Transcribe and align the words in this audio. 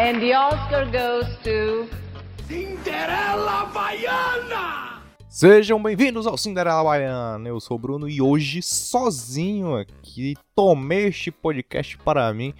And 0.00 0.20
the 0.20 0.32
Oscar 0.32 0.86
goes 0.92 1.26
to. 1.42 1.90
Cinderela 2.46 3.66
Baiana! 3.74 5.02
Sejam 5.28 5.82
bem-vindos 5.82 6.24
ao 6.24 6.38
Cinderela 6.38 6.84
Baiana. 6.84 7.48
Eu 7.48 7.58
sou 7.58 7.76
o 7.76 7.80
Bruno 7.80 8.08
e 8.08 8.22
hoje, 8.22 8.62
sozinho 8.62 9.74
aqui, 9.74 10.36
tomei 10.54 11.06
este 11.06 11.32
podcast 11.32 11.98
para 11.98 12.32
mim, 12.32 12.54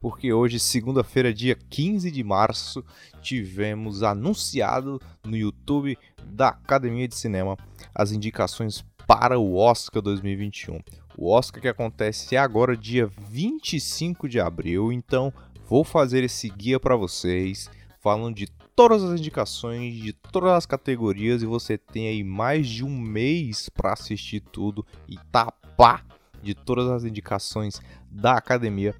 porque 0.00 0.32
hoje, 0.32 0.58
segunda-feira, 0.58 1.32
dia 1.32 1.54
15 1.54 2.10
de 2.10 2.24
março, 2.24 2.84
tivemos 3.22 4.02
anunciado 4.02 5.00
no 5.24 5.36
YouTube 5.36 5.96
da 6.24 6.48
Academia 6.48 7.06
de 7.06 7.14
Cinema 7.14 7.56
as 7.94 8.10
indicações 8.10 8.84
para 9.06 9.38
o 9.38 9.54
Oscar 9.56 10.02
2021. 10.02 10.80
O 11.16 11.30
Oscar 11.30 11.60
que 11.60 11.68
acontece 11.68 12.36
agora, 12.36 12.76
dia 12.76 13.06
25 13.28 14.28
de 14.28 14.40
abril, 14.40 14.92
então 14.92 15.32
vou 15.70 15.84
fazer 15.84 16.24
esse 16.24 16.48
guia 16.48 16.80
para 16.80 16.96
vocês, 16.96 17.70
falando 18.00 18.34
de 18.34 18.48
todas 18.74 19.04
as 19.04 19.20
indicações, 19.20 19.94
de 19.94 20.12
todas 20.12 20.50
as 20.50 20.66
categorias, 20.66 21.42
e 21.42 21.46
você 21.46 21.78
tem 21.78 22.08
aí 22.08 22.24
mais 22.24 22.68
de 22.68 22.84
um 22.84 22.90
mês 22.90 23.68
para 23.68 23.92
assistir 23.92 24.40
tudo 24.40 24.84
e 25.08 25.16
tapar 25.30 26.04
de 26.42 26.54
todas 26.54 26.88
as 26.88 27.04
indicações 27.04 27.80
da 28.10 28.32
academia 28.32 28.96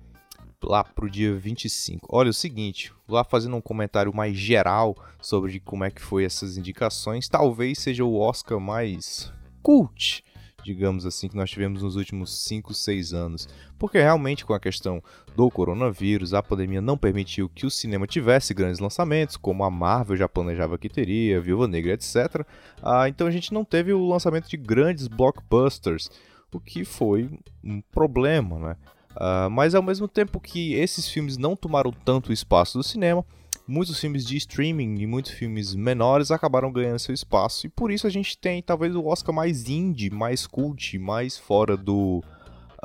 lá 0.62 0.84
pro 0.84 1.10
dia 1.10 1.34
25. 1.34 2.06
Olha 2.08 2.30
o 2.30 2.34
seguinte, 2.34 2.92
lá 3.08 3.24
fazendo 3.24 3.56
um 3.56 3.60
comentário 3.60 4.14
mais 4.14 4.36
geral 4.36 4.96
sobre 5.20 5.58
como 5.58 5.82
é 5.82 5.90
que 5.90 6.00
foi 6.00 6.24
essas 6.24 6.56
indicações, 6.56 7.28
talvez 7.28 7.80
seja 7.80 8.04
o 8.04 8.16
Oscar 8.16 8.60
mais 8.60 9.32
cult 9.60 10.22
digamos 10.62 11.06
assim, 11.06 11.28
que 11.28 11.36
nós 11.36 11.50
tivemos 11.50 11.82
nos 11.82 11.96
últimos 11.96 12.44
5, 12.46 12.72
6 12.74 13.12
anos. 13.12 13.48
Porque 13.78 13.98
realmente, 13.98 14.44
com 14.44 14.52
a 14.52 14.60
questão 14.60 15.02
do 15.36 15.50
coronavírus, 15.50 16.34
a 16.34 16.42
pandemia 16.42 16.80
não 16.80 16.98
permitiu 16.98 17.48
que 17.48 17.66
o 17.66 17.70
cinema 17.70 18.06
tivesse 18.06 18.52
grandes 18.52 18.80
lançamentos, 18.80 19.36
como 19.36 19.64
a 19.64 19.70
Marvel 19.70 20.16
já 20.16 20.28
planejava 20.28 20.78
que 20.78 20.88
teria, 20.88 21.40
Viúva 21.40 21.66
Negra, 21.66 21.92
etc. 21.92 22.44
Ah, 22.82 23.08
então 23.08 23.26
a 23.26 23.30
gente 23.30 23.52
não 23.52 23.64
teve 23.64 23.92
o 23.92 24.08
lançamento 24.08 24.48
de 24.48 24.56
grandes 24.56 25.06
blockbusters, 25.06 26.10
o 26.52 26.60
que 26.60 26.84
foi 26.84 27.30
um 27.62 27.80
problema, 27.80 28.58
né? 28.58 28.76
Ah, 29.16 29.48
mas 29.50 29.74
ao 29.74 29.82
mesmo 29.82 30.06
tempo 30.06 30.40
que 30.40 30.74
esses 30.74 31.08
filmes 31.08 31.36
não 31.36 31.56
tomaram 31.56 31.92
tanto 31.92 32.32
espaço 32.32 32.78
do 32.78 32.84
cinema, 32.84 33.24
muitos 33.66 33.98
filmes 34.00 34.26
de 34.26 34.36
streaming 34.36 35.00
e 35.00 35.06
muitos 35.06 35.32
filmes 35.32 35.74
menores 35.74 36.30
acabaram 36.30 36.72
ganhando 36.72 36.98
seu 36.98 37.14
espaço. 37.14 37.66
E 37.66 37.70
por 37.70 37.90
isso 37.90 38.06
a 38.06 38.10
gente 38.10 38.36
tem 38.36 38.62
talvez 38.62 38.94
o 38.94 39.06
Oscar 39.06 39.34
mais 39.34 39.68
indie, 39.68 40.10
mais 40.10 40.46
cult, 40.46 40.98
mais 40.98 41.38
fora 41.38 41.76
do, 41.76 42.22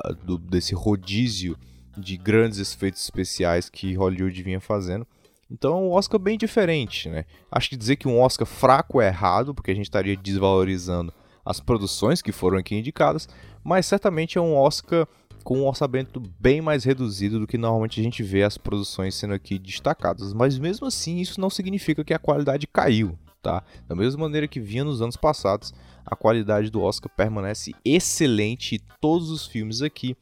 uh, 0.04 0.14
do 0.24 0.38
desse 0.38 0.74
rodízio 0.74 1.56
de 1.96 2.16
grandes 2.16 2.58
efeitos 2.58 3.02
especiais 3.02 3.68
que 3.68 3.94
Hollywood 3.94 4.42
vinha 4.42 4.60
fazendo. 4.60 5.06
Então, 5.50 5.84
um 5.84 5.92
Oscar 5.92 6.18
bem 6.18 6.36
diferente, 6.36 7.08
né? 7.08 7.24
Acho 7.50 7.70
que 7.70 7.76
dizer 7.76 7.96
que 7.96 8.08
um 8.08 8.20
Oscar 8.20 8.46
fraco 8.46 9.00
é 9.00 9.06
errado, 9.06 9.54
porque 9.54 9.70
a 9.70 9.74
gente 9.74 9.86
estaria 9.86 10.16
desvalorizando 10.16 11.12
as 11.44 11.60
produções 11.60 12.20
que 12.20 12.32
foram 12.32 12.58
aqui 12.58 12.74
indicadas, 12.74 13.28
mas 13.62 13.86
certamente 13.86 14.36
é 14.36 14.40
um 14.40 14.56
Oscar 14.56 15.06
com 15.46 15.58
um 15.58 15.66
orçamento 15.68 16.20
bem 16.40 16.60
mais 16.60 16.82
reduzido 16.82 17.38
do 17.38 17.46
que 17.46 17.56
normalmente 17.56 18.00
a 18.00 18.02
gente 18.02 18.20
vê 18.20 18.42
as 18.42 18.58
produções 18.58 19.14
sendo 19.14 19.32
aqui 19.32 19.60
destacadas. 19.60 20.34
Mas 20.34 20.58
mesmo 20.58 20.88
assim, 20.88 21.18
isso 21.18 21.40
não 21.40 21.48
significa 21.48 22.02
que 22.02 22.12
a 22.12 22.18
qualidade 22.18 22.66
caiu, 22.66 23.16
tá? 23.40 23.62
Da 23.86 23.94
mesma 23.94 24.22
maneira 24.22 24.48
que 24.48 24.58
vinha 24.58 24.82
nos 24.82 25.00
anos 25.00 25.16
passados, 25.16 25.72
a 26.04 26.16
qualidade 26.16 26.68
do 26.68 26.82
Oscar 26.82 27.08
permanece 27.16 27.72
excelente 27.84 28.74
e 28.74 28.80
todos 29.00 29.30
os 29.30 29.46
filmes 29.46 29.82
aqui 29.82 30.16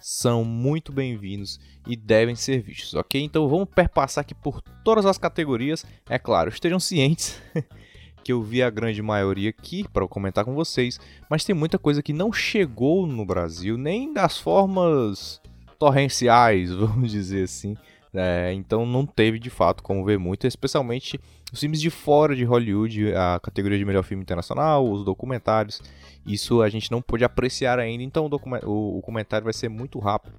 são 0.00 0.44
muito 0.44 0.90
bem-vindos 0.90 1.60
e 1.86 1.94
devem 1.94 2.34
ser 2.34 2.60
vistos, 2.60 2.94
ok? 2.94 3.22
Então 3.22 3.48
vamos 3.48 3.68
perpassar 3.72 4.22
aqui 4.22 4.34
por 4.34 4.60
todas 4.82 5.06
as 5.06 5.16
categorias. 5.16 5.86
É 6.10 6.18
claro, 6.18 6.50
estejam 6.50 6.80
cientes 6.80 7.40
que 8.26 8.32
eu 8.32 8.42
vi 8.42 8.60
a 8.60 8.68
grande 8.68 9.00
maioria 9.00 9.50
aqui 9.50 9.86
para 9.88 10.08
comentar 10.08 10.44
com 10.44 10.52
vocês, 10.52 10.98
mas 11.30 11.44
tem 11.44 11.54
muita 11.54 11.78
coisa 11.78 12.02
que 12.02 12.12
não 12.12 12.32
chegou 12.32 13.06
no 13.06 13.24
Brasil, 13.24 13.78
nem 13.78 14.12
das 14.12 14.36
formas 14.36 15.40
torrenciais, 15.78 16.72
vamos 16.74 17.12
dizer 17.12 17.44
assim. 17.44 17.76
É, 18.12 18.52
então 18.52 18.84
não 18.84 19.06
teve 19.06 19.38
de 19.38 19.48
fato 19.48 19.80
como 19.80 20.04
ver 20.04 20.18
muito, 20.18 20.44
especialmente 20.44 21.20
os 21.52 21.60
filmes 21.60 21.80
de 21.80 21.88
fora 21.88 22.34
de 22.34 22.42
Hollywood, 22.42 23.14
a 23.14 23.38
categoria 23.40 23.78
de 23.78 23.84
melhor 23.84 24.02
filme 24.02 24.24
internacional, 24.24 24.90
os 24.90 25.04
documentários. 25.04 25.80
Isso 26.26 26.62
a 26.62 26.68
gente 26.68 26.90
não 26.90 27.00
pôde 27.00 27.22
apreciar 27.22 27.78
ainda, 27.78 28.02
então 28.02 28.28
o, 28.28 28.98
o, 28.98 29.02
comentário 29.02 29.44
vai 29.44 29.52
ser 29.52 29.68
muito 29.68 30.00
rápido 30.00 30.34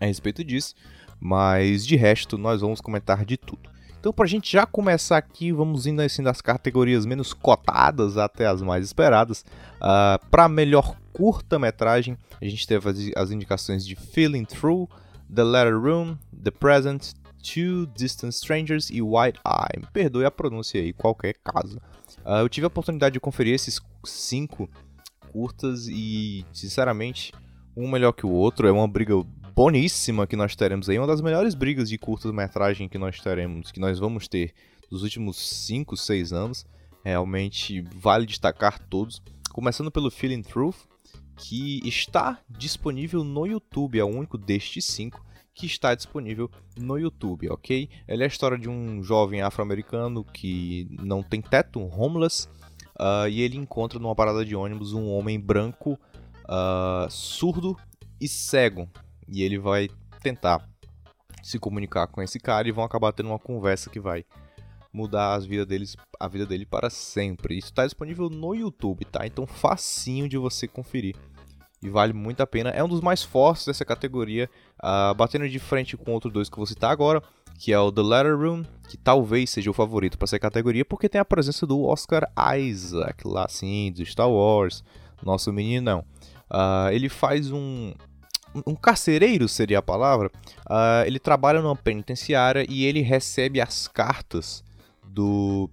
a 0.00 0.06
respeito 0.06 0.42
disso. 0.42 0.74
Mas 1.20 1.86
de 1.86 1.94
resto, 1.94 2.36
nós 2.36 2.60
vamos 2.60 2.80
comentar 2.80 3.24
de 3.24 3.36
tudo. 3.36 3.70
Então, 4.00 4.12
para 4.12 4.24
a 4.24 4.28
gente 4.28 4.52
já 4.52 4.64
começar 4.64 5.16
aqui, 5.16 5.50
vamos 5.50 5.86
indo 5.86 6.00
assim 6.00 6.22
das 6.22 6.40
categorias 6.40 7.04
menos 7.04 7.32
cotadas 7.32 8.16
até 8.16 8.46
as 8.46 8.62
mais 8.62 8.84
esperadas. 8.84 9.40
Uh, 9.40 9.44
ah, 9.80 10.20
para 10.30 10.48
melhor 10.48 10.96
curta-metragem, 11.12 12.16
a 12.40 12.44
gente 12.44 12.64
teve 12.64 12.88
as, 12.88 12.96
as, 13.16 13.30
indicações 13.32 13.84
de 13.84 13.96
Feeling 13.96 14.44
Through, 14.44 14.88
The 15.34 15.42
Letter 15.42 15.80
Room, 15.80 16.16
The 16.32 16.52
Present, 16.52 17.12
Two 17.42 17.86
Distant 17.86 18.32
Strangers 18.32 18.88
e 18.88 19.02
White 19.02 19.40
Eye. 19.44 19.84
Perdoe 19.92 20.24
a 20.24 20.30
pronúncia 20.30 20.80
aí, 20.80 20.92
qualquer 20.92 21.34
caso. 21.42 21.78
Uh, 22.24 22.40
eu 22.40 22.48
tive 22.48 22.66
a 22.66 22.68
oportunidade 22.68 23.14
de 23.14 23.20
conferir 23.20 23.54
esses 23.54 23.80
cinco 24.04 24.70
curtas 25.32 25.88
e, 25.88 26.44
sinceramente, 26.52 27.32
um 27.76 27.90
melhor 27.90 28.12
que 28.12 28.24
o 28.24 28.30
outro. 28.30 28.68
É 28.68 28.72
uma 28.72 28.86
briga 28.86 29.14
boníssima 29.58 30.24
que 30.24 30.36
nós 30.36 30.54
teremos 30.54 30.88
aí, 30.88 30.96
uma 31.00 31.06
das 31.08 31.20
melhores 31.20 31.52
brigas 31.52 31.88
de 31.88 31.98
curta-metragem 31.98 32.88
que 32.88 32.96
nós 32.96 33.20
teremos, 33.20 33.72
que 33.72 33.80
nós 33.80 33.98
vamos 33.98 34.28
ter 34.28 34.54
dos 34.88 35.02
últimos 35.02 35.36
5, 35.36 35.96
6 35.96 36.32
anos. 36.32 36.64
Realmente 37.04 37.80
vale 37.96 38.24
destacar 38.24 38.78
todos. 38.78 39.20
Começando 39.52 39.90
pelo 39.90 40.12
Feeling 40.12 40.42
Truth, 40.42 40.76
que 41.36 41.80
está 41.84 42.40
disponível 42.48 43.24
no 43.24 43.46
YouTube, 43.46 43.98
é 43.98 44.04
o 44.04 44.06
único 44.06 44.38
destes 44.38 44.84
cinco 44.84 45.26
que 45.52 45.66
está 45.66 45.92
disponível 45.92 46.48
no 46.76 46.96
YouTube, 46.96 47.50
ok? 47.50 47.90
Ele 48.06 48.22
é 48.22 48.26
a 48.26 48.28
história 48.28 48.56
de 48.56 48.68
um 48.68 49.02
jovem 49.02 49.42
afro-americano 49.42 50.22
que 50.22 50.86
não 51.02 51.20
tem 51.20 51.42
teto, 51.42 51.80
homeless, 51.80 52.46
uh, 52.94 53.26
e 53.28 53.40
ele 53.40 53.56
encontra 53.56 53.98
numa 53.98 54.14
parada 54.14 54.44
de 54.44 54.54
ônibus 54.54 54.92
um 54.92 55.08
homem 55.08 55.40
branco, 55.40 55.98
uh, 56.44 57.10
surdo 57.10 57.76
e 58.20 58.28
cego, 58.28 58.88
e 59.28 59.42
ele 59.42 59.58
vai 59.58 59.88
tentar 60.22 60.66
se 61.42 61.58
comunicar 61.58 62.06
com 62.08 62.22
esse 62.22 62.38
cara 62.38 62.68
e 62.68 62.72
vão 62.72 62.84
acabar 62.84 63.12
tendo 63.12 63.28
uma 63.28 63.38
conversa 63.38 63.90
que 63.90 64.00
vai 64.00 64.24
mudar 64.92 65.34
as 65.34 65.46
vidas 65.46 65.66
deles, 65.66 65.96
a 66.18 66.28
vida 66.28 66.46
dele 66.46 66.66
para 66.66 66.90
sempre. 66.90 67.56
Isso 67.56 67.68
está 67.68 67.84
disponível 67.84 68.28
no 68.28 68.54
YouTube, 68.54 69.04
tá? 69.04 69.26
Então 69.26 69.46
facinho 69.46 70.28
de 70.28 70.36
você 70.36 70.66
conferir. 70.66 71.14
E 71.80 71.88
vale 71.88 72.12
muito 72.12 72.40
a 72.40 72.46
pena. 72.46 72.70
É 72.70 72.82
um 72.82 72.88
dos 72.88 73.00
mais 73.00 73.22
fortes 73.22 73.66
dessa 73.66 73.84
categoria, 73.84 74.50
uh, 74.82 75.14
batendo 75.14 75.48
de 75.48 75.58
frente 75.60 75.96
com 75.96 76.12
outros 76.12 76.32
dois 76.32 76.48
que 76.48 76.54
eu 76.54 76.58
vou 76.58 76.66
citar 76.66 76.90
agora, 76.90 77.22
que 77.56 77.72
é 77.72 77.78
o 77.78 77.92
The 77.92 78.02
Letter 78.02 78.36
Room, 78.36 78.64
que 78.88 78.96
talvez 78.96 79.50
seja 79.50 79.70
o 79.70 79.74
favorito 79.74 80.18
para 80.18 80.24
essa 80.24 80.38
categoria, 80.38 80.84
porque 80.84 81.08
tem 81.08 81.20
a 81.20 81.24
presença 81.24 81.66
do 81.66 81.84
Oscar 81.84 82.28
Isaac 82.56 83.26
lá, 83.26 83.44
assim, 83.44 83.92
do 83.92 84.04
Star 84.04 84.28
Wars, 84.28 84.82
nosso 85.22 85.52
meninão. 85.52 86.04
Uh, 86.50 86.90
ele 86.90 87.08
faz 87.08 87.52
um, 87.52 87.92
um 88.66 88.74
carcereiro 88.74 89.48
seria 89.48 89.78
a 89.78 89.82
palavra, 89.82 90.30
uh, 90.68 91.06
ele 91.06 91.18
trabalha 91.18 91.60
numa 91.60 91.76
penitenciária 91.76 92.64
e 92.68 92.84
ele 92.84 93.00
recebe 93.00 93.60
as 93.60 93.88
cartas 93.88 94.64
do, 95.06 95.70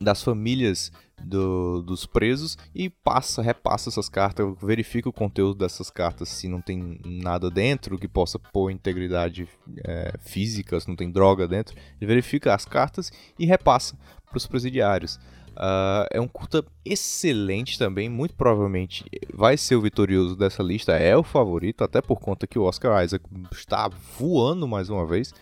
das 0.00 0.22
famílias 0.22 0.92
do, 1.24 1.82
dos 1.82 2.04
presos 2.04 2.58
e 2.74 2.90
passa, 2.90 3.42
repassa 3.42 3.88
essas 3.88 4.08
cartas, 4.08 4.46
verifica 4.60 5.08
o 5.08 5.12
conteúdo 5.12 5.58
dessas 5.58 5.90
cartas 5.90 6.28
se 6.28 6.48
não 6.48 6.60
tem 6.60 7.00
nada 7.04 7.50
dentro 7.50 7.98
que 7.98 8.08
possa 8.08 8.38
pôr 8.38 8.70
integridade 8.70 9.48
é, 9.84 10.14
física, 10.20 10.78
se 10.80 10.88
não 10.88 10.96
tem 10.96 11.10
droga 11.10 11.46
dentro. 11.46 11.76
Ele 12.00 12.08
verifica 12.08 12.54
as 12.54 12.64
cartas 12.64 13.12
e 13.38 13.46
repassa 13.46 13.96
para 14.28 14.36
os 14.36 14.46
presidiários. 14.46 15.18
Uh, 15.52 16.08
é 16.10 16.20
um 16.20 16.26
curta 16.26 16.64
excelente 16.84 17.78
também, 17.78 18.08
muito 18.08 18.34
provavelmente 18.34 19.04
vai 19.32 19.56
ser 19.56 19.76
o 19.76 19.82
vitorioso 19.82 20.34
dessa 20.34 20.62
lista, 20.62 20.92
é 20.92 21.16
o 21.16 21.22
favorito, 21.22 21.84
até 21.84 22.00
por 22.00 22.18
conta 22.20 22.46
que 22.46 22.58
o 22.58 22.62
Oscar 22.62 23.04
Isaac 23.04 23.24
está 23.52 23.90
voando 24.18 24.66
mais 24.66 24.88
uma 24.88 25.06
vez. 25.06 25.32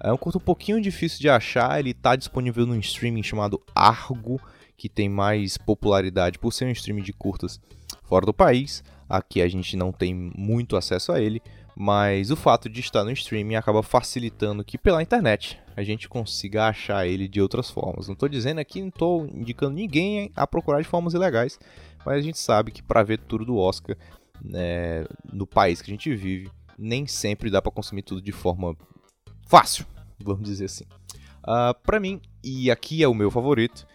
É 0.00 0.12
um 0.12 0.16
curta 0.16 0.38
um 0.38 0.42
pouquinho 0.42 0.80
difícil 0.80 1.18
de 1.18 1.28
achar, 1.28 1.78
ele 1.80 1.90
está 1.90 2.14
disponível 2.14 2.64
no 2.64 2.78
streaming 2.78 3.22
chamado 3.22 3.60
Argo, 3.74 4.40
que 4.76 4.88
tem 4.88 5.08
mais 5.08 5.56
popularidade 5.56 6.38
por 6.38 6.52
ser 6.52 6.66
um 6.66 6.70
streaming 6.70 7.02
de 7.02 7.12
curtas 7.12 7.60
fora 8.04 8.24
do 8.24 8.34
país. 8.34 8.84
Aqui 9.08 9.40
a 9.40 9.48
gente 9.48 9.76
não 9.76 9.90
tem 9.90 10.14
muito 10.14 10.76
acesso 10.76 11.12
a 11.12 11.20
ele, 11.20 11.42
mas 11.78 12.30
o 12.30 12.36
fato 12.36 12.70
de 12.70 12.80
estar 12.80 13.04
no 13.04 13.10
streaming 13.10 13.56
acaba 13.56 13.82
facilitando 13.82 14.64
que 14.64 14.78
pela 14.78 15.02
internet 15.02 15.60
a 15.76 15.82
gente 15.82 16.08
consiga 16.08 16.68
achar 16.68 17.06
ele 17.06 17.28
de 17.28 17.38
outras 17.38 17.70
formas. 17.70 18.06
Não 18.06 18.14
estou 18.14 18.30
dizendo 18.30 18.60
aqui, 18.60 18.80
não 18.80 18.88
estou 18.88 19.26
indicando 19.26 19.74
ninguém 19.74 20.32
a 20.34 20.46
procurar 20.46 20.80
de 20.80 20.88
formas 20.88 21.12
ilegais, 21.12 21.58
mas 22.02 22.16
a 22.16 22.22
gente 22.22 22.38
sabe 22.38 22.72
que 22.72 22.82
para 22.82 23.02
ver 23.02 23.18
tudo 23.18 23.44
do 23.44 23.58
Oscar 23.58 23.94
né, 24.42 25.04
no 25.30 25.46
país 25.46 25.82
que 25.82 25.90
a 25.90 25.94
gente 25.94 26.14
vive, 26.16 26.50
nem 26.78 27.06
sempre 27.06 27.50
dá 27.50 27.60
para 27.60 27.72
consumir 27.72 28.02
tudo 28.02 28.22
de 28.22 28.32
forma 28.32 28.74
fácil, 29.46 29.84
vamos 30.18 30.44
dizer 30.44 30.64
assim. 30.64 30.84
Uh, 31.42 31.78
para 31.82 32.00
mim, 32.00 32.22
e 32.42 32.70
aqui 32.70 33.02
é 33.02 33.08
o 33.08 33.14
meu 33.14 33.30
favorito, 33.30 33.86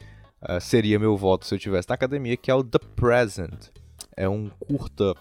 uh, 0.43 0.61
seria 0.61 0.99
meu 0.99 1.17
voto 1.17 1.47
se 1.47 1.55
eu 1.55 1.57
estivesse 1.57 1.89
na 1.89 1.95
academia, 1.95 2.37
que 2.37 2.51
é 2.51 2.53
o 2.53 2.63
The 2.63 2.79
Present. 2.95 3.69
É 4.15 4.29
um 4.29 4.49
curta 4.49 5.15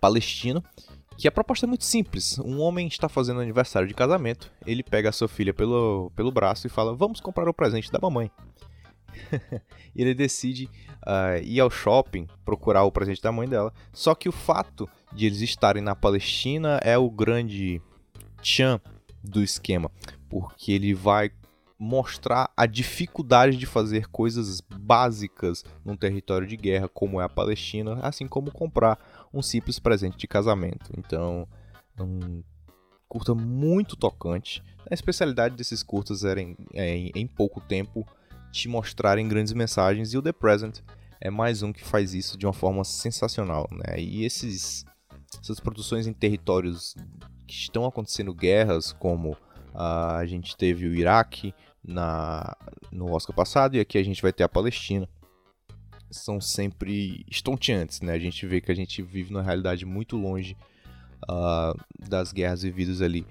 palestino 0.00 0.62
que 1.16 1.28
a 1.28 1.32
proposta 1.32 1.66
é 1.66 1.68
muito 1.68 1.84
simples. 1.84 2.38
Um 2.38 2.60
homem 2.60 2.86
está 2.86 3.08
fazendo 3.08 3.40
aniversário 3.40 3.88
de 3.88 3.94
casamento, 3.94 4.52
ele 4.66 4.82
pega 4.82 5.08
a 5.08 5.12
sua 5.12 5.28
filha 5.28 5.54
pelo, 5.54 6.10
pelo 6.16 6.32
braço 6.32 6.66
e 6.66 6.70
fala: 6.70 6.94
Vamos 6.94 7.20
comprar 7.20 7.48
o 7.48 7.54
presente 7.54 7.90
da 7.90 7.98
mamãe. 8.00 8.30
e 9.94 10.02
ele 10.02 10.14
decide 10.14 10.68
uh, 11.06 11.42
ir 11.42 11.60
ao 11.60 11.70
shopping 11.70 12.26
procurar 12.44 12.84
o 12.84 12.92
presente 12.92 13.22
da 13.22 13.32
mãe 13.32 13.48
dela. 13.48 13.72
Só 13.92 14.14
que 14.14 14.28
o 14.28 14.32
fato 14.32 14.88
de 15.12 15.26
eles 15.26 15.40
estarem 15.40 15.82
na 15.82 15.94
Palestina 15.94 16.80
é 16.82 16.96
o 16.96 17.10
grande 17.10 17.80
tchan 18.40 18.80
do 19.22 19.42
esquema, 19.42 19.90
porque 20.28 20.72
ele 20.72 20.94
vai 20.94 21.30
mostrar 21.78 22.48
a 22.56 22.64
dificuldade 22.64 23.56
de 23.56 23.66
fazer 23.66 24.06
coisas 24.06 24.60
básicas 24.60 25.64
num 25.84 25.96
território 25.96 26.46
de 26.46 26.56
guerra 26.56 26.88
como 26.88 27.20
é 27.20 27.24
a 27.24 27.28
Palestina, 27.28 27.98
assim 28.02 28.28
como 28.28 28.52
comprar 28.52 28.96
um 29.32 29.42
simples 29.42 29.78
presente 29.78 30.16
de 30.16 30.26
casamento. 30.26 30.90
Então, 30.96 31.46
um 31.98 32.42
curta 33.08 33.34
muito 33.34 33.94
tocante. 33.94 34.62
A 34.90 34.94
especialidade 34.94 35.54
desses 35.54 35.82
curtas 35.82 36.24
era 36.24 36.40
em, 36.40 36.56
é, 36.72 36.96
em, 36.96 37.12
em 37.14 37.26
pouco 37.26 37.60
tempo 37.60 38.06
te 38.50 38.68
mostrarem 38.68 39.28
grandes 39.28 39.52
mensagens 39.52 40.12
e 40.12 40.18
o 40.18 40.22
The 40.22 40.32
Present 40.32 40.80
é 41.20 41.30
mais 41.30 41.62
um 41.62 41.72
que 41.72 41.84
faz 41.84 42.14
isso 42.14 42.38
de 42.38 42.46
uma 42.46 42.52
forma 42.52 42.82
sensacional, 42.84 43.68
né? 43.70 44.00
E 44.00 44.24
esses 44.24 44.84
essas 45.40 45.60
produções 45.60 46.06
em 46.06 46.12
territórios 46.12 46.94
que 47.46 47.54
estão 47.54 47.84
acontecendo 47.86 48.34
guerras, 48.34 48.92
como 48.92 49.36
a 49.74 50.24
gente 50.26 50.56
teve 50.56 50.86
o 50.86 50.94
Iraque, 50.94 51.54
na, 51.84 52.56
no 52.90 53.12
Oscar 53.12 53.34
passado 53.34 53.76
e 53.76 53.80
aqui 53.80 53.98
a 53.98 54.02
gente 54.02 54.22
vai 54.22 54.32
ter 54.32 54.44
a 54.44 54.48
Palestina. 54.48 55.08
São 56.12 56.40
sempre 56.40 57.24
estonteantes, 57.28 58.00
né? 58.00 58.12
A 58.12 58.18
gente 58.18 58.46
vê 58.46 58.60
que 58.60 58.70
a 58.70 58.74
gente 58.74 59.02
vive 59.02 59.32
numa 59.32 59.42
realidade 59.42 59.84
muito 59.84 60.16
longe 60.16 60.56
uh, 61.24 61.76
das 61.98 62.32
guerras 62.32 62.62
vividas 62.62 63.00
ali 63.02 63.26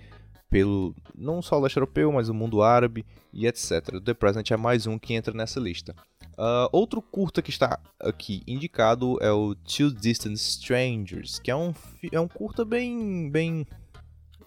pelo 0.51 0.93
não 1.17 1.41
só 1.41 1.57
o 1.57 1.61
leste 1.61 1.77
europeu, 1.77 2.11
mas 2.11 2.27
o 2.27 2.33
mundo 2.33 2.61
árabe 2.61 3.05
e 3.31 3.47
etc. 3.47 4.01
The 4.03 4.13
Present 4.13 4.51
é 4.51 4.57
mais 4.57 4.85
um 4.85 4.99
que 4.99 5.13
entra 5.13 5.33
nessa 5.33 5.61
lista. 5.61 5.95
Uh, 6.33 6.67
outro 6.73 7.01
curta 7.01 7.41
que 7.41 7.49
está 7.49 7.79
aqui 7.99 8.43
indicado 8.45 9.17
é 9.21 9.31
o 9.31 9.55
Two 9.55 9.91
Distant 9.91 10.35
Strangers, 10.35 11.39
que 11.39 11.49
é 11.49 11.55
um, 11.55 11.73
é 12.11 12.19
um 12.19 12.27
curta 12.27 12.65
bem, 12.65 13.29
bem, 13.29 13.65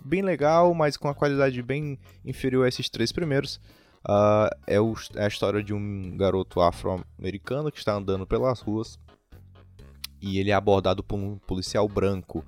bem 0.04 0.20
legal, 0.20 0.74
mas 0.74 0.96
com 0.98 1.08
a 1.08 1.14
qualidade 1.14 1.62
bem 1.62 1.98
inferior 2.22 2.66
a 2.66 2.68
esses 2.68 2.90
três 2.90 3.10
primeiros. 3.10 3.58
Uh, 4.06 4.50
é, 4.66 4.78
o, 4.78 4.94
é, 5.14 5.24
a 5.24 5.28
história 5.28 5.62
de 5.62 5.72
um 5.72 6.16
garoto 6.16 6.60
afro-americano 6.60 7.72
que 7.72 7.78
está 7.78 7.94
andando 7.94 8.26
pelas 8.26 8.60
ruas 8.60 8.98
e 10.20 10.38
ele 10.38 10.50
é 10.50 10.54
abordado 10.54 11.02
por 11.02 11.16
um 11.16 11.36
policial 11.38 11.88
branco. 11.88 12.44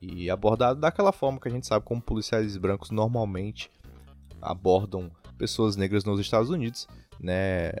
E 0.00 0.30
abordado 0.30 0.80
daquela 0.80 1.12
forma 1.12 1.40
que 1.40 1.48
a 1.48 1.50
gente 1.50 1.66
sabe 1.66 1.84
como 1.84 2.00
policiais 2.00 2.56
brancos 2.56 2.90
normalmente 2.90 3.70
abordam 4.40 5.10
pessoas 5.38 5.74
negras 5.76 6.04
nos 6.04 6.20
Estados 6.20 6.50
Unidos, 6.50 6.86
né? 7.18 7.72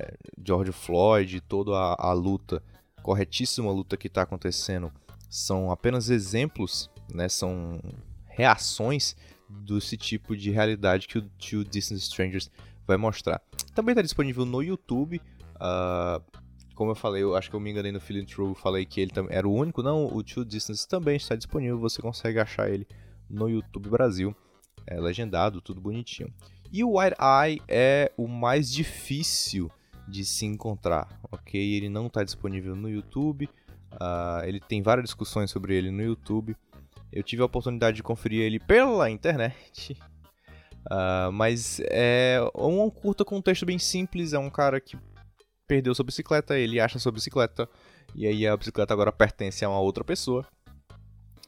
George 0.44 0.72
Floyd, 0.72 1.40
toda 1.42 1.72
a, 1.76 2.10
a 2.10 2.12
luta, 2.12 2.62
corretíssima 3.02 3.70
luta 3.70 3.96
que 3.96 4.08
está 4.08 4.22
acontecendo, 4.22 4.92
são 5.28 5.70
apenas 5.70 6.10
exemplos, 6.10 6.90
né? 7.12 7.28
São 7.28 7.80
reações 8.26 9.14
desse 9.48 9.96
tipo 9.96 10.36
de 10.36 10.50
realidade 10.50 11.06
que 11.06 11.18
o 11.18 11.22
Two 11.22 11.64
Distant 11.64 12.00
Strangers 12.00 12.50
vai 12.86 12.96
mostrar. 12.96 13.40
Também 13.74 13.92
está 13.92 14.02
disponível 14.02 14.44
no 14.44 14.62
YouTube. 14.62 15.20
Uh, 15.56 16.22
como 16.74 16.90
eu 16.90 16.94
falei, 16.94 17.22
eu 17.22 17.34
acho 17.34 17.48
que 17.48 17.56
eu 17.56 17.60
me 17.60 17.70
enganei 17.70 17.90
no 17.90 18.00
Feeling 18.00 18.26
True, 18.26 18.54
falei 18.54 18.84
que 18.84 19.00
ele 19.00 19.10
era 19.30 19.48
o 19.48 19.52
único. 19.52 19.82
Não, 19.82 20.06
o 20.06 20.22
Two 20.22 20.44
Distance 20.44 20.86
também 20.86 21.16
está 21.16 21.34
disponível, 21.34 21.78
você 21.78 22.02
consegue 22.02 22.38
achar 22.38 22.70
ele 22.70 22.86
no 23.28 23.48
YouTube 23.48 23.88
Brasil. 23.88 24.36
É 24.86 25.00
legendado, 25.00 25.60
tudo 25.60 25.80
bonitinho. 25.80 26.32
E 26.72 26.84
o 26.84 26.98
White 26.98 27.16
Eye 27.18 27.62
é 27.66 28.12
o 28.16 28.28
mais 28.28 28.70
difícil 28.70 29.70
de 30.06 30.24
se 30.24 30.44
encontrar, 30.44 31.20
ok? 31.32 31.60
Ele 31.60 31.88
não 31.88 32.06
está 32.06 32.22
disponível 32.22 32.76
no 32.76 32.88
YouTube. 32.88 33.48
Uh, 33.92 34.44
ele 34.44 34.60
tem 34.60 34.82
várias 34.82 35.04
discussões 35.04 35.50
sobre 35.50 35.74
ele 35.74 35.90
no 35.90 36.02
YouTube. 36.02 36.56
Eu 37.10 37.22
tive 37.22 37.42
a 37.42 37.46
oportunidade 37.46 37.96
de 37.96 38.02
conferir 38.02 38.42
ele 38.42 38.60
pela 38.60 39.10
internet. 39.10 39.96
Uh, 40.86 41.32
mas 41.32 41.80
é 41.90 42.38
um 42.54 42.88
curta 42.88 43.24
com 43.24 43.36
um 43.36 43.42
texto 43.42 43.66
bem 43.66 43.78
simples, 43.78 44.32
é 44.32 44.38
um 44.38 44.50
cara 44.50 44.80
que 44.80 44.96
perdeu 45.66 45.94
sua 45.94 46.04
bicicleta, 46.04 46.56
ele 46.56 46.78
acha 46.78 46.98
sua 46.98 47.10
bicicleta, 47.10 47.68
e 48.14 48.26
aí 48.26 48.46
a 48.46 48.56
bicicleta 48.56 48.94
agora 48.94 49.10
pertence 49.10 49.64
a 49.64 49.68
uma 49.68 49.80
outra 49.80 50.04
pessoa. 50.04 50.46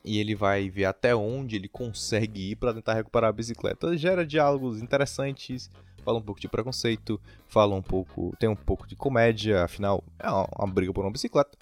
E 0.04 0.18
ele 0.18 0.34
vai 0.34 0.70
ver 0.70 0.86
até 0.86 1.14
onde 1.14 1.56
ele 1.56 1.68
consegue 1.68 2.52
ir 2.52 2.56
para 2.56 2.72
tentar 2.72 2.94
recuperar 2.94 3.30
a 3.30 3.32
bicicleta. 3.32 3.96
Gera 3.96 4.24
diálogos 4.24 4.80
interessantes, 4.80 5.70
fala 6.02 6.18
um 6.18 6.22
pouco 6.22 6.40
de 6.40 6.48
preconceito, 6.48 7.20
fala 7.46 7.74
um 7.74 7.82
pouco, 7.82 8.34
tem 8.38 8.48
um 8.48 8.56
pouco 8.56 8.86
de 8.86 8.96
comédia, 8.96 9.64
afinal 9.64 10.02
é 10.18 10.28
uma, 10.28 10.48
uma 10.58 10.72
briga 10.72 10.92
por 10.92 11.04
uma 11.04 11.10
bicicleta. 11.10 11.56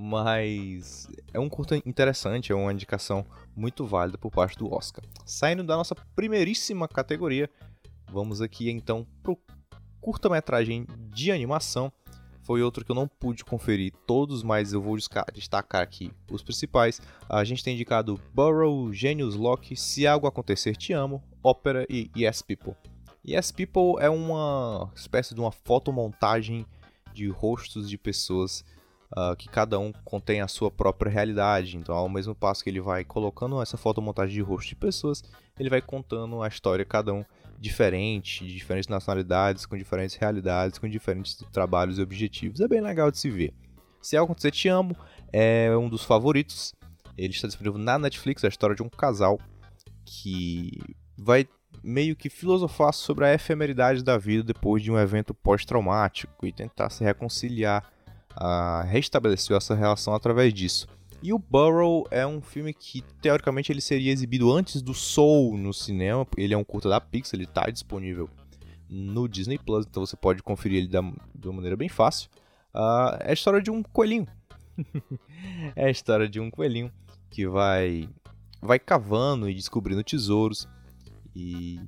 Mas 0.00 1.08
é 1.34 1.40
um 1.40 1.48
curta 1.48 1.76
interessante, 1.84 2.52
é 2.52 2.54
uma 2.54 2.72
indicação 2.72 3.26
muito 3.56 3.84
válida 3.84 4.16
por 4.16 4.30
parte 4.30 4.56
do 4.56 4.72
Oscar. 4.72 5.04
Saindo 5.26 5.64
da 5.64 5.76
nossa 5.76 5.92
primeiríssima 6.14 6.86
categoria, 6.86 7.50
vamos 8.08 8.40
aqui 8.40 8.70
então 8.70 9.04
pro 9.24 9.36
curta-metragem 10.00 10.86
de 11.10 11.32
animação. 11.32 11.92
Foi 12.42 12.62
outro 12.62 12.84
que 12.84 12.92
eu 12.92 12.94
não 12.94 13.08
pude 13.08 13.44
conferir 13.44 13.92
todos, 14.06 14.44
mas 14.44 14.72
eu 14.72 14.80
vou 14.80 14.96
destacar 15.34 15.82
aqui 15.82 16.12
os 16.30 16.44
principais. 16.44 17.02
A 17.28 17.42
gente 17.42 17.64
tem 17.64 17.74
indicado 17.74 18.20
Burrow, 18.32 18.92
Genius 18.92 19.34
Lock, 19.34 19.74
Se 19.74 20.06
Algo 20.06 20.28
Acontecer 20.28 20.76
Te 20.76 20.92
Amo, 20.92 21.20
Ópera 21.42 21.84
e 21.90 22.08
Yes 22.16 22.40
People. 22.40 22.76
Yes 23.26 23.50
People 23.50 23.96
é 23.98 24.08
uma 24.08 24.92
espécie 24.94 25.34
de 25.34 25.40
uma 25.40 25.50
fotomontagem 25.50 26.64
de 27.12 27.26
rostos 27.26 27.90
de 27.90 27.98
pessoas 27.98 28.64
uh, 29.12 29.36
que 29.36 29.48
cada 29.48 29.78
um 29.78 29.92
contém 30.04 30.40
a 30.40 30.48
sua 30.48 30.70
própria 30.70 31.10
realidade. 31.10 31.76
Então, 31.76 31.94
ao 31.94 32.08
mesmo 32.08 32.34
passo 32.34 32.62
que 32.62 32.70
ele 32.70 32.80
vai 32.80 33.04
colocando 33.04 33.60
essa 33.60 33.76
fotomontagem 33.76 34.34
de 34.34 34.40
rosto 34.40 34.68
de 34.68 34.76
pessoas, 34.76 35.22
ele 35.58 35.70
vai 35.70 35.80
contando 35.80 36.42
a 36.42 36.48
história 36.48 36.84
cada 36.84 37.12
um 37.12 37.24
diferente, 37.58 38.46
de 38.46 38.54
diferentes 38.54 38.88
nacionalidades, 38.88 39.66
com 39.66 39.76
diferentes 39.76 40.14
realidades, 40.14 40.78
com 40.78 40.88
diferentes 40.88 41.36
trabalhos 41.52 41.98
e 41.98 42.02
objetivos. 42.02 42.60
É 42.60 42.68
bem 42.68 42.80
legal 42.80 43.10
de 43.10 43.18
se 43.18 43.30
ver. 43.30 43.52
Se 44.00 44.14
é 44.16 44.18
algo 44.18 44.34
que 44.34 44.40
você 44.40 44.50
te 44.50 44.68
amo, 44.68 44.96
é 45.32 45.76
um 45.76 45.88
dos 45.88 46.04
favoritos. 46.04 46.72
Ele 47.16 47.32
está 47.32 47.48
disponível 47.48 47.78
na 47.78 47.98
Netflix, 47.98 48.44
a 48.44 48.48
história 48.48 48.76
de 48.76 48.82
um 48.82 48.88
casal 48.88 49.40
que 50.04 50.70
vai 51.16 51.48
meio 51.82 52.16
que 52.16 52.30
filosofar 52.30 52.92
sobre 52.92 53.26
a 53.26 53.34
efemeridade 53.34 54.02
da 54.02 54.16
vida 54.16 54.42
depois 54.42 54.82
de 54.82 54.90
um 54.90 54.98
evento 54.98 55.34
pós-traumático 55.34 56.46
e 56.46 56.52
tentar 56.52 56.90
se 56.90 57.04
reconciliar 57.04 57.84
restabeleceu 58.86 59.56
essa 59.56 59.74
relação 59.74 60.14
através 60.14 60.52
disso. 60.52 60.86
E 61.20 61.32
o 61.32 61.38
Burrow 61.38 62.06
é 62.10 62.24
um 62.26 62.40
filme 62.40 62.72
que, 62.72 63.02
teoricamente, 63.20 63.72
ele 63.72 63.80
seria 63.80 64.12
exibido 64.12 64.52
antes 64.52 64.80
do 64.80 64.94
Soul 64.94 65.58
no 65.58 65.74
cinema. 65.74 66.26
Ele 66.36 66.54
é 66.54 66.56
um 66.56 66.62
curta 66.62 66.88
da 66.88 67.00
Pixar, 67.00 67.34
ele 67.34 67.44
está 67.44 67.68
disponível 67.68 68.30
no 68.88 69.28
Disney 69.28 69.58
Plus, 69.58 69.84
então 69.84 70.06
você 70.06 70.16
pode 70.16 70.42
conferir 70.42 70.78
ele 70.78 70.88
da, 70.88 71.00
de 71.34 71.48
uma 71.48 71.54
maneira 71.54 71.76
bem 71.76 71.88
fácil. 71.88 72.30
Uh, 72.72 73.18
é 73.20 73.30
a 73.30 73.32
história 73.32 73.60
de 73.60 73.70
um 73.70 73.82
coelhinho. 73.82 74.26
é 75.74 75.86
a 75.86 75.90
história 75.90 76.28
de 76.28 76.38
um 76.38 76.50
coelhinho 76.50 76.92
que 77.30 77.46
vai, 77.46 78.08
vai 78.62 78.78
cavando 78.78 79.48
e 79.50 79.54
descobrindo 79.54 80.04
tesouros 80.04 80.68
e 81.34 81.80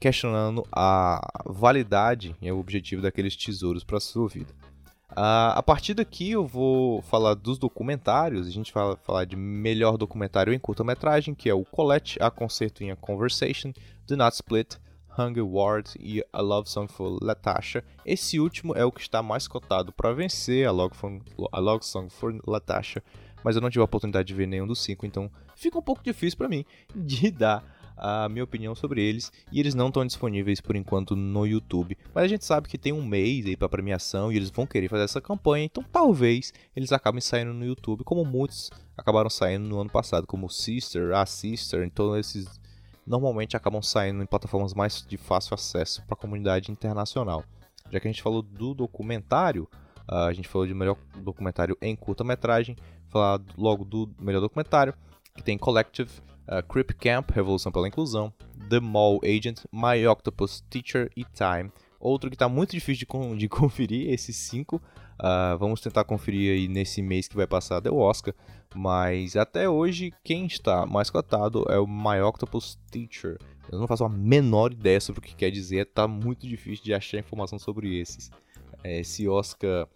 questionando 0.00 0.64
a 0.72 1.20
validade 1.44 2.34
e 2.40 2.50
o 2.50 2.58
objetivo 2.58 3.02
daqueles 3.02 3.36
tesouros 3.36 3.84
para 3.84 4.00
sua 4.00 4.28
vida. 4.28 4.54
Uh, 5.18 5.50
a 5.56 5.62
partir 5.64 5.94
daqui 5.94 6.30
eu 6.30 6.46
vou 6.46 7.02
falar 7.02 7.34
dos 7.34 7.58
documentários. 7.58 8.46
A 8.46 8.50
gente 8.50 8.72
vai 8.72 8.94
falar 9.02 9.24
de 9.24 9.34
melhor 9.34 9.96
documentário 9.98 10.52
em 10.52 10.60
curta-metragem, 10.60 11.34
que 11.34 11.50
é 11.50 11.54
o 11.54 11.64
Colette, 11.64 12.22
A 12.22 12.30
Concerto 12.30 12.84
em 12.84 12.92
a 12.92 12.96
Conversation, 12.96 13.72
Do 14.06 14.16
Not 14.16 14.36
Split, 14.36 14.76
Hunger 15.18 15.44
Ward 15.44 15.90
e 15.98 16.24
A 16.32 16.40
Love 16.40 16.70
Song 16.70 16.86
for 16.86 17.18
Latasha. 17.20 17.82
Esse 18.06 18.38
último 18.38 18.76
é 18.76 18.84
o 18.84 18.92
que 18.92 19.00
está 19.00 19.20
mais 19.20 19.48
cotado 19.48 19.90
para 19.90 20.12
vencer 20.12 20.68
a 20.68 20.70
Love, 20.70 20.94
a 21.50 21.58
Love 21.58 21.84
Song 21.84 22.08
for 22.08 22.40
Latasha, 22.46 23.02
mas 23.42 23.56
eu 23.56 23.60
não 23.60 23.70
tive 23.70 23.80
a 23.80 23.86
oportunidade 23.86 24.28
de 24.28 24.34
ver 24.34 24.46
nenhum 24.46 24.68
dos 24.68 24.80
cinco, 24.80 25.04
então 25.04 25.28
fica 25.56 25.76
um 25.76 25.82
pouco 25.82 26.00
difícil 26.00 26.38
para 26.38 26.48
mim 26.48 26.64
de 26.94 27.32
dar 27.32 27.64
a 27.98 28.28
minha 28.28 28.44
opinião 28.44 28.74
sobre 28.74 29.02
eles 29.02 29.32
e 29.52 29.60
eles 29.60 29.74
não 29.74 29.88
estão 29.88 30.06
disponíveis 30.06 30.60
por 30.60 30.76
enquanto 30.76 31.16
no 31.16 31.46
YouTube. 31.46 31.96
Mas 32.14 32.24
a 32.24 32.28
gente 32.28 32.44
sabe 32.44 32.68
que 32.68 32.78
tem 32.78 32.92
um 32.92 33.04
mês 33.04 33.46
aí 33.46 33.56
para 33.56 33.68
premiação 33.68 34.32
e 34.32 34.36
eles 34.36 34.50
vão 34.50 34.66
querer 34.66 34.88
fazer 34.88 35.04
essa 35.04 35.20
campanha, 35.20 35.64
então 35.64 35.82
talvez 35.82 36.52
eles 36.74 36.92
acabem 36.92 37.20
saindo 37.20 37.52
no 37.52 37.64
YouTube, 37.64 38.04
como 38.04 38.24
muitos 38.24 38.70
acabaram 38.96 39.30
saindo 39.30 39.68
no 39.68 39.80
ano 39.80 39.90
passado, 39.90 40.26
como 40.26 40.48
Sister, 40.48 41.14
A 41.14 41.26
Sister, 41.26 41.82
então 41.82 42.16
esses 42.16 42.60
normalmente 43.06 43.56
acabam 43.56 43.82
saindo 43.82 44.22
em 44.22 44.26
plataformas 44.26 44.74
mais 44.74 45.04
de 45.06 45.16
fácil 45.16 45.54
acesso 45.54 46.04
para 46.06 46.14
a 46.14 46.20
comunidade 46.20 46.70
internacional. 46.70 47.42
Já 47.90 47.98
que 47.98 48.06
a 48.06 48.10
gente 48.10 48.22
falou 48.22 48.42
do 48.42 48.74
documentário, 48.74 49.68
uh, 50.10 50.26
a 50.26 50.32
gente 50.32 50.46
falou 50.46 50.66
de 50.66 50.74
melhor 50.74 50.96
documentário 51.16 51.76
em 51.80 51.96
curta-metragem, 51.96 52.76
falar 53.08 53.40
logo 53.56 53.84
do 53.84 54.10
melhor 54.20 54.40
documentário, 54.40 54.94
que 55.34 55.42
tem 55.42 55.56
Collective, 55.56 56.10
uh, 56.48 56.62
Creep 56.66 56.92
Camp, 56.92 57.30
Revolução 57.30 57.70
pela 57.70 57.88
Inclusão, 57.88 58.32
The 58.68 58.80
Mall 58.80 59.20
Agent, 59.24 59.60
My 59.72 60.06
Octopus 60.06 60.64
Teacher 60.68 61.10
e 61.16 61.24
Time. 61.24 61.70
Outro 62.00 62.30
que 62.30 62.36
está 62.36 62.48
muito 62.48 62.72
difícil 62.72 63.06
de, 63.06 63.36
de 63.38 63.48
conferir, 63.50 64.10
esses 64.12 64.36
cinco, 64.36 64.80
Uh, 65.18 65.58
vamos 65.58 65.80
tentar 65.80 66.04
conferir 66.04 66.52
aí 66.52 66.68
nesse 66.68 67.02
mês 67.02 67.26
que 67.26 67.36
vai 67.36 67.46
passar 67.46 67.80
do 67.80 67.96
Oscar. 67.96 68.32
Mas 68.74 69.36
até 69.36 69.68
hoje, 69.68 70.12
quem 70.22 70.46
está 70.46 70.86
mais 70.86 71.10
cotado 71.10 71.64
é 71.68 71.78
o 71.78 71.86
My 71.86 72.20
Octopus 72.20 72.78
Teacher. 72.90 73.38
Eu 73.70 73.78
não 73.78 73.86
faço 73.86 74.04
a 74.04 74.08
menor 74.08 74.72
ideia 74.72 75.00
sobre 75.00 75.20
o 75.20 75.22
que 75.22 75.34
quer 75.34 75.50
dizer, 75.50 75.86
tá 75.86 76.06
muito 76.06 76.46
difícil 76.46 76.84
de 76.84 76.94
achar 76.94 77.18
informação 77.18 77.58
sobre 77.58 77.98
esses. 77.98 78.30
É, 78.84 79.00
esse 79.00 79.28
Oscar, 79.28 79.88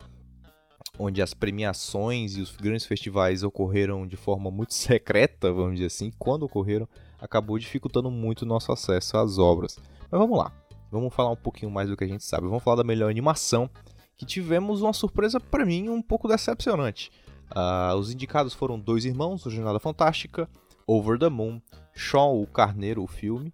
onde 0.99 1.23
as 1.23 1.35
premiações 1.35 2.37
e 2.37 2.41
os 2.41 2.55
grandes 2.57 2.87
festivais 2.87 3.43
ocorreram 3.43 4.07
de 4.07 4.17
forma 4.17 4.51
muito 4.51 4.75
secreta, 4.75 5.53
vamos 5.53 5.75
dizer 5.75 5.87
assim, 5.87 6.13
quando 6.19 6.45
ocorreram, 6.45 6.89
acabou 7.21 7.59
dificultando 7.59 8.11
muito 8.11 8.43
o 8.43 8.47
nosso 8.47 8.73
acesso 8.73 9.17
às 9.17 9.39
obras. 9.39 9.79
Mas 10.11 10.21
vamos 10.21 10.39
lá, 10.39 10.53
vamos 10.91 11.15
falar 11.15 11.31
um 11.31 11.37
pouquinho 11.37 11.71
mais 11.71 11.89
do 11.89 11.97
que 11.97 12.05
a 12.05 12.09
gente 12.09 12.25
sabe. 12.25 12.47
Vamos 12.47 12.63
falar 12.63 12.77
da 12.77 12.85
melhor 12.85 13.11
animação 13.11 13.71
que 14.17 14.27
tivemos 14.27 14.83
uma 14.83 14.93
surpresa 14.93 15.41
para 15.41 15.65
mim 15.65 15.89
um 15.89 16.03
pouco 16.03 16.29
decepcionante. 16.29 17.11
Uh, 17.51 17.95
os 17.97 18.11
indicados 18.11 18.55
foram 18.55 18.79
Dois 18.79 19.05
Irmãos, 19.05 19.43
Jornada 19.43 19.79
Fantástica, 19.79 20.49
Over 20.87 21.19
the 21.19 21.29
Moon, 21.29 21.61
Shaw, 21.95 22.41
o 22.41 22.47
Carneiro, 22.47 23.03
o 23.03 23.07
filme, 23.07 23.53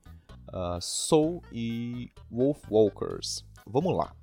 uh, 0.48 0.80
Soul 0.80 1.42
e 1.52 2.10
Wolf 2.30 2.62
Walkers. 2.70 3.44
Vamos 3.66 3.96
lá. 3.96 4.17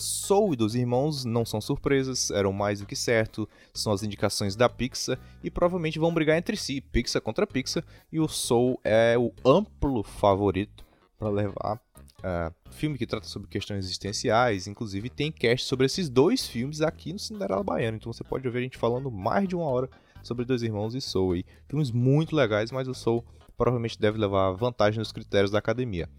Soul 0.00 0.54
e 0.54 0.56
Dois 0.56 0.74
Irmãos 0.74 1.24
não 1.24 1.44
são 1.44 1.60
surpresas, 1.60 2.30
eram 2.30 2.52
mais 2.52 2.80
do 2.80 2.86
que 2.86 2.96
certo, 2.96 3.48
são 3.74 3.92
as 3.92 4.02
indicações 4.02 4.56
da 4.56 4.68
Pixar 4.68 5.18
e 5.42 5.50
provavelmente 5.50 5.98
vão 5.98 6.12
brigar 6.12 6.36
entre 6.36 6.56
si, 6.56 6.80
Pixar 6.80 7.22
contra 7.22 7.46
Pixar, 7.46 7.84
e 8.10 8.18
o 8.18 8.28
Soul 8.28 8.80
é 8.82 9.16
o 9.18 9.32
amplo 9.44 10.02
favorito 10.02 10.84
para 11.18 11.28
levar 11.28 11.80
Uh, 12.20 12.54
filme 12.70 12.98
que 12.98 13.06
trata 13.06 13.26
sobre 13.26 13.48
questões 13.48 13.82
existenciais, 13.82 14.66
inclusive 14.66 15.08
tem 15.08 15.32
cast 15.32 15.66
sobre 15.66 15.86
esses 15.86 16.10
dois 16.10 16.46
filmes 16.46 16.82
aqui 16.82 17.14
no 17.14 17.18
Cinderela 17.18 17.64
Baiano, 17.64 17.96
então 17.96 18.12
você 18.12 18.22
pode 18.22 18.46
ouvir 18.46 18.58
a 18.58 18.62
gente 18.62 18.76
falando 18.76 19.10
mais 19.10 19.48
de 19.48 19.56
uma 19.56 19.64
hora 19.64 19.88
sobre 20.22 20.44
Dois 20.44 20.62
Irmãos 20.62 20.94
e 20.94 21.00
Soul 21.00 21.32
aí. 21.32 21.44
Filmes 21.66 21.90
muito 21.90 22.36
legais, 22.36 22.70
mas 22.70 22.88
o 22.88 22.94
Soul 22.94 23.24
provavelmente 23.56 23.98
deve 23.98 24.18
levar 24.18 24.50
vantagem 24.52 24.98
nos 24.98 25.12
critérios 25.12 25.50
da 25.50 25.58
academia. 25.58 26.10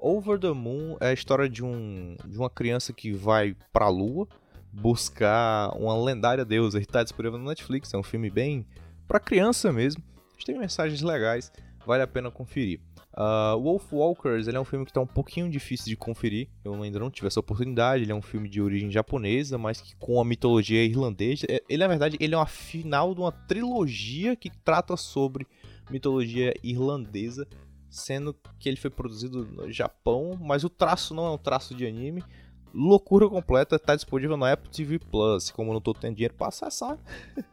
Over 0.00 0.38
the 0.38 0.52
Moon 0.52 0.96
é 1.00 1.08
a 1.08 1.12
história 1.12 1.48
de, 1.48 1.64
um, 1.64 2.16
de 2.24 2.38
uma 2.38 2.50
criança 2.50 2.92
que 2.92 3.12
vai 3.12 3.56
pra 3.72 3.88
lua 3.88 4.26
buscar 4.72 5.70
uma 5.76 5.96
lendária 5.96 6.44
deusa 6.44 6.78
e 6.78 6.82
está 6.82 7.02
disponível 7.02 7.38
no 7.38 7.48
Netflix, 7.48 7.92
é 7.92 7.98
um 7.98 8.02
filme 8.02 8.30
bem 8.30 8.66
para 9.06 9.18
criança 9.18 9.72
mesmo, 9.72 10.02
tem 10.44 10.58
mensagens 10.58 11.02
legais, 11.02 11.52
vale 11.84 12.02
a 12.02 12.06
pena 12.06 12.30
conferir. 12.30 12.80
Uh, 13.12 13.60
Wolf 13.60 13.92
Walkers 13.92 14.46
ele 14.46 14.56
é 14.56 14.60
um 14.60 14.64
filme 14.64 14.84
que 14.84 14.90
está 14.92 15.00
um 15.00 15.06
pouquinho 15.06 15.50
difícil 15.50 15.86
de 15.86 15.96
conferir. 15.96 16.48
Eu 16.64 16.80
ainda 16.80 16.98
não 16.98 17.10
tive 17.10 17.26
essa 17.26 17.40
oportunidade. 17.40 18.04
Ele 18.04 18.12
é 18.12 18.14
um 18.14 18.22
filme 18.22 18.48
de 18.48 18.62
origem 18.62 18.90
japonesa, 18.90 19.58
mas 19.58 19.80
que 19.80 19.94
com 19.96 20.20
a 20.20 20.24
mitologia 20.24 20.84
irlandesa. 20.84 21.46
É, 21.48 21.60
ele, 21.68 21.82
na 21.82 21.88
verdade, 21.88 22.16
ele 22.20 22.34
é 22.34 22.38
uma 22.38 22.46
final 22.46 23.14
de 23.14 23.20
uma 23.20 23.32
trilogia 23.32 24.36
que 24.36 24.50
trata 24.64 24.96
sobre 24.96 25.46
mitologia 25.90 26.54
irlandesa, 26.62 27.46
sendo 27.90 28.34
que 28.58 28.68
ele 28.68 28.76
foi 28.76 28.90
produzido 28.90 29.44
no 29.44 29.70
Japão, 29.70 30.38
mas 30.40 30.64
o 30.64 30.70
traço 30.70 31.12
não 31.12 31.26
é 31.26 31.30
um 31.30 31.38
traço 31.38 31.74
de 31.74 31.86
anime. 31.86 32.24
Loucura 32.72 33.28
completa, 33.28 33.76
está 33.76 33.96
disponível 33.96 34.36
no 34.36 34.44
Apple 34.44 34.70
TV 34.70 34.98
Plus. 34.98 35.50
Como 35.50 35.70
eu 35.70 35.74
não 35.74 35.80
tô 35.80 35.92
tendo 35.92 36.14
dinheiro 36.14 36.34
para 36.34 36.48
acessar, 36.48 36.96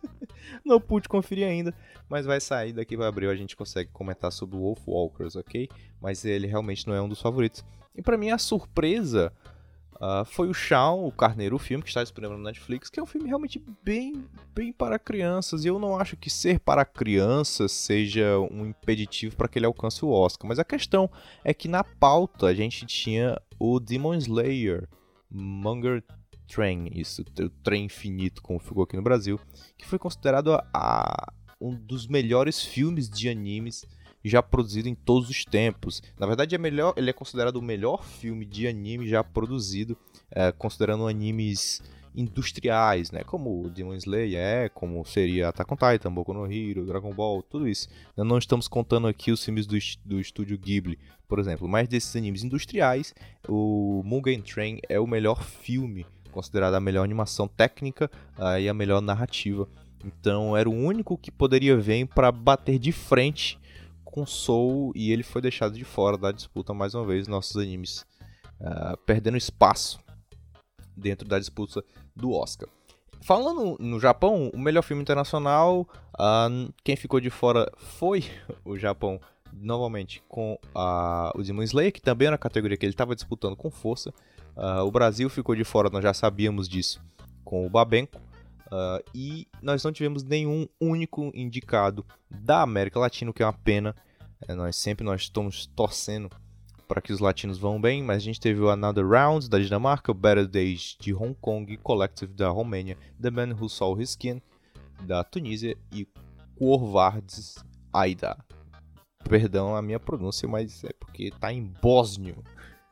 não 0.64 0.80
pude 0.80 1.10
conferir 1.10 1.48
ainda 1.48 1.74
mas 2.10 2.26
vai 2.26 2.40
sair 2.40 2.74
daqui 2.74 2.96
para 2.96 3.08
abril 3.08 3.30
a 3.30 3.36
gente 3.36 3.56
consegue 3.56 3.90
comentar 3.92 4.32
sobre 4.32 4.56
o 4.56 4.60
Wolf 4.60 4.88
Walkers, 4.88 5.36
ok? 5.36 5.70
Mas 6.02 6.24
ele 6.24 6.48
realmente 6.48 6.88
não 6.88 6.94
é 6.94 7.02
um 7.02 7.10
dos 7.10 7.22
favoritos. 7.22 7.64
E 7.96 8.02
para 8.02 8.18
mim 8.18 8.30
a 8.30 8.38
surpresa 8.38 9.34
uh, 10.02 10.26
foi 10.26 10.48
o 10.50 10.54
Shaun, 10.54 11.06
o 11.06 11.12
Carneiro, 11.12 11.56
o 11.56 11.60
filme 11.60 11.84
que 11.84 11.90
está 11.90 12.02
disponível 12.02 12.38
no 12.38 12.44
Netflix, 12.44 12.90
que 12.90 13.00
é 13.00 13.04
um 13.04 13.08
filme 13.08 13.28
realmente 13.28 13.64
bem, 13.84 14.26
bem 14.54 14.72
para 14.72 14.98
crianças. 14.98 15.64
E 15.64 15.68
eu 15.68 15.80
não 15.80 15.98
acho 15.98 16.16
que 16.16 16.30
ser 16.30 16.60
para 16.60 16.86
crianças 16.86 17.72
seja 17.72 18.38
um 18.52 18.66
impeditivo 18.66 19.36
para 19.36 19.48
que 19.48 19.60
ele 19.60 19.66
alcance 19.66 20.04
o 20.04 20.10
Oscar. 20.10 20.48
Mas 20.48 20.60
a 20.60 20.64
questão 20.64 21.10
é 21.44 21.54
que 21.54 21.68
na 21.68 21.84
pauta 21.84 22.48
a 22.48 22.54
gente 22.54 22.86
tinha 22.86 23.40
o 23.60 23.80
Demon 23.80 24.16
Slayer, 24.16 24.88
Munger 25.30 26.04
Train, 26.48 26.90
isso, 26.94 27.22
o 27.22 27.50
trem 27.50 27.86
infinito, 27.86 28.42
como 28.42 28.60
ficou 28.60 28.84
aqui 28.84 28.96
no 28.96 29.02
Brasil, 29.02 29.40
que 29.78 29.86
foi 29.86 30.00
considerado 30.00 30.54
a, 30.74 31.34
um 31.60 31.76
dos 31.76 32.08
melhores 32.08 32.64
filmes 32.64 33.10
de 33.10 33.28
animes 33.28 33.86
já 34.28 34.42
produzido 34.42 34.90
em 34.90 34.96
todos 34.96 35.30
os 35.30 35.44
tempos. 35.46 36.02
Na 36.20 36.26
verdade, 36.26 36.56
é 36.56 36.58
melhor, 36.58 36.94
ele 36.98 37.10
é 37.10 37.14
considerado 37.14 37.58
o 37.58 37.62
melhor 37.62 38.04
filme 38.04 38.46
de 38.46 38.68
anime 38.68 39.08
já 39.08 39.24
produzido, 39.24 39.98
é, 40.32 40.52
considerando 40.52 41.08
animes 41.08 41.82
industriais, 42.16 43.12
né? 43.12 43.24
Como 43.24 43.70
Demon 43.70 43.94
Slayer 43.94 44.40
é, 44.40 44.70
como 44.70 45.06
seria 45.06 45.50
Attack 45.50 45.72
on 45.72 45.78
Titan, 45.78 46.12
Boku 46.12 46.34
no 46.34 46.52
Hero, 46.52 46.86
Dragon 46.86 47.14
Ball, 47.14 47.44
tudo 47.44 47.68
isso. 47.68 47.88
Não 48.16 48.38
estamos 48.38 48.68
contando 48.68 49.08
aqui 49.08 49.32
os 49.32 49.44
filmes 49.44 49.68
do, 49.68 49.78
do 50.04 50.20
estúdio 50.20 50.58
Ghibli, 50.58 50.98
por 51.28 51.38
exemplo, 51.38 51.68
mas 51.68 51.88
desses 51.88 52.16
animes 52.16 52.44
industriais, 52.44 53.14
o 53.48 54.02
Mugen 54.04 54.42
Train 54.42 54.80
é 54.90 55.00
o 55.00 55.06
melhor 55.06 55.44
filme, 55.44 56.08
considerado 56.32 56.74
a 56.74 56.80
melhor 56.80 57.04
animação 57.04 57.48
técnica 57.48 58.10
uh, 58.38 58.58
e 58.60 58.68
a 58.68 58.74
melhor 58.74 59.00
narrativa 59.00 59.68
então 60.04 60.56
era 60.56 60.70
o 60.70 60.74
único 60.74 61.18
que 61.18 61.32
poderia 61.32 61.76
vir 61.78 62.08
para 62.08 62.32
bater 62.32 62.80
de 62.80 62.92
frente 62.92 63.60
com 64.18 64.26
Soul 64.26 64.92
e 64.96 65.12
ele 65.12 65.22
foi 65.22 65.44
deixado 65.44 65.78
de 65.78 65.84
fora 65.84 66.18
da 66.18 66.32
disputa 66.32 66.74
mais 66.74 66.96
uma 66.96 67.06
vez, 67.06 67.28
nossos 67.28 67.56
animes 67.56 68.04
uh, 68.60 68.98
perdendo 69.06 69.38
espaço 69.38 70.00
dentro 70.96 71.28
da 71.28 71.38
disputa 71.38 71.84
do 72.16 72.32
Oscar. 72.32 72.68
Falando 73.22 73.78
no 73.80 74.00
Japão, 74.00 74.50
o 74.52 74.58
melhor 74.58 74.82
filme 74.82 75.04
internacional, 75.04 75.88
uh, 76.16 76.74
quem 76.84 76.96
ficou 76.96 77.20
de 77.20 77.30
fora 77.30 77.72
foi 77.78 78.26
o 78.66 78.76
Japão, 78.76 79.22
novamente, 79.54 80.24
com 80.28 80.54
uh, 80.76 81.40
o 81.40 81.44
Demon 81.44 81.62
Slayer, 81.62 81.94
que 81.94 82.02
também 82.02 82.26
era 82.26 82.38
a 82.38 82.40
categoria 82.40 82.76
que 82.76 82.88
ele 82.88 82.94
estava 82.94 83.14
disputando 83.14 83.56
com 83.56 83.70
força. 83.70 84.12
Uh, 84.56 84.82
o 84.82 84.90
Brasil 84.90 85.30
ficou 85.30 85.56
de 85.56 85.64
fora, 85.64 85.92
nós 85.92 86.02
já 86.02 86.16
sabíamos 86.16 86.68
disso, 86.68 87.00
com 87.46 87.68
o 87.68 87.70
Babenco. 87.70 88.20
Uh, 88.66 89.00
e 89.14 89.48
nós 89.62 89.84
não 89.84 89.94
tivemos 89.94 90.24
nenhum 90.24 90.68
único 90.82 91.32
indicado 91.36 92.04
da 92.30 92.64
América 92.64 93.00
Latina, 93.00 93.30
o 93.30 93.34
que 93.34 93.44
é 93.44 93.46
uma 93.46 93.54
pena. 93.54 93.96
É, 94.46 94.54
nós 94.54 94.76
sempre 94.76 95.06
nós 95.06 95.22
estamos 95.22 95.66
torcendo 95.68 96.30
para 96.88 97.02
que 97.02 97.12
os 97.12 97.20
latinos 97.20 97.58
vão 97.58 97.80
bem, 97.80 98.02
mas 98.02 98.18
a 98.18 98.20
gente 98.20 98.40
teve 98.40 98.62
o 98.62 98.70
Another 98.70 99.08
Round 99.08 99.50
da 99.50 99.60
Dinamarca, 99.60 100.12
o 100.12 100.16
Better 100.16 100.48
Days 100.48 100.96
de 101.00 101.14
Hong 101.14 101.36
Kong, 101.40 101.76
Collective 101.78 102.34
da 102.34 102.50
Romênia, 102.50 102.98
The 103.22 103.30
Man 103.30 103.54
Who 103.54 103.68
Saw 103.68 104.00
His 104.00 104.12
Skin 104.12 104.42
da 105.02 105.24
Tunísia 105.24 105.78
e 105.92 106.08
Corvardes 106.58 107.56
Aida. 107.92 108.38
Perdão 109.28 109.76
a 109.76 109.82
minha 109.82 110.00
pronúncia, 110.00 110.48
mas 110.48 110.84
é 110.84 110.94
porque 110.94 111.26
está 111.26 111.52
em 111.52 111.64
bósnio. 111.82 112.44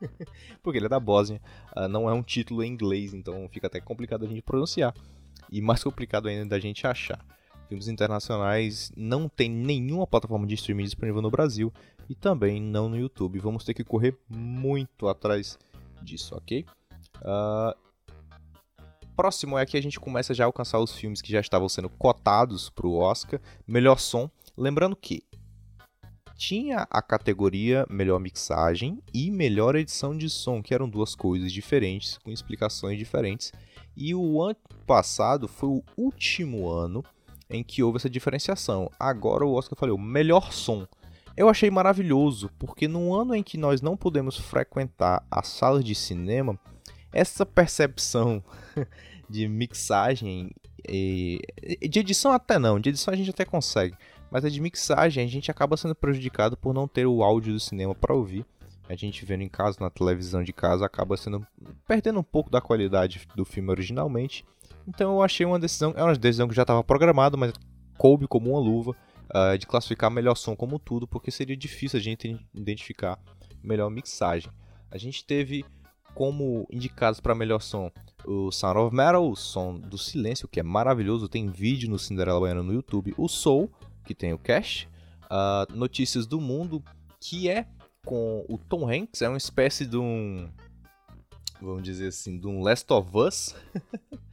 porque 0.61 0.77
ele 0.77 0.87
é 0.87 0.89
da 0.89 0.99
Bósnia, 0.99 1.41
uh, 1.75 1.87
não 1.87 2.09
é 2.09 2.13
um 2.13 2.21
título 2.21 2.63
em 2.63 2.71
inglês, 2.71 3.13
então 3.13 3.47
fica 3.49 3.67
até 3.67 3.79
complicado 3.79 4.25
a 4.25 4.27
gente 4.27 4.41
pronunciar 4.41 4.93
e 5.49 5.61
mais 5.61 5.83
complicado 5.83 6.27
ainda 6.27 6.45
da 6.45 6.59
gente 6.59 6.85
achar. 6.85 7.23
Filmes 7.67 7.87
internacionais 7.87 8.91
não 8.95 9.27
tem 9.27 9.49
nenhuma 9.49 10.05
plataforma 10.05 10.45
de 10.45 10.53
streaming 10.55 10.83
disponível 10.83 11.21
no 11.21 11.31
Brasil 11.31 11.73
e 12.07 12.13
também 12.13 12.61
não 12.61 12.87
no 12.87 12.97
YouTube. 12.97 13.39
Vamos 13.39 13.63
ter 13.63 13.73
que 13.73 13.83
correr 13.83 14.15
muito 14.29 15.07
atrás 15.07 15.57
disso, 16.01 16.35
ok? 16.35 16.65
Uh, 17.17 17.75
próximo 19.15 19.57
é 19.57 19.65
que 19.65 19.77
a 19.77 19.81
gente 19.81 19.99
começa 19.99 20.33
já 20.33 20.43
a 20.43 20.47
alcançar 20.47 20.79
os 20.79 20.93
filmes 20.93 21.21
que 21.21 21.31
já 21.31 21.39
estavam 21.39 21.67
sendo 21.67 21.89
cotados 21.89 22.69
para 22.69 22.85
o 22.85 22.97
Oscar. 22.97 23.39
Melhor 23.65 23.99
som. 23.99 24.29
Lembrando 24.55 24.95
que 24.95 25.23
tinha 26.37 26.85
a 26.89 27.01
categoria 27.01 27.85
melhor 27.89 28.19
mixagem 28.19 29.01
e 29.13 29.31
melhor 29.31 29.75
edição 29.75 30.15
de 30.15 30.29
som, 30.29 30.61
que 30.61 30.73
eram 30.73 30.89
duas 30.89 31.15
coisas 31.15 31.51
diferentes, 31.51 32.17
com 32.19 32.29
explicações 32.29 32.97
diferentes. 32.97 33.51
E 33.95 34.13
o 34.13 34.41
ano 34.41 34.57
passado 34.85 35.47
foi 35.47 35.69
o 35.69 35.83
último 35.97 36.69
ano 36.69 37.03
em 37.49 37.63
que 37.63 37.83
houve 37.83 37.97
essa 37.97 38.09
diferenciação. 38.09 38.89
Agora 38.99 39.45
o 39.45 39.53
Oscar 39.53 39.77
falou 39.77 39.97
melhor 39.97 40.51
som. 40.51 40.87
Eu 41.37 41.49
achei 41.49 41.69
maravilhoso, 41.69 42.49
porque 42.57 42.87
no 42.87 43.13
ano 43.13 43.35
em 43.35 43.43
que 43.43 43.57
nós 43.57 43.81
não 43.81 43.97
podemos 43.97 44.37
frequentar 44.37 45.25
as 45.29 45.47
salas 45.47 45.83
de 45.83 45.93
cinema, 45.93 46.57
essa 47.11 47.45
percepção 47.45 48.43
de 49.29 49.47
mixagem 49.47 50.51
e 50.87 51.41
de 51.89 51.99
edição 51.99 52.31
até 52.31 52.59
não, 52.59 52.79
de 52.79 52.89
edição 52.89 53.13
a 53.13 53.17
gente 53.17 53.31
até 53.31 53.43
consegue, 53.43 53.97
mas 54.31 54.45
a 54.45 54.49
de 54.49 54.61
mixagem 54.61 55.23
a 55.23 55.27
gente 55.27 55.51
acaba 55.51 55.77
sendo 55.77 55.95
prejudicado 55.95 56.55
por 56.55 56.73
não 56.73 56.87
ter 56.87 57.05
o 57.05 57.23
áudio 57.23 57.53
do 57.53 57.59
cinema 57.59 57.95
para 57.95 58.13
ouvir. 58.13 58.45
A 58.87 58.95
gente 58.95 59.25
vendo 59.25 59.41
em 59.41 59.49
casa, 59.49 59.77
na 59.79 59.89
televisão 59.89 60.43
de 60.43 60.53
casa, 60.53 60.85
acaba 60.85 61.17
sendo 61.17 61.45
perdendo 61.87 62.19
um 62.19 62.23
pouco 62.23 62.51
da 62.51 62.61
qualidade 62.61 63.27
do 63.35 63.43
filme 63.43 63.71
originalmente. 63.71 64.45
Então 64.87 65.13
eu 65.13 65.23
achei 65.23 65.45
uma 65.45 65.59
decisão, 65.59 65.93
é 65.95 66.03
uma 66.03 66.15
decisão 66.15 66.47
que 66.47 66.55
já 66.55 66.61
estava 66.61 66.83
programada, 66.83 67.35
mas 67.35 67.53
coube 67.97 68.27
como 68.27 68.51
uma 68.51 68.59
luva 68.59 68.95
uh, 69.33 69.57
de 69.57 69.65
classificar 69.65 70.11
melhor 70.11 70.35
som 70.35 70.55
como 70.55 70.77
tudo, 70.77 71.07
porque 71.07 71.31
seria 71.31 71.57
difícil 71.57 71.99
a 71.99 72.01
gente 72.01 72.39
identificar 72.53 73.19
melhor 73.63 73.89
mixagem. 73.89 74.51
A 74.91 74.97
gente 74.97 75.25
teve 75.25 75.65
como 76.13 76.65
indicados 76.71 77.19
para 77.19 77.35
melhor 77.35 77.61
som 77.61 77.91
o 78.25 78.51
Sound 78.51 78.79
of 78.79 78.95
Metal, 78.95 79.29
o 79.29 79.35
som 79.35 79.77
do 79.77 79.97
silêncio, 79.97 80.47
que 80.47 80.59
é 80.59 80.63
maravilhoso, 80.63 81.27
tem 81.27 81.49
vídeo 81.49 81.89
no 81.89 81.99
Cinderela 81.99 82.39
Baiana 82.39 82.63
no 82.63 82.73
YouTube, 82.73 83.13
o 83.17 83.27
Soul, 83.27 83.71
que 84.05 84.15
tem 84.15 84.33
o 84.33 84.37
Cash, 84.37 84.87
uh, 85.25 85.75
Notícias 85.75 86.25
do 86.25 86.39
Mundo, 86.39 86.83
que 87.19 87.49
é 87.49 87.67
com 88.05 88.45
o 88.47 88.57
Tom 88.57 88.89
Hanks, 88.89 89.21
é 89.21 89.27
uma 89.27 89.37
espécie 89.37 89.85
de 89.85 89.97
um, 89.97 90.49
vamos 91.61 91.83
dizer 91.83 92.07
assim, 92.07 92.39
de 92.39 92.47
um 92.47 92.61
Last 92.61 92.91
of 92.93 93.09
Us. 93.15 93.55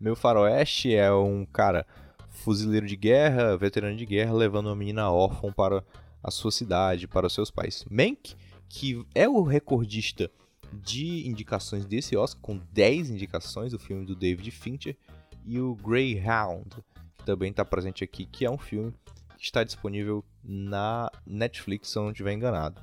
Meu 0.00 0.16
faroeste 0.16 0.94
é 0.94 1.12
um 1.12 1.44
cara 1.44 1.86
fuzileiro 2.30 2.86
de 2.86 2.96
guerra, 2.96 3.54
veterano 3.58 3.94
de 3.94 4.06
guerra, 4.06 4.32
levando 4.32 4.68
uma 4.68 4.74
menina 4.74 5.10
órfã 5.10 5.52
para 5.52 5.84
a 6.22 6.30
sua 6.30 6.50
cidade, 6.50 7.06
para 7.06 7.26
os 7.26 7.34
seus 7.34 7.50
pais. 7.50 7.84
Mank, 7.90 8.34
que 8.66 9.04
é 9.14 9.28
o 9.28 9.42
recordista 9.42 10.30
de 10.72 11.28
indicações 11.28 11.84
desse 11.84 12.16
Oscar, 12.16 12.40
com 12.40 12.56
10 12.72 13.10
indicações, 13.10 13.74
o 13.74 13.78
filme 13.78 14.06
do 14.06 14.16
David 14.16 14.50
Fincher, 14.50 14.96
e 15.44 15.60
o 15.60 15.74
Greyhound, 15.74 16.70
que 17.18 17.24
também 17.26 17.50
está 17.50 17.62
presente 17.62 18.02
aqui, 18.02 18.24
que 18.24 18.46
é 18.46 18.50
um 18.50 18.56
filme 18.56 18.94
que 19.36 19.44
está 19.44 19.62
disponível 19.62 20.24
na 20.42 21.10
Netflix, 21.26 21.90
se 21.90 21.98
eu 21.98 22.04
não 22.04 22.10
estiver 22.10 22.32
enganado. 22.32 22.80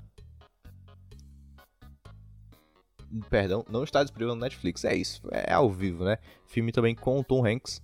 Perdão, 3.27 3.65
não 3.69 3.83
está 3.83 4.03
disponível 4.03 4.35
na 4.35 4.41
Netflix, 4.41 4.83
é 4.85 4.95
isso, 4.95 5.21
é 5.31 5.51
ao 5.51 5.71
vivo, 5.71 6.03
né? 6.03 6.19
Filme 6.47 6.71
também 6.71 6.95
com 6.95 7.19
o 7.19 7.23
Tom 7.23 7.45
Hanks, 7.45 7.81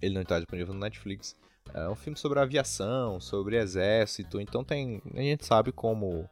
ele 0.00 0.14
não 0.14 0.22
está 0.22 0.38
disponível 0.38 0.74
no 0.74 0.80
Netflix. 0.80 1.34
É 1.72 1.88
um 1.88 1.96
filme 1.96 2.16
sobre 2.16 2.38
aviação, 2.38 3.18
sobre 3.20 3.56
exército, 3.56 4.40
então 4.40 4.62
tem. 4.62 5.02
A 5.14 5.20
gente 5.20 5.44
sabe 5.44 5.72
como. 5.72 6.28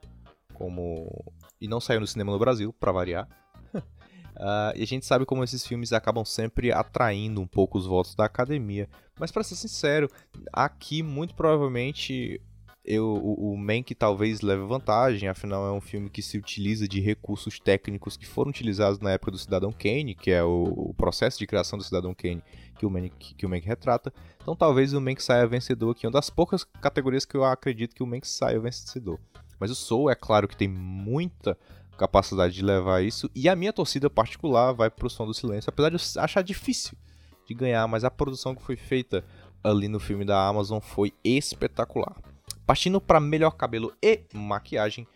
como 0.55 1.25
e 1.61 1.67
não 1.67 1.81
saiu 1.81 2.01
no 2.01 2.07
cinema 2.07 2.33
no 2.33 2.39
Brasil, 2.39 2.73
para 2.73 2.93
variar. 2.93 3.27
uh, 3.75 4.73
e 4.77 4.83
a 4.83 4.87
gente 4.87 5.07
sabe 5.07 5.25
como 5.25 5.43
esses 5.43 5.67
filmes 5.67 5.93
acabam 5.93 6.25
sempre 6.25 6.71
atraindo 6.71 7.41
um 7.41 7.47
pouco 7.47 7.79
os 7.79 7.87
votos 7.87 8.15
da 8.15 8.25
academia. 8.25 8.89
Mas 9.19 9.33
para 9.33 9.43
ser 9.43 9.57
sincero, 9.57 10.09
aqui 10.53 11.03
muito 11.03 11.35
provavelmente 11.35 12.41
eu, 12.85 13.05
o, 13.07 13.53
o 13.53 13.57
Mank 13.57 13.95
talvez 13.95 14.41
leve 14.41 14.65
vantagem, 14.65 15.29
afinal 15.29 15.67
é 15.67 15.73
um 15.73 15.81
filme 15.81 16.11
que 16.11 16.21
se 16.21 16.37
utiliza 16.37 16.89
de 16.89 17.01
recursos 17.01 17.61
técnicos 17.61 18.17
que 18.17 18.27
foram 18.27 18.51
utilizados 18.51 18.99
na 18.99 19.12
época 19.12 19.31
do 19.31 19.39
Cidadão 19.39 19.73
Kane, 19.73 20.15
que 20.15 20.31
é 20.33 20.43
o, 20.43 20.65
o 20.65 20.95
processo 20.95 21.39
de 21.39 21.47
criação 21.47 21.79
do 21.79 21.85
Cidadão 21.85 22.15
Kane 22.15 22.43
que 22.77 22.85
o, 22.85 22.91
Mank, 22.91 23.35
que 23.35 23.47
retrata. 23.61 24.12
Então 24.41 24.57
talvez 24.57 24.93
o 24.93 25.01
Mank 25.01 25.23
saia 25.23 25.47
vencedor 25.47 25.93
aqui, 25.93 26.07
uma 26.07 26.12
das 26.12 26.29
poucas 26.29 26.65
categorias 26.65 27.25
que 27.25 27.37
eu 27.37 27.45
acredito 27.45 27.95
que 27.95 28.03
o 28.03 28.07
Mank 28.07 28.27
saia 28.27 28.59
vencedor. 28.59 29.21
Mas 29.61 29.71
o 29.71 29.77
Soul, 29.77 30.11
é 30.11 30.17
claro 30.17 30.49
que 30.49 30.57
tem 30.57 30.67
muita 30.67 31.57
capacidade 31.97 32.55
de 32.55 32.62
levar 32.62 33.05
isso, 33.05 33.31
e 33.33 33.49
a 33.49 33.55
minha 33.55 33.73
torcida 33.73 34.11
particular 34.11 34.73
vai 34.73 34.91
pro 34.91 35.09
Som 35.09 35.25
do 35.25 35.35
Silêncio, 35.35 35.71
apesar 35.71 35.91
de 35.91 35.97
eu 35.97 36.23
achar 36.23 36.43
difícil 36.43 36.99
de 37.47 37.55
ganhar, 37.55 37.87
mas 37.87 38.03
a 38.03 38.11
produção 38.11 38.57
que 38.57 38.62
foi 38.62 38.75
feita 38.75 39.25
ali 39.62 39.87
no 39.87 40.01
filme 40.01 40.25
da 40.25 40.49
Amazon 40.49 40.81
foi 40.81 41.12
espetacular. 41.23 42.32
Partindo 42.67 43.01
para 43.01 43.21
melhor 43.21 43.53
cabelo 43.53 43.93
e 44.03 44.21
maquiagem, 44.35 45.07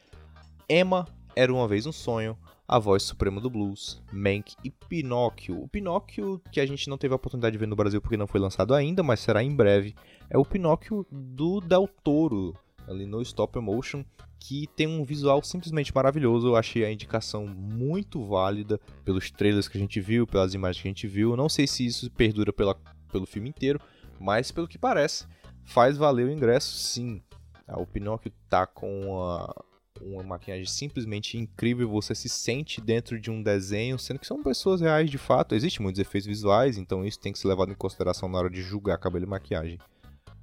Emma 0.68 1.06
era 1.34 1.52
uma 1.52 1.68
vez 1.68 1.86
um 1.86 1.92
sonho, 1.92 2.36
a 2.66 2.78
voz 2.78 3.02
suprema 3.02 3.40
do 3.40 3.48
blues, 3.48 4.02
Mank 4.12 4.54
e 4.64 4.70
Pinóquio. 4.70 5.62
O 5.62 5.68
Pinóquio, 5.68 6.40
que 6.50 6.60
a 6.60 6.66
gente 6.66 6.88
não 6.88 6.98
teve 6.98 7.12
a 7.12 7.16
oportunidade 7.16 7.52
de 7.52 7.58
ver 7.58 7.66
no 7.66 7.76
Brasil 7.76 8.00
porque 8.00 8.16
não 8.16 8.26
foi 8.26 8.40
lançado 8.40 8.74
ainda, 8.74 9.02
mas 9.02 9.20
será 9.20 9.42
em 9.42 9.54
breve, 9.54 9.94
é 10.28 10.36
o 10.36 10.44
Pinóquio 10.44 11.06
do 11.10 11.60
Del 11.60 11.88
Toro, 12.02 12.54
ali 12.88 13.06
no 13.06 13.22
stop 13.22 13.58
motion, 13.60 14.04
que 14.38 14.66
tem 14.76 14.86
um 14.86 15.04
visual 15.04 15.42
simplesmente 15.42 15.94
maravilhoso. 15.94 16.48
Eu 16.48 16.56
achei 16.56 16.84
a 16.84 16.92
indicação 16.92 17.46
muito 17.46 18.24
válida 18.24 18.80
pelos 19.04 19.30
trailers 19.30 19.68
que 19.68 19.76
a 19.76 19.80
gente 19.80 20.00
viu, 20.00 20.26
pelas 20.26 20.54
imagens 20.54 20.82
que 20.82 20.88
a 20.88 20.90
gente 20.90 21.06
viu. 21.06 21.36
Não 21.36 21.48
sei 21.48 21.66
se 21.66 21.86
isso 21.86 22.10
perdura 22.10 22.52
pela, 22.52 22.76
pelo 23.10 23.26
filme 23.26 23.48
inteiro, 23.48 23.80
mas 24.18 24.50
pelo 24.50 24.68
que 24.68 24.78
parece, 24.78 25.26
faz 25.66 25.96
valer 25.96 26.26
o 26.26 26.30
ingresso 26.30 26.74
sim. 26.76 27.22
O 27.68 27.84
Pinóquio 27.84 28.32
tá 28.48 28.66
com 28.66 29.00
uma, 29.00 29.54
uma 30.00 30.22
maquiagem 30.22 30.66
simplesmente 30.66 31.36
incrível, 31.36 31.88
você 31.88 32.14
se 32.14 32.28
sente 32.28 32.80
dentro 32.80 33.20
de 33.20 33.30
um 33.30 33.42
desenho, 33.42 33.98
sendo 33.98 34.20
que 34.20 34.26
são 34.26 34.42
pessoas 34.42 34.80
reais 34.80 35.10
de 35.10 35.18
fato. 35.18 35.54
Existem 35.54 35.82
muitos 35.82 36.00
efeitos 36.00 36.26
visuais, 36.26 36.78
então 36.78 37.04
isso 37.04 37.18
tem 37.18 37.32
que 37.32 37.38
ser 37.38 37.48
levado 37.48 37.72
em 37.72 37.76
consideração 37.76 38.28
na 38.28 38.38
hora 38.38 38.50
de 38.50 38.62
julgar 38.62 38.98
cabelo 38.98 39.24
e 39.24 39.28
maquiagem. 39.28 39.78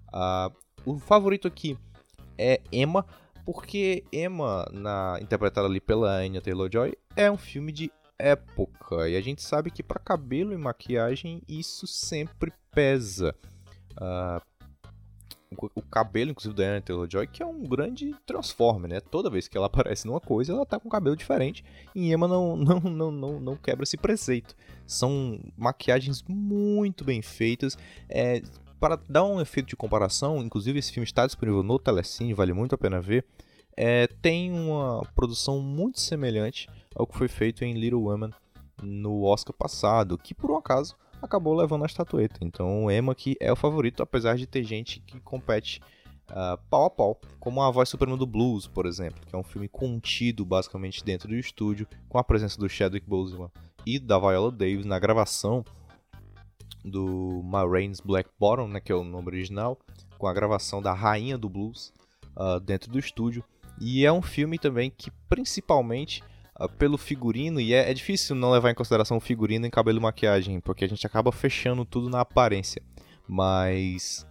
Uh, 0.09 0.53
o 0.85 0.99
favorito 0.99 1.47
aqui 1.47 1.77
é 2.37 2.59
Emma, 2.71 3.05
porque 3.45 4.03
Emma, 4.11 4.67
na, 4.71 5.17
interpretada 5.21 5.67
ali 5.67 5.79
pela 5.79 6.11
Anya 6.17 6.41
Taylor-Joy, 6.41 6.93
é 7.15 7.31
um 7.31 7.37
filme 7.37 7.71
de 7.71 7.91
época, 8.19 9.09
e 9.09 9.15
a 9.15 9.21
gente 9.21 9.41
sabe 9.41 9.71
que 9.71 9.81
para 9.81 9.99
cabelo 9.99 10.53
e 10.53 10.57
maquiagem 10.57 11.41
isso 11.47 11.87
sempre 11.87 12.53
pesa. 12.71 13.35
Uh, 13.93 14.41
o 15.75 15.81
cabelo, 15.81 16.31
inclusive, 16.31 16.55
da 16.55 16.63
Anya 16.63 16.81
Taylor-Joy, 16.81 17.27
que 17.27 17.43
é 17.43 17.45
um 17.45 17.63
grande 17.63 18.15
transforme, 18.25 18.87
né? 18.87 18.99
Toda 18.99 19.29
vez 19.29 19.47
que 19.47 19.57
ela 19.57 19.67
aparece 19.67 20.07
numa 20.07 20.19
coisa, 20.19 20.53
ela 20.53 20.65
tá 20.65 20.79
com 20.79 20.89
cabelo 20.89 21.15
diferente. 21.15 21.63
E 21.95 22.11
Emma 22.11 22.27
não, 22.27 22.55
não, 22.57 22.79
não, 22.79 23.11
não, 23.11 23.39
não 23.39 23.55
quebra 23.55 23.83
esse 23.83 23.97
preceito. 23.97 24.55
São 24.85 25.39
maquiagens 25.57 26.23
muito 26.27 27.03
bem 27.03 27.21
feitas. 27.21 27.77
É, 28.09 28.41
para 28.79 28.99
dar 29.07 29.23
um 29.23 29.39
efeito 29.39 29.67
de 29.67 29.75
comparação, 29.75 30.43
inclusive 30.43 30.77
esse 30.77 30.91
filme 30.91 31.05
está 31.05 31.25
disponível 31.25 31.63
no 31.63 31.79
Telecine, 31.79 32.33
vale 32.33 32.51
muito 32.51 32.75
a 32.75 32.77
pena 32.77 32.99
ver. 32.99 33.25
É, 33.77 34.07
tem 34.07 34.51
uma 34.51 35.01
produção 35.15 35.59
muito 35.59 35.99
semelhante 35.99 36.67
ao 36.95 37.07
que 37.07 37.17
foi 37.17 37.27
feito 37.27 37.63
em 37.63 37.73
Little 37.73 38.03
Women 38.03 38.31
no 38.81 39.23
Oscar 39.23 39.55
passado, 39.55 40.17
que 40.17 40.33
por 40.33 40.51
um 40.51 40.57
acaso 40.57 40.95
acabou 41.25 41.55
levando 41.55 41.83
a 41.83 41.87
estatueta. 41.87 42.39
Então 42.41 42.85
o 42.85 42.91
Emma 42.91 43.15
que 43.15 43.35
é 43.39 43.51
o 43.51 43.55
favorito, 43.55 44.03
apesar 44.03 44.35
de 44.35 44.45
ter 44.45 44.63
gente 44.63 44.99
que 44.99 45.19
compete 45.19 45.81
uh, 46.29 46.57
pau 46.69 46.85
a 46.85 46.89
pau, 46.89 47.21
como 47.39 47.61
a 47.61 47.71
Voz 47.71 47.89
Suprema 47.89 48.17
do 48.17 48.25
Blues, 48.25 48.67
por 48.67 48.85
exemplo, 48.85 49.25
que 49.25 49.35
é 49.35 49.37
um 49.37 49.43
filme 49.43 49.67
contido 49.67 50.45
basicamente 50.45 51.03
dentro 51.03 51.29
do 51.29 51.35
estúdio, 51.35 51.87
com 52.09 52.17
a 52.17 52.23
presença 52.23 52.59
do 52.59 52.69
Chadwick 52.69 53.07
Boseman 53.07 53.49
e 53.85 53.99
da 53.99 54.17
Viola 54.19 54.51
Davis 54.51 54.85
na 54.85 54.99
gravação 54.99 55.63
do 56.83 57.41
Ma 57.43 57.65
Rainey's 57.65 58.01
Black 58.01 58.29
Bottom, 58.39 58.67
né, 58.67 58.79
que 58.79 58.91
é 58.91 58.95
o 58.95 59.03
nome 59.03 59.27
original, 59.27 59.79
com 60.17 60.27
a 60.27 60.33
gravação 60.33 60.81
da 60.81 60.93
Rainha 60.93 61.37
do 61.37 61.49
Blues 61.49 61.93
uh, 62.35 62.59
dentro 62.59 62.91
do 62.91 62.99
estúdio. 62.99 63.43
E 63.79 64.05
é 64.05 64.11
um 64.11 64.21
filme 64.21 64.59
também 64.59 64.91
que 64.95 65.09
principalmente 65.29 66.23
pelo 66.77 66.97
figurino, 66.97 67.59
e 67.59 67.73
é, 67.73 67.89
é, 67.89 67.93
difícil 67.93 68.35
não 68.35 68.51
levar 68.51 68.69
em 68.69 68.75
consideração 68.75 69.17
o 69.17 69.21
figurino 69.21 69.65
em 69.65 69.71
cabelo 69.71 69.99
e 69.99 70.01
maquiagem, 70.01 70.59
porque 70.59 70.85
a 70.85 70.87
gente 70.87 71.05
acaba 71.05 71.31
fechando 71.31 71.83
tudo 71.83 72.09
na 72.09 72.21
aparência. 72.21 72.81
Mas 73.27 74.25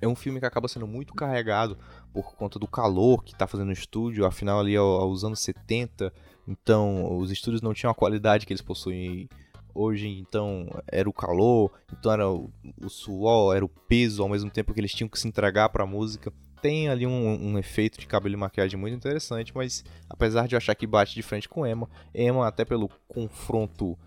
é 0.00 0.06
um 0.06 0.14
filme 0.14 0.40
que 0.40 0.46
acaba 0.46 0.68
sendo 0.68 0.86
muito 0.86 1.14
carregado 1.14 1.78
por 2.12 2.34
conta 2.34 2.58
do 2.58 2.66
calor 2.66 3.22
que 3.22 3.32
está 3.32 3.46
fazendo 3.46 3.68
no 3.68 3.72
estúdio, 3.72 4.26
afinal 4.26 4.60
ali 4.60 4.76
aos 4.76 5.24
anos 5.24 5.40
70, 5.40 6.12
então 6.46 7.16
os 7.16 7.30
estúdios 7.30 7.62
não 7.62 7.72
tinham 7.72 7.90
a 7.90 7.94
qualidade 7.94 8.44
que 8.44 8.52
eles 8.52 8.62
possuem 8.62 9.28
hoje, 9.74 10.08
então 10.08 10.66
era 10.90 11.08
o 11.08 11.12
calor, 11.12 11.72
então 11.92 12.12
era 12.12 12.28
o, 12.28 12.50
o 12.82 12.88
suor, 12.88 13.54
era 13.54 13.64
o 13.64 13.68
peso 13.68 14.22
ao 14.22 14.28
mesmo 14.28 14.50
tempo 14.50 14.74
que 14.74 14.80
eles 14.80 14.92
tinham 14.92 15.08
que 15.08 15.18
se 15.18 15.28
entregar 15.28 15.68
para 15.68 15.84
a 15.84 15.86
música 15.86 16.32
tem 16.60 16.88
ali 16.88 17.06
um, 17.06 17.52
um, 17.52 17.58
efeito 17.58 17.98
de 17.98 18.06
cabelo 18.06 18.34
e 18.34 18.38
maquiagem 18.38 18.78
muito 18.78 18.94
interessante, 18.94 19.52
mas 19.54 19.84
apesar 20.08 20.46
de 20.46 20.54
eu 20.54 20.58
achar 20.58 20.74
que 20.74 20.86
bate 20.86 21.14
de 21.14 21.22
frente 21.22 21.48
com 21.48 21.66
Emma, 21.66 21.88
Emma, 22.14 22.46
até 22.46 22.64
pelo 22.64 22.88
confronto 23.08 23.98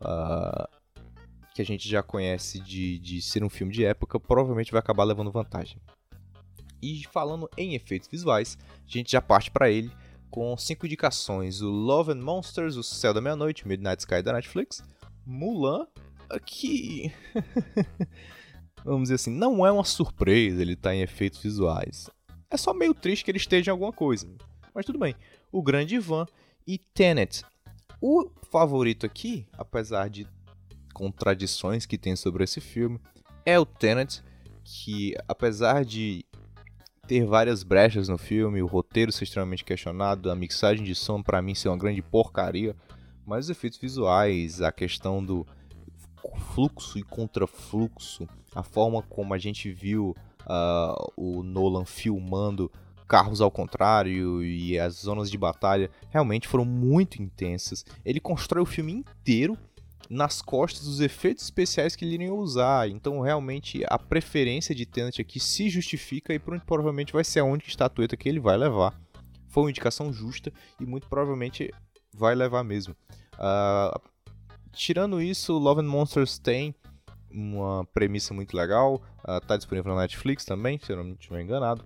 uh, 0.00 0.68
que 1.54 1.62
a 1.62 1.64
gente 1.64 1.88
já 1.88 2.02
conhece 2.02 2.60
de, 2.60 2.98
de 2.98 3.20
ser 3.20 3.44
um 3.44 3.48
filme 3.48 3.72
de 3.72 3.84
época, 3.84 4.18
provavelmente 4.18 4.72
vai 4.72 4.80
acabar 4.80 5.04
levando 5.04 5.30
vantagem. 5.30 5.80
E 6.80 7.04
falando 7.10 7.50
em 7.56 7.74
efeitos 7.74 8.08
visuais, 8.08 8.56
a 8.86 8.90
gente 8.90 9.10
já 9.10 9.20
parte 9.20 9.50
para 9.50 9.70
ele 9.70 9.90
com 10.30 10.56
cinco 10.56 10.86
indicações: 10.86 11.60
o 11.60 11.68
Love 11.68 12.12
and 12.12 12.22
Monsters, 12.22 12.76
o 12.76 12.82
Céu 12.82 13.12
da 13.12 13.20
Meia-Noite, 13.20 13.66
Midnight 13.66 14.00
Sky 14.00 14.22
da 14.22 14.32
Netflix, 14.32 14.82
Mulan, 15.26 15.86
que 16.44 17.12
vamos 18.84 19.02
dizer 19.02 19.14
assim, 19.14 19.30
não 19.30 19.66
é 19.66 19.72
uma 19.72 19.84
surpresa 19.84 20.62
ele 20.62 20.72
estar 20.72 20.90
tá 20.90 20.94
em 20.94 21.02
efeitos 21.02 21.42
visuais. 21.42 22.10
É 22.50 22.56
só 22.56 22.72
meio 22.72 22.94
triste 22.94 23.24
que 23.24 23.30
ele 23.30 23.38
esteja 23.38 23.70
em 23.70 23.72
alguma 23.72 23.92
coisa. 23.92 24.28
Mas 24.74 24.86
tudo 24.86 24.98
bem. 24.98 25.14
O 25.52 25.62
Grande 25.62 25.96
Ivan 25.96 26.26
e 26.66 26.78
Tenet. 26.78 27.44
O 28.00 28.30
favorito 28.50 29.04
aqui, 29.04 29.46
apesar 29.52 30.08
de 30.08 30.26
contradições 30.94 31.84
que 31.84 31.98
tem 31.98 32.16
sobre 32.16 32.44
esse 32.44 32.60
filme, 32.60 32.98
é 33.44 33.58
o 33.58 33.66
Tenet, 33.66 34.22
que 34.64 35.14
apesar 35.26 35.84
de 35.84 36.24
ter 37.06 37.24
várias 37.24 37.62
brechas 37.62 38.08
no 38.08 38.18
filme, 38.18 38.62
o 38.62 38.66
roteiro 38.66 39.10
ser 39.10 39.24
extremamente 39.24 39.64
questionado, 39.64 40.30
a 40.30 40.36
mixagem 40.36 40.84
de 40.84 40.94
som 40.94 41.22
para 41.22 41.40
mim 41.40 41.54
ser 41.54 41.68
uma 41.68 41.78
grande 41.78 42.02
porcaria, 42.02 42.76
mas 43.26 43.46
os 43.46 43.50
efeitos 43.50 43.78
visuais, 43.78 44.60
a 44.60 44.70
questão 44.70 45.24
do 45.24 45.46
fluxo 46.54 46.98
e 46.98 47.02
contrafluxo, 47.02 48.28
a 48.54 48.62
forma 48.62 49.02
como 49.02 49.34
a 49.34 49.38
gente 49.38 49.70
viu 49.70 50.14
uh, 50.42 51.12
o 51.16 51.42
Nolan 51.42 51.84
filmando 51.84 52.70
carros 53.06 53.40
ao 53.40 53.50
contrário 53.50 54.44
e 54.44 54.78
as 54.78 54.96
zonas 54.96 55.30
de 55.30 55.38
batalha 55.38 55.90
realmente 56.10 56.46
foram 56.46 56.64
muito 56.64 57.22
intensas. 57.22 57.84
Ele 58.04 58.20
constrói 58.20 58.62
o 58.62 58.66
filme 58.66 58.92
inteiro 58.92 59.56
nas 60.10 60.40
costas 60.40 60.84
dos 60.84 61.00
efeitos 61.00 61.44
especiais 61.44 61.96
que 61.96 62.04
ele 62.04 62.14
iria 62.14 62.32
usar. 62.32 62.88
Então, 62.88 63.20
realmente, 63.20 63.82
a 63.88 63.98
preferência 63.98 64.74
de 64.74 64.86
Tenet 64.86 65.20
aqui 65.20 65.40
se 65.40 65.68
justifica 65.68 66.34
e 66.34 66.38
provavelmente 66.38 67.12
vai 67.12 67.24
ser 67.24 67.40
a 67.40 67.44
única 67.44 67.68
estatueta 67.68 68.16
que 68.16 68.28
ele 68.28 68.40
vai 68.40 68.56
levar. 68.56 68.98
Foi 69.48 69.64
uma 69.64 69.70
indicação 69.70 70.12
justa 70.12 70.52
e 70.78 70.86
muito 70.86 71.08
provavelmente 71.08 71.72
vai 72.14 72.34
levar 72.34 72.62
mesmo. 72.62 72.94
Uh, 73.34 74.00
tirando 74.72 75.20
isso, 75.20 75.56
Love 75.58 75.80
and 75.80 75.88
Monsters 75.88 76.38
tem 76.38 76.74
uma 77.30 77.84
premissa 77.92 78.32
muito 78.32 78.56
legal. 78.56 79.02
Uh, 79.20 79.40
tá 79.46 79.56
disponível 79.56 79.94
na 79.94 80.02
Netflix 80.02 80.44
também, 80.44 80.78
se 80.78 80.92
eu 80.92 81.02
não 81.02 81.12
estiver 81.12 81.42
enganado. 81.42 81.84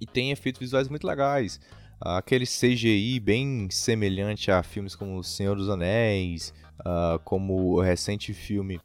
E 0.00 0.06
tem 0.06 0.30
efeitos 0.30 0.60
visuais 0.60 0.88
muito 0.88 1.06
legais. 1.06 1.60
Uh, 2.04 2.16
aquele 2.18 2.46
CGI 2.46 3.20
bem 3.20 3.68
semelhante 3.70 4.50
a 4.50 4.62
filmes 4.62 4.96
como 4.96 5.18
O 5.18 5.24
Senhor 5.24 5.56
dos 5.56 5.68
Anéis, 5.68 6.52
uh, 6.80 7.18
como 7.24 7.74
o 7.74 7.80
recente 7.80 8.34
filme 8.34 8.80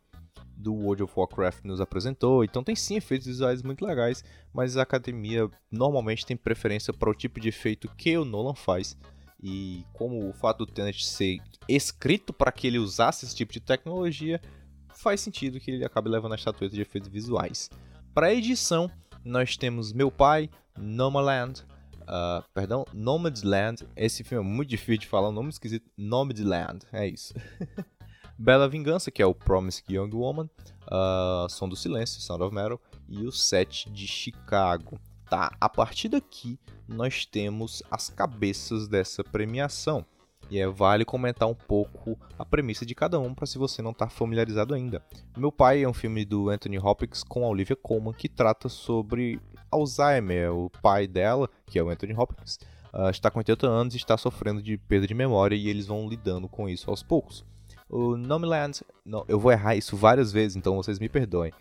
do 0.56 0.74
World 0.74 1.04
of 1.04 1.14
Warcraft 1.16 1.64
nos 1.64 1.80
apresentou. 1.80 2.44
Então 2.44 2.64
tem 2.64 2.76
sim 2.76 2.96
efeitos 2.96 3.28
visuais 3.28 3.62
muito 3.62 3.86
legais, 3.86 4.24
mas 4.54 4.76
a 4.76 4.82
academia 4.82 5.50
normalmente 5.72 6.26
tem 6.26 6.36
preferência 6.36 6.92
para 6.92 7.10
o 7.10 7.14
tipo 7.14 7.40
de 7.40 7.50
efeito 7.50 7.90
que 7.96 8.18
o 8.18 8.26
Nolan 8.26 8.56
faz. 8.56 8.98
E 9.42 9.86
como 9.94 10.28
o 10.28 10.34
fato 10.34 10.66
do 10.66 10.72
Tenet 10.72 11.06
ser 11.06 11.40
escrito 11.68 12.34
para 12.34 12.52
que 12.52 12.68
ele 12.68 12.80
usasse 12.80 13.26
esse 13.26 13.36
tipo 13.36 13.54
de 13.54 13.60
tecnologia, 13.60 14.42
faz 14.90 15.22
sentido 15.22 15.60
que 15.60 15.70
ele 15.70 15.86
acabe 15.86 16.10
levando 16.10 16.34
a 16.34 16.36
estatueta 16.36 16.74
de 16.74 16.82
efeitos 16.82 17.10
visuais. 17.10 17.70
Para 18.14 18.34
edição, 18.34 18.90
nós 19.24 19.56
temos 19.56 19.94
Meu 19.94 20.10
Pai, 20.10 20.50
Nomaland, 20.78 21.64
uh, 22.08 22.44
perdão, 22.54 22.86
Nomadland. 22.94 23.88
Esse 23.96 24.24
filme 24.24 24.44
é 24.44 24.48
muito 24.48 24.70
difícil 24.70 25.02
de 25.02 25.08
falar, 25.08 25.30
um 25.30 25.34
nome 25.34 25.50
esquisito. 25.50 25.90
Nomadland, 25.98 26.86
é 26.92 27.08
isso. 27.08 27.34
Bela 28.40 28.70
Vingança, 28.70 29.10
que 29.10 29.22
é 29.22 29.26
o 29.26 29.34
Promised 29.34 29.84
Young 29.92 30.14
Woman, 30.14 30.50
uh, 30.86 31.50
Som 31.50 31.68
do 31.68 31.76
Silêncio, 31.76 32.22
Sound 32.22 32.44
of 32.44 32.54
Metal, 32.54 32.80
e 33.08 33.26
o 33.26 33.32
Set 33.32 33.90
de 33.92 34.08
Chicago. 34.08 35.00
Tá, 35.30 35.52
a 35.60 35.68
partir 35.68 36.08
daqui 36.08 36.58
nós 36.88 37.26
temos 37.26 37.84
as 37.92 38.10
cabeças 38.10 38.88
dessa 38.88 39.24
premiação. 39.24 40.06
E 40.50 40.60
é, 40.60 40.68
vale 40.68 41.04
comentar 41.04 41.50
um 41.50 41.54
pouco 41.54 42.18
a 42.40 42.46
premissa 42.46 42.86
de 42.86 42.96
cada 42.96 43.20
um 43.20 43.34
para 43.34 43.46
se 43.46 43.58
você 43.58 43.82
não 43.82 43.92
está 43.92 44.08
familiarizado 44.08 44.74
ainda. 44.74 45.04
Meu 45.36 45.52
Pai 45.52 45.84
é 45.84 45.90
um 45.90 45.94
filme 45.94 46.24
do 46.24 46.50
Anthony 46.50 46.80
Hopkins 46.80 47.24
com 47.24 47.44
a 47.44 47.50
Olivia 47.50 47.76
Colman 47.76 48.14
que 48.14 48.30
trata 48.30 48.70
sobre 48.70 49.42
Alzheimer. 49.70 50.54
O 50.54 50.70
pai 50.82 51.06
dela, 51.06 51.50
que 51.66 51.78
é 51.78 51.84
o 51.84 51.90
Anthony 51.90 52.14
Hopkins, 52.14 52.58
uh, 52.94 53.10
está 53.10 53.30
com 53.30 53.40
80 53.40 53.68
anos 53.68 53.94
e 53.94 53.98
está 53.98 54.18
sofrendo 54.18 54.62
de 54.62 54.78
perda 54.78 55.06
de 55.06 55.14
memória 55.14 55.56
e 55.56 55.68
eles 55.68 55.86
vão 55.86 56.08
lidando 56.08 56.48
com 56.48 56.70
isso 56.70 56.90
aos 56.90 57.04
poucos. 57.04 57.44
O 57.90 58.18
Nomadland, 58.18 58.82
não, 59.06 59.24
eu 59.28 59.40
vou 59.40 59.52
errar 59.52 59.76
isso 59.76 59.96
várias 59.96 60.32
vezes, 60.32 60.58
então 60.58 60.76
vocês 60.76 61.00
me 61.00 61.08
perdoem. 61.08 61.52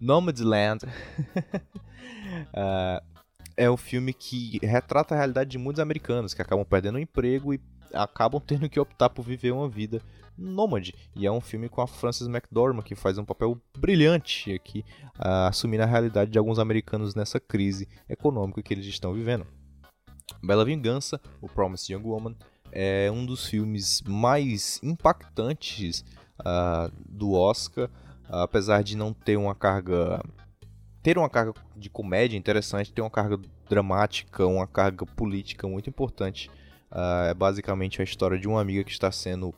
Nomadland 0.00 0.84
uh, 0.84 0.88
é 3.56 3.70
um 3.70 3.76
filme 3.76 4.12
que 4.12 4.58
retrata 4.62 5.14
a 5.14 5.18
realidade 5.18 5.50
de 5.50 5.58
muitos 5.58 5.80
americanos 5.80 6.34
que 6.34 6.42
acabam 6.42 6.64
perdendo 6.64 6.96
o 6.96 7.00
emprego 7.00 7.54
e 7.54 7.60
acabam 7.92 8.40
tendo 8.40 8.68
que 8.68 8.78
optar 8.78 9.10
por 9.10 9.24
viver 9.24 9.52
uma 9.52 9.68
vida 9.68 10.00
nômade. 10.36 10.94
E 11.14 11.26
é 11.26 11.32
um 11.32 11.40
filme 11.40 11.68
com 11.68 11.80
a 11.80 11.86
Frances 11.86 12.28
McDormand, 12.28 12.82
que 12.82 12.94
faz 12.94 13.18
um 13.18 13.24
papel 13.24 13.60
brilhante 13.78 14.52
aqui, 14.52 14.84
uh, 15.18 15.48
assumindo 15.48 15.82
a 15.82 15.86
realidade 15.86 16.30
de 16.30 16.38
alguns 16.38 16.58
americanos 16.58 17.14
nessa 17.14 17.40
crise 17.40 17.88
econômica 18.08 18.62
que 18.62 18.74
eles 18.74 18.86
estão 18.86 19.14
vivendo. 19.14 19.46
Bela 20.42 20.64
Vingança, 20.64 21.20
o 21.40 21.48
Promised 21.48 21.92
Young 21.92 22.02
Woman, 22.02 22.36
é 22.70 23.10
um 23.10 23.24
dos 23.24 23.46
filmes 23.46 24.02
mais 24.02 24.80
impactantes 24.82 26.04
uh, 26.40 26.92
do 27.08 27.32
Oscar, 27.32 27.88
apesar 28.28 28.82
de 28.82 28.96
não 28.96 29.12
ter 29.12 29.36
uma 29.36 29.54
carga 29.54 30.22
ter 31.02 31.18
uma 31.18 31.30
carga 31.30 31.54
de 31.76 31.88
comédia 31.88 32.36
interessante, 32.36 32.92
ter 32.92 33.00
uma 33.00 33.10
carga 33.10 33.38
dramática, 33.68 34.44
uma 34.44 34.66
carga 34.66 35.06
política 35.06 35.68
muito 35.68 35.88
importante. 35.88 36.50
Uh, 36.90 37.28
é 37.30 37.34
basicamente 37.34 38.00
a 38.00 38.04
história 38.04 38.36
de 38.36 38.48
uma 38.48 38.60
amiga 38.60 38.82
que 38.82 38.90
está 38.90 39.12
sendo 39.12 39.54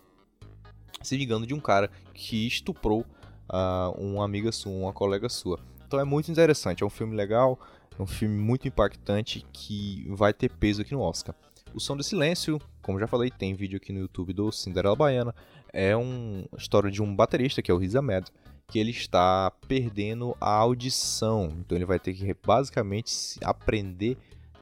se 1.03 1.17
ligando 1.17 1.47
de 1.47 1.55
um 1.55 1.61
cara 1.61 1.91
que 2.13 2.47
estuprou 2.47 3.01
uh, 3.49 3.91
uma 3.99 4.25
amiga 4.25 4.53
sua, 4.53 4.73
uma 4.73 4.93
colega 4.93 5.29
sua. 5.29 5.59
Então 5.87 5.99
é 5.99 6.05
muito 6.05 6.31
interessante, 6.31 6.83
é 6.83 6.87
um 6.87 6.91
filme 6.91 7.17
legal, 7.17 7.59
é 7.99 8.03
um 8.03 8.07
filme 8.07 8.37
muito 8.37 8.69
impactante 8.69 9.45
que 9.51 10.07
vai 10.11 10.35
ter 10.35 10.51
peso 10.51 10.83
aqui 10.83 10.93
no 10.93 11.01
Oscar. 11.01 11.35
O 11.75 11.81
Som 11.81 11.97
do 11.97 12.03
Silêncio, 12.03 12.61
como 12.83 12.99
já 12.99 13.07
falei, 13.07 13.31
tem 13.31 13.55
vídeo 13.55 13.79
aqui 13.79 13.93
no 13.93 14.01
YouTube 14.01 14.33
do 14.33 14.53
Cinderela 14.53 14.97
Baiana. 14.97 15.35
É 15.73 15.97
uma 15.97 16.45
história 16.59 16.91
de 16.91 17.03
um 17.03 17.15
baterista, 17.15 17.63
que 17.63 17.71
é 17.71 17.75
o 17.75 17.79
Riz 17.79 17.95
Ahmed, 17.95 18.31
que 18.69 18.79
ele 18.79 18.91
está 18.91 19.51
perdendo 19.67 20.37
a 20.41 20.51
audição. 20.51 21.53
Então 21.59 21.77
ele 21.77 21.85
vai 21.85 21.99
ter 21.99 22.13
que 22.13 22.37
basicamente 22.45 23.39
aprender 23.43 24.17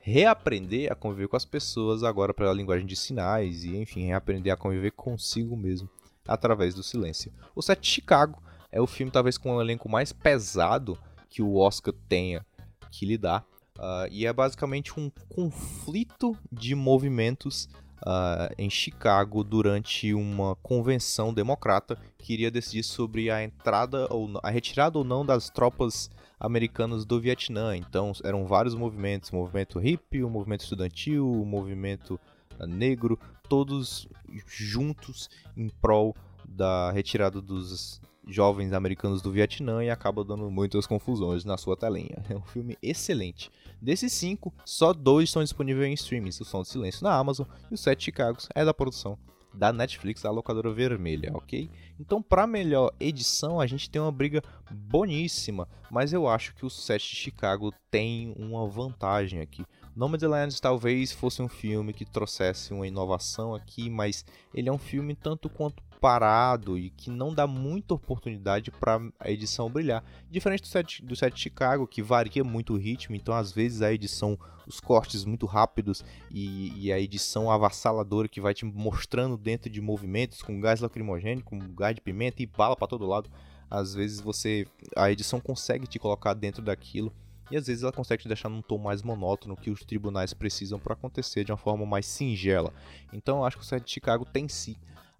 reaprender 0.07 0.93
a 0.93 0.95
conviver 0.95 1.27
com 1.27 1.37
as 1.37 1.45
pessoas 1.45 2.05
agora 2.05 2.33
pela 2.33 2.53
linguagem 2.53 2.87
de 2.87 2.95
sinais 2.95 3.65
e, 3.65 3.77
enfim, 3.77 4.07
reaprender 4.07 4.53
a 4.53 4.57
conviver 4.57 4.93
consigo 4.93 5.57
mesmo 5.57 5.91
através 6.29 6.77
do 6.77 6.83
silêncio. 6.83 7.33
O 7.57 7.61
Set 7.61 7.81
de 7.81 7.89
Chicago 7.89 8.41
é 8.71 8.81
o 8.81 8.87
filme 8.87 9.11
talvez 9.11 9.37
com 9.37 9.57
o 9.57 9.61
elenco 9.61 9.89
mais 9.89 10.13
pesado 10.13 10.97
que 11.29 11.43
o 11.43 11.57
Oscar 11.57 11.93
tenha 12.09 12.47
que 12.93 13.05
lidar. 13.05 13.45
Uh, 13.77 14.07
e 14.13 14.27
é 14.27 14.33
basicamente 14.33 14.99
um 14.99 15.11
conflito 15.29 16.39
de 16.53 16.77
movimentos 16.77 17.69
uh, 18.03 18.53
em 18.59 18.69
Chicago 18.69 19.43
durante 19.45 20.13
uma 20.15 20.57
convenção 20.57 21.33
democrata 21.33 21.99
que 22.19 22.33
iria 22.33 22.51
decidir 22.51 22.83
sobre 22.83 23.31
a 23.31 23.43
entrada 23.43 24.07
ou 24.11 24.31
a 24.43 24.51
retirada 24.51 24.99
ou 24.99 25.05
não 25.05 25.25
das 25.25 25.51
tropas 25.51 26.11
americanos 26.39 27.05
do 27.05 27.21
Vietnã. 27.21 27.77
Então 27.77 28.13
eram 28.25 28.47
vários 28.47 28.75
movimentos, 28.75 29.31
o 29.31 29.37
movimento 29.37 29.79
hippie, 29.79 30.23
o 30.23 30.31
movimento 30.31 30.63
estudantil, 30.63 31.31
o 31.31 31.47
movimento 31.47 32.21
ah, 32.59 32.67
negro, 32.67 33.19
todos 33.49 34.09
juntos 34.47 35.29
em 35.57 35.69
prol 35.69 36.15
da 36.47 36.91
retirada 36.93 37.41
dos 37.41 38.01
jovens 38.27 38.73
americanos 38.73 39.23
do 39.23 39.31
Vietnã 39.31 39.85
e 39.85 39.91
acaba 39.91 40.25
dando 40.25 40.51
muitas 40.51 40.87
confusões 40.87 41.45
na 41.45 41.57
sua 41.57 41.77
telinha. 41.77 42.25
É 42.29 42.37
um 42.37 42.43
filme 42.43 42.77
excelente. 42.83 43.51
Desses 43.81 44.13
cinco, 44.13 44.53
só 44.65 44.93
dois 44.93 45.29
estão 45.29 45.43
disponíveis 45.43 45.89
em 45.89 45.95
streaming: 45.95 46.31
O 46.31 46.45
Som 46.45 46.63
do 46.63 46.67
Silêncio 46.67 47.05
na 47.05 47.15
Amazon 47.15 47.47
e 47.71 47.75
o 47.75 47.79
Sete 47.79 48.05
Chicago 48.05 48.39
é 48.55 48.65
da 48.65 48.75
produção 48.75 49.19
da 49.57 49.73
Netflix, 49.73 50.25
a 50.25 50.31
locadora 50.31 50.71
vermelha, 50.71 51.31
ok? 51.35 51.71
Então, 51.99 52.21
para 52.21 52.47
melhor 52.47 52.93
edição, 53.01 53.59
a 53.59 53.67
gente 53.67 53.89
tem 53.89 54.01
uma 54.01 54.13
briga 54.13 54.43
boníssima, 54.71 55.67
mas 55.91 56.13
eu 56.13 56.29
acho 56.29 56.55
que 56.55 56.67
o 56.67 56.71
set 56.71 57.03
de 57.09 57.17
Chicago 57.17 57.73
tem 57.91 58.35
uma 58.37 58.69
vantagem 58.69 59.41
aqui. 59.41 59.65
Nomadland 59.95 60.61
talvez 60.61 61.11
fosse 61.11 61.41
um 61.41 61.49
filme 61.49 61.95
que 61.95 62.05
trouxesse 62.05 62.75
uma 62.75 62.87
inovação 62.87 63.55
aqui, 63.55 63.89
mas 63.89 64.27
ele 64.53 64.69
é 64.69 64.73
um 64.73 64.79
filme 64.79 65.15
tanto 65.15 65.49
quanto 65.49 65.83
parado 65.97 66.79
e 66.79 66.91
que 66.91 67.11
não 67.11 67.35
dá 67.35 67.47
muita 67.47 67.95
oportunidade 67.95 68.71
para 68.71 69.01
a 69.19 69.31
edição 69.31 69.71
brilhar. 69.71 70.05
Diferente 70.31 70.63
do 70.63 70.69
set, 70.69 71.05
do 71.05 71.17
set 71.17 71.35
de 71.35 71.41
Chicago, 71.41 71.87
que 71.87 72.03
varia 72.03 72.45
muito 72.45 72.75
o 72.75 72.77
ritmo, 72.77 73.17
então 73.17 73.35
às 73.35 73.51
vezes 73.53 73.83
a 73.83 73.93
edição, 73.93 74.39
os 74.67 74.79
cortes 74.81 75.25
muito 75.25 75.47
rápidos 75.47 76.05
e, 76.31 76.73
e 76.77 76.93
a 76.93 77.01
edição 77.01 77.51
avassaladora 77.51 78.29
que 78.29 78.41
vai 78.41 78.55
te 78.55 78.65
mostrando 78.65 79.37
dentro 79.37 79.71
de 79.71 79.81
movimentos 79.81 80.43
com 80.43 80.61
gás 80.61 80.81
lacrimogêneo, 80.81 81.45
com 81.45 81.59
gás 81.75 81.95
de 81.95 82.01
pimenta 82.01 82.43
e 82.43 82.47
bala 82.47 82.77
para 82.77 82.87
todo 82.87 83.07
lado. 83.07 83.31
Às 83.69 83.95
vezes 83.95 84.21
você 84.21 84.67
a 84.95 85.11
edição 85.11 85.41
consegue 85.41 85.87
te 85.87 85.99
colocar 85.99 86.35
dentro 86.35 86.63
daquilo 86.63 87.13
e 87.51 87.57
às 87.57 87.67
vezes 87.67 87.83
ela 87.83 87.93
consegue 87.93 88.23
te 88.23 88.29
deixar 88.29 88.49
num 88.49 88.63
tom 88.63 88.79
mais 88.79 89.03
monótono 89.03 89.57
que 89.57 89.71
os 89.71 89.85
tribunais 89.85 90.35
precisam 90.35 90.79
para 90.79 90.95
acontecer 90.95 91.45
de 91.45 91.53
uma 91.53 91.59
forma 91.59 91.87
mais 91.87 92.07
singela. 92.07 92.73
Então 93.13 93.39
eu 93.39 93.45
acho 93.45 93.57
que 93.57 93.63
o 93.63 93.67
set 93.67 93.85
de 93.85 93.91
Chicago 93.91 94.25
tem 94.25 94.49
sim 94.49 94.77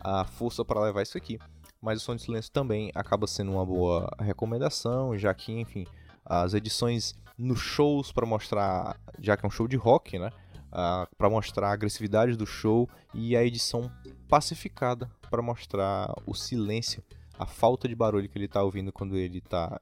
a 0.07 0.25
força 0.25 0.65
para 0.65 0.81
levar 0.81 1.03
isso 1.03 1.19
aqui. 1.19 1.37
Mas 1.83 2.01
o 2.01 2.05
Som 2.05 2.15
de 2.15 2.23
Silêncio 2.23 2.53
também 2.53 2.93
acaba 2.95 3.27
sendo 3.27 3.53
uma 3.53 3.67
boa 3.67 4.09
recomendação, 4.21 5.19
já 5.19 5.35
que, 5.35 5.53
enfim, 5.53 5.85
as 6.25 6.55
edições 6.55 7.15
nos 7.37 7.59
shows 7.59 8.13
para 8.13 8.25
mostrar, 8.25 8.97
já 9.21 9.37
que 9.37 9.45
é 9.45 9.49
um 9.49 9.51
show 9.51 9.67
de 9.67 9.77
rock, 9.77 10.19
né? 10.19 10.31
Uh, 10.69 11.09
para 11.17 11.29
mostrar 11.29 11.71
a 11.71 11.73
agressividade 11.73 12.37
do 12.37 12.47
show 12.47 12.89
e 13.15 13.37
a 13.37 13.43
edição 13.43 13.91
pacificada 14.29 15.11
para 15.31 15.41
mostrar 15.41 16.13
o 16.27 16.35
silêncio 16.35 17.03
a 17.39 17.47
falta 17.47 17.89
de 17.89 17.95
barulho 17.95 18.29
que 18.29 18.39
ele 18.39 18.49
tá 18.49 18.63
ouvindo 18.63 18.93
quando 18.93 19.17
ele 19.17 19.41
tá 19.41 19.81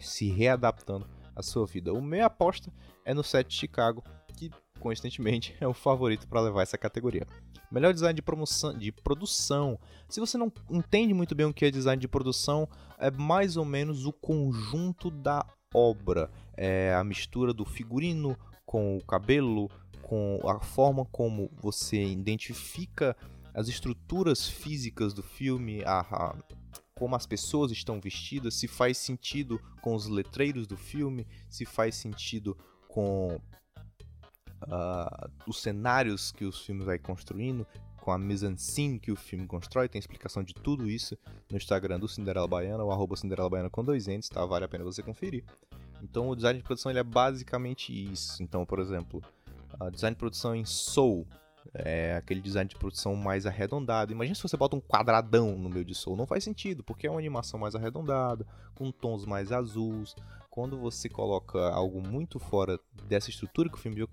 se 0.00 0.30
readaptando 0.30 1.06
à 1.36 1.42
sua 1.42 1.66
vida. 1.66 1.92
O 1.92 2.00
meu 2.00 2.24
aposta 2.24 2.72
é 3.04 3.12
no 3.12 3.22
set 3.22 3.48
de 3.48 3.54
Chicago, 3.54 4.02
que 4.36 4.50
coincidentemente 4.80 5.54
é 5.60 5.66
o 5.66 5.74
favorito 5.74 6.28
para 6.28 6.40
levar 6.40 6.62
essa 6.62 6.78
categoria. 6.78 7.26
Melhor 7.70 7.92
design 7.92 8.14
de, 8.14 8.22
promoção, 8.22 8.76
de 8.76 8.92
produção. 8.92 9.78
Se 10.08 10.20
você 10.20 10.38
não 10.38 10.52
entende 10.70 11.12
muito 11.12 11.34
bem 11.34 11.46
o 11.46 11.52
que 11.52 11.64
é 11.64 11.70
design 11.70 12.00
de 12.00 12.08
produção, 12.08 12.68
é 12.98 13.10
mais 13.10 13.56
ou 13.56 13.64
menos 13.64 14.06
o 14.06 14.12
conjunto 14.12 15.10
da 15.10 15.44
obra. 15.74 16.30
É 16.56 16.94
a 16.94 17.02
mistura 17.02 17.52
do 17.52 17.64
figurino 17.64 18.38
com 18.64 18.96
o 18.96 19.04
cabelo, 19.04 19.68
com 20.02 20.38
a 20.48 20.60
forma 20.60 21.04
como 21.06 21.50
você 21.60 22.02
identifica 22.04 23.16
as 23.52 23.68
estruturas 23.68 24.48
físicas 24.48 25.14
do 25.14 25.22
filme, 25.22 25.82
a, 25.84 26.00
a, 26.00 26.36
como 26.94 27.14
as 27.14 27.26
pessoas 27.26 27.70
estão 27.70 28.00
vestidas, 28.00 28.54
se 28.54 28.66
faz 28.66 28.98
sentido 28.98 29.60
com 29.80 29.94
os 29.94 30.06
letreiros 30.06 30.66
do 30.66 30.76
filme, 30.76 31.26
se 31.48 31.64
faz 31.64 31.94
sentido 31.94 32.56
com 32.88 33.40
uh, 34.66 35.30
os 35.46 35.60
cenários 35.60 36.32
que 36.32 36.44
os 36.44 36.64
filmes 36.64 36.86
vai 36.86 36.98
construindo, 36.98 37.66
com 38.00 38.10
a 38.10 38.18
mise-en-scène 38.18 38.98
que 38.98 39.10
o 39.10 39.16
filme 39.16 39.46
constrói, 39.46 39.88
tem 39.88 39.98
explicação 39.98 40.42
de 40.42 40.52
tudo 40.54 40.90
isso 40.90 41.16
no 41.50 41.56
Instagram 41.56 41.98
do 41.98 42.06
Cinderela 42.06 42.46
Baiana, 42.46 42.84
o 42.84 42.90
arroba 42.90 43.16
Cinderela 43.16 43.48
Baiana 43.48 43.70
com 43.70 43.82
dois 43.82 44.08
entes, 44.08 44.28
tá? 44.28 44.44
Vale 44.44 44.66
a 44.66 44.68
pena 44.68 44.84
você 44.84 45.02
conferir. 45.02 45.44
Então 46.02 46.28
o 46.28 46.36
design 46.36 46.58
de 46.58 46.64
produção 46.64 46.92
ele 46.92 46.98
é 46.98 47.04
basicamente 47.04 47.92
isso. 47.92 48.42
Então, 48.42 48.66
por 48.66 48.78
exemplo, 48.78 49.22
o 49.80 49.90
design 49.90 50.14
de 50.14 50.18
produção 50.18 50.54
em 50.54 50.66
Soul, 50.66 51.26
é 51.72 52.16
aquele 52.16 52.40
design 52.40 52.68
de 52.68 52.76
produção 52.76 53.16
mais 53.16 53.46
arredondado. 53.46 54.12
Imagina 54.12 54.34
se 54.34 54.42
você 54.42 54.56
bota 54.56 54.76
um 54.76 54.80
quadradão 54.80 55.56
no 55.56 55.70
meio 55.70 55.84
de 55.84 55.94
Soul, 55.94 56.16
não 56.16 56.26
faz 56.26 56.44
sentido, 56.44 56.84
porque 56.84 57.06
é 57.06 57.10
uma 57.10 57.18
animação 57.18 57.58
mais 57.58 57.74
arredondada, 57.74 58.46
com 58.74 58.90
tons 58.90 59.24
mais 59.24 59.50
azuis, 59.50 60.14
quando 60.54 60.78
você 60.78 61.08
coloca 61.08 61.58
algo 61.70 62.00
muito 62.00 62.38
fora 62.38 62.78
dessa 63.08 63.28
estrutura 63.28 63.68
que 63.68 63.74
o 63.74 63.80
filme 63.80 64.06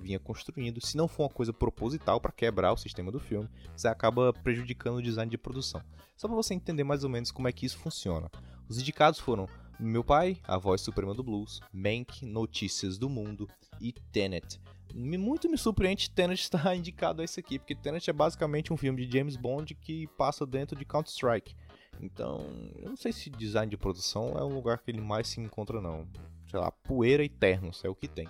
vinha 0.00 0.20
construindo, 0.20 0.80
se 0.80 0.96
não 0.96 1.08
for 1.08 1.24
uma 1.24 1.28
coisa 1.28 1.52
proposital 1.52 2.20
para 2.20 2.30
quebrar 2.30 2.72
o 2.72 2.76
sistema 2.76 3.10
do 3.10 3.18
filme, 3.18 3.48
você 3.74 3.88
acaba 3.88 4.32
prejudicando 4.32 4.98
o 4.98 5.02
design 5.02 5.28
de 5.28 5.36
produção. 5.36 5.82
Só 6.16 6.28
para 6.28 6.36
você 6.36 6.54
entender 6.54 6.84
mais 6.84 7.02
ou 7.02 7.10
menos 7.10 7.32
como 7.32 7.48
é 7.48 7.52
que 7.52 7.66
isso 7.66 7.76
funciona. 7.76 8.30
Os 8.68 8.78
indicados 8.78 9.18
foram 9.18 9.48
Meu 9.80 10.04
Pai, 10.04 10.38
A 10.44 10.56
Voz 10.56 10.80
Suprema 10.80 11.12
do 11.12 11.24
Blues, 11.24 11.58
Mank, 11.72 12.24
Notícias 12.24 12.96
do 12.96 13.08
Mundo 13.08 13.48
e 13.80 13.92
Tenet. 13.92 14.60
Muito 14.94 15.50
me 15.50 15.58
surpreende 15.58 16.08
Tenet 16.08 16.38
estar 16.40 16.76
indicado 16.76 17.20
a 17.20 17.24
esse 17.24 17.40
aqui, 17.40 17.58
porque 17.58 17.74
Tenet 17.74 18.08
é 18.08 18.12
basicamente 18.12 18.72
um 18.72 18.76
filme 18.76 19.04
de 19.04 19.18
James 19.18 19.34
Bond 19.34 19.74
que 19.74 20.06
passa 20.16 20.46
dentro 20.46 20.78
de 20.78 20.84
Counter-Strike. 20.84 21.56
Então, 22.00 22.46
eu 22.76 22.90
não 22.90 22.96
sei 22.96 23.12
se 23.12 23.30
design 23.30 23.68
de 23.68 23.76
produção 23.76 24.38
é 24.38 24.44
um 24.44 24.54
lugar 24.54 24.78
que 24.78 24.90
ele 24.90 25.00
mais 25.00 25.28
se 25.28 25.40
encontra, 25.40 25.80
não. 25.80 26.06
Sei 26.50 26.58
lá, 26.58 26.70
poeira 26.70 27.24
e 27.24 27.28
ternos 27.28 27.84
é 27.84 27.88
o 27.88 27.94
que 27.94 28.08
tem. 28.08 28.28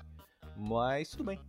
Mas 0.57 1.11
tudo 1.11 1.24
bem, 1.24 1.40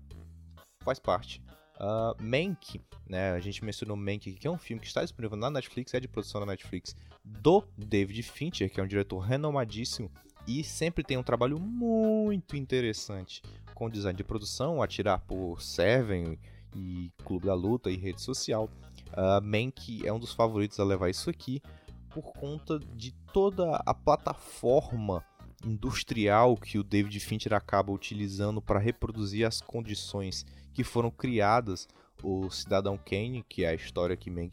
faz 0.84 1.00
parte. 1.00 1.42
Uh, 1.80 2.22
Mank, 2.22 2.82
né, 3.08 3.32
a 3.32 3.40
gente 3.40 3.64
mencionou 3.64 3.96
Mank, 3.96 4.34
que 4.34 4.48
é 4.48 4.52
um 4.52 4.58
filme 4.58 4.82
que 4.82 4.88
está 4.88 5.02
disponível 5.02 5.38
na 5.38 5.50
Netflix, 5.50 5.94
é 5.94 6.00
de 6.00 6.10
produção 6.10 6.42
da 6.42 6.48
Netflix, 6.48 6.96
do 7.24 7.64
David 7.78 8.22
Fincher, 8.24 8.70
que 8.70 8.80
é 8.80 8.84
um 8.84 8.88
diretor 8.88 9.20
renomadíssimo 9.20 10.12
e 10.48 10.64
sempre 10.64 11.04
tem 11.04 11.16
um 11.16 11.24
trabalho 11.24 11.60
muito 11.60 12.56
interessante 12.56 13.42
com 13.74 13.90
design 13.90 14.18
de 14.18 14.24
produção, 14.24 14.82
a 14.82 14.88
tirar 14.88 15.20
por 15.20 15.62
Seven 15.62 16.38
e 16.76 17.12
Clube 17.24 17.46
da 17.46 17.54
Luta 17.54 17.90
e 17.90 17.96
rede 17.96 18.22
social. 18.22 18.70
Uh, 19.14 19.42
Mank 19.42 20.06
é 20.06 20.12
um 20.12 20.20
dos 20.20 20.34
favoritos 20.34 20.80
a 20.80 20.84
levar 20.84 21.10
isso 21.10 21.30
aqui, 21.30 21.62
por 22.10 22.34
conta 22.34 22.80
de 22.80 23.12
toda 23.34 23.76
a 23.86 23.94
plataforma 23.94 25.24
industrial 25.66 26.56
que 26.56 26.78
o 26.78 26.84
David 26.84 27.20
Fincher 27.20 27.54
acaba 27.54 27.92
utilizando 27.92 28.62
para 28.62 28.80
reproduzir 28.80 29.46
as 29.46 29.62
condições 29.62 30.46
que 30.74 30.84
foram 30.84 31.12
criadas 31.12 31.88
o 32.24 32.50
Cidadão 32.50 32.98
Kane, 32.98 33.44
que 33.48 33.64
é 33.64 33.70
a 33.70 33.74
história 33.74 34.18
que 34.18 34.30
Mank 34.30 34.52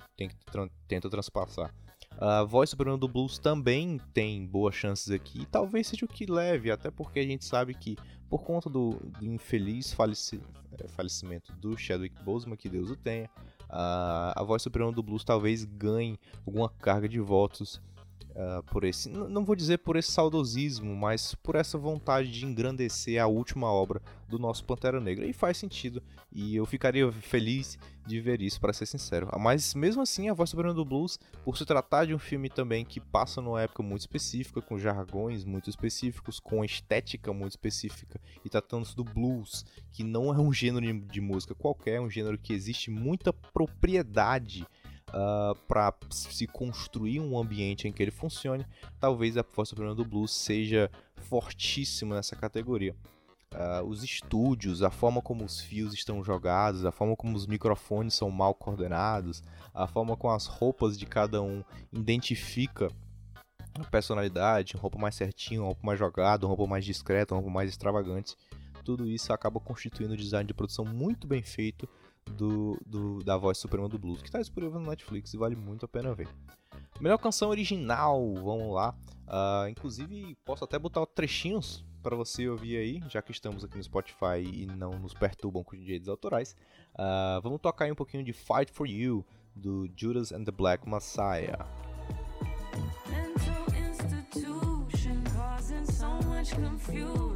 tenta 0.87 1.11
transpassar. 1.11 1.75
A 2.19 2.45
voz 2.45 2.71
suprema 2.71 2.97
do 2.97 3.09
blues 3.09 3.39
também 3.39 4.01
tem 4.15 4.47
boas 4.47 4.75
chances 4.75 5.11
aqui, 5.11 5.43
e 5.43 5.47
talvez 5.47 5.87
seja 5.87 6.05
o 6.05 6.09
que 6.09 6.25
leve, 6.25 6.71
até 6.71 6.91
porque 6.91 7.19
a 7.19 7.27
gente 7.27 7.45
sabe 7.45 7.75
que, 7.75 7.97
por 8.29 8.43
conta 8.43 8.71
do, 8.71 8.95
do 9.19 9.27
infeliz 9.27 9.93
faleci, 9.93 10.41
é, 10.79 10.89
falecimento 10.89 11.53
do 11.55 11.77
Chadwick 11.77 12.23
Boseman, 12.23 12.57
que 12.57 12.71
Deus 12.71 12.91
o 12.91 12.97
tenha, 12.97 13.29
a, 13.69 14.33
a 14.37 14.43
voz 14.43 14.63
suprema 14.63 14.93
do 14.93 15.03
blues 15.03 15.25
talvez 15.25 15.65
ganhe 15.65 16.19
alguma 16.47 16.69
carga 16.69 17.09
de 17.09 17.21
votos 17.21 17.81
uh, 18.31 18.63
por 18.71 18.85
esse, 18.85 19.09
não 19.09 19.45
vou 19.45 19.57
dizer 19.57 19.79
por 19.79 19.97
esse 19.97 20.13
saudosismo, 20.13 20.95
mas 20.95 21.35
por 21.35 21.55
essa 21.55 21.79
vontade 21.79 22.31
de 22.31 22.45
engrandecer 22.45 23.21
a 23.21 23.27
última 23.27 23.71
obra 23.71 24.01
do 24.29 24.39
nosso 24.39 24.65
Pantera 24.65 25.01
Negra. 25.01 25.27
E 25.27 25.33
faz 25.33 25.57
sentido, 25.57 26.03
e 26.33 26.57
eu 26.57 26.67
ficaria 26.67 27.11
feliz 27.13 27.79
de 28.07 28.21
ver 28.21 28.41
isso, 28.41 28.61
para 28.61 28.73
ser 28.73 28.87
sincero. 28.87 29.29
Mas 29.39 29.75
mesmo 29.75 30.03
assim, 30.03 30.29
A 30.29 30.35
Voz 30.35 30.51
Soberana 30.51 30.75
do 30.75 30.85
Blues, 30.85 31.19
por 31.45 31.57
se 31.57 31.65
tratar 31.65 32.07
de 32.07 32.15
um 32.15 32.19
filme 32.19 32.49
também 32.49 32.85
que 32.85 33.01
passa 33.01 33.41
numa 33.41 33.63
época 33.63 33.83
muito 33.83 34.03
específica, 34.03 34.63
com 34.63 34.79
jargões 34.79 35.45
muito 35.45 35.69
específicos, 35.69 36.39
com 36.39 36.65
estética 36.65 37.33
muito 37.33 37.53
específica, 37.53 38.21
e 38.45 38.49
tratando-se 38.49 38.95
do 38.95 39.05
blues, 39.05 39.65
que 39.93 40.05
não 40.05 40.33
é 40.33 40.39
um 40.39 40.53
gênero 40.53 41.01
de 41.01 41.21
música 41.21 41.55
qualquer, 41.55 41.95
é 41.95 42.01
um 42.01 42.11
gênero 42.11 42.39
que 42.39 42.53
existe 42.53 42.91
muita 42.91 43.33
propriedade 43.33 44.67
uh, 45.11 45.15
ah, 45.15 45.55
para 45.69 45.95
se 46.11 46.47
construir 46.47 47.21
um 47.21 47.39
ambiente 47.39 47.87
em 47.87 47.93
que 47.93 48.03
ele 48.03 48.11
funcione, 48.11 48.67
talvez 48.99 49.37
a 49.37 49.43
força 49.43 49.71
suprema 49.71 49.95
do 49.95 50.05
blues 50.05 50.33
seja 50.33 50.91
fortíssima 51.17 52.17
nessa 52.17 52.37
categoria. 52.37 52.95
Uh, 53.55 53.85
os 53.87 54.03
estúdios, 54.03 54.83
a 54.83 54.91
forma 54.91 55.23
como 55.23 55.45
os 55.45 55.61
fios 55.61 55.95
estão 55.95 56.23
jogados, 56.23 56.85
a 56.85 56.93
forma 56.93 57.17
como 57.17 57.37
os 57.37 57.47
microfones 57.47 58.15
são 58.15 58.31
mal 58.31 58.55
coordenados, 58.55 59.43
a 59.73 59.87
forma 59.87 60.17
como 60.17 60.35
as 60.35 60.47
roupas 60.47 60.99
de 60.99 61.07
cada 61.07 61.41
um 61.41 61.63
identifica 61.93 62.91
a 63.79 63.85
personalidade, 63.85 64.75
uma 64.75 64.83
roupa 64.83 64.99
mais 64.99 65.15
certinha, 65.15 65.61
uma 65.61 65.69
roupa 65.69 65.87
mais 65.87 65.99
jogada, 65.99 66.45
uma 66.45 66.55
roupa 66.55 66.71
mais 66.71 66.85
discreta, 66.85 67.35
uma 67.35 67.41
roupa 67.41 67.55
mais 67.55 67.71
extravagante. 67.71 68.35
Tudo 68.85 69.09
isso 69.09 69.33
acaba 69.33 69.61
constituindo 69.61 70.13
um 70.13 70.17
design 70.17 70.47
de 70.47 70.55
produção 70.55 70.85
muito 70.85 71.27
bem 71.27 71.43
feito 71.43 71.89
do, 72.33 72.79
do, 72.85 73.23
da 73.23 73.37
voz 73.37 73.59
suprema 73.59 73.89
do 73.89 73.99
blues, 73.99 74.21
que 74.21 74.29
está 74.29 74.39
disponível 74.39 74.81
no 74.81 74.91
Netflix 74.91 75.33
e 75.33 75.37
vale 75.37 75.57
muito 75.57 75.85
a 75.85 75.89
pena 75.89 76.15
ver. 76.15 76.29
Melhor 77.01 77.19
canção 77.19 77.51
original, 77.51 78.35
vamos 78.35 78.75
lá. 78.75 78.95
Uh, 79.27 79.69
inclusive, 79.69 80.37
posso 80.45 80.65
até 80.65 80.79
botar 80.79 81.05
trechinhos 81.07 81.85
para 82.03 82.15
você 82.15 82.49
ouvir 82.49 82.77
aí, 82.77 83.03
já 83.09 83.21
que 83.21 83.33
estamos 83.33 83.65
aqui 83.65 83.77
no 83.77 83.83
Spotify 83.83 84.41
e 84.41 84.67
não 84.67 84.99
nos 84.99 85.13
perturbam 85.13 85.65
com 85.65 85.77
direitos 85.77 86.09
autorais. 86.09 86.57
Uh, 86.95 87.41
vamos 87.43 87.61
tocar 87.61 87.87
aí 87.87 87.93
um 87.93 87.97
pouquinho 87.97 88.25
de 88.25 88.33
Fight 88.33 88.71
for 88.73 88.87
You, 88.87 89.25
do 89.55 89.89
Judas 89.97 90.33
and 90.33 90.45
the 90.45 90.53
Black 90.53 90.89
Messiah. 90.89 91.67
confusion 96.57 97.36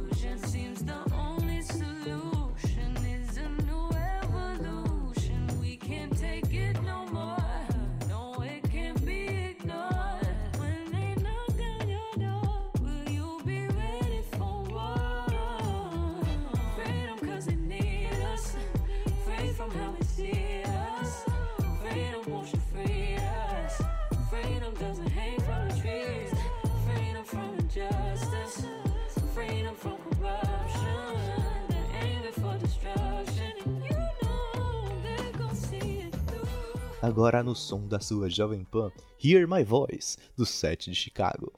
Agora 37.01 37.41
no 37.41 37.55
som 37.55 37.87
da 37.87 37.99
sua 37.99 38.29
Jovem 38.29 38.63
Pan, 38.63 38.91
Hear 39.17 39.47
My 39.47 39.63
Voice, 39.63 40.19
do 40.37 40.45
set 40.45 40.87
de 40.87 40.93
Chicago. 40.93 41.51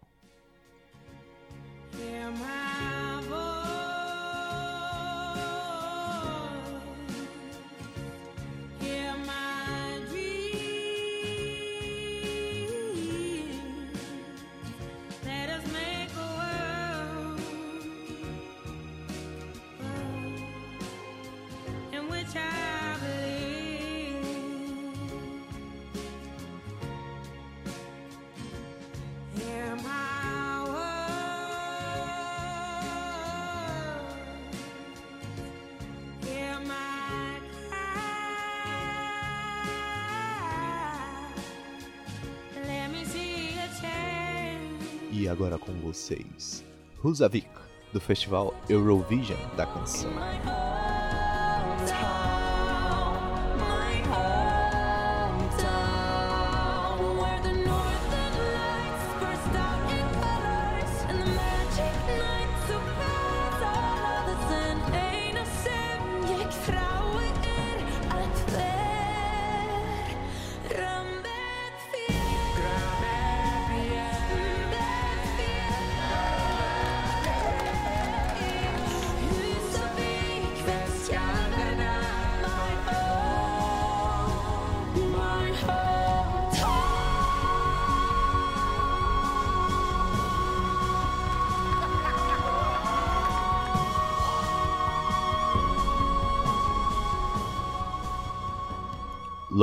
Vocês, 45.93 46.65
Husavik, 47.03 47.47
do 47.93 48.01
festival 48.01 48.51
Eurovision 48.67 49.37
da 49.55 49.67
canção. 49.67 50.11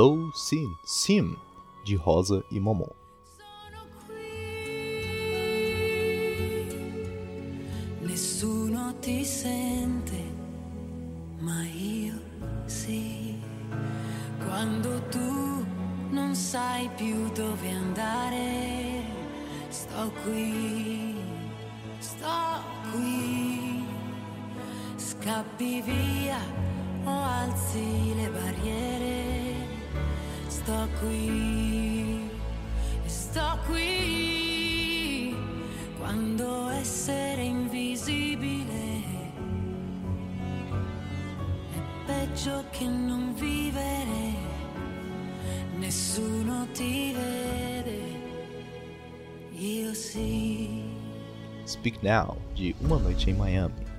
Low 0.01 0.31
Sim, 0.33 0.75
Sim, 0.83 1.37
de 1.83 1.95
Rosa 1.95 2.43
e 2.49 2.59
Momon. 2.59 3.00
De 52.61 52.75
Uma 52.79 52.99
Noite 52.99 53.31
em 53.31 53.33
Miami. 53.33 53.90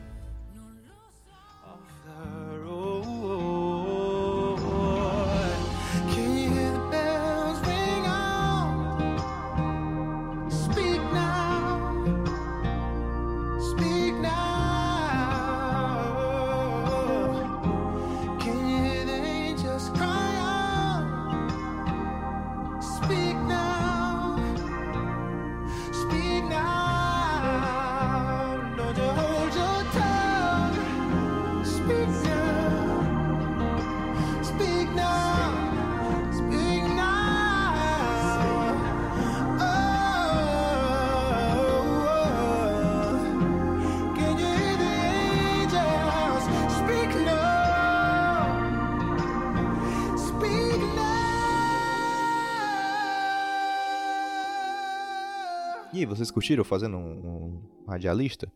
Vocês 56.15 56.31
curtiram 56.31 56.65
fazendo 56.65 56.97
um, 56.97 57.61
um 57.85 57.85
radialista? 57.89 58.51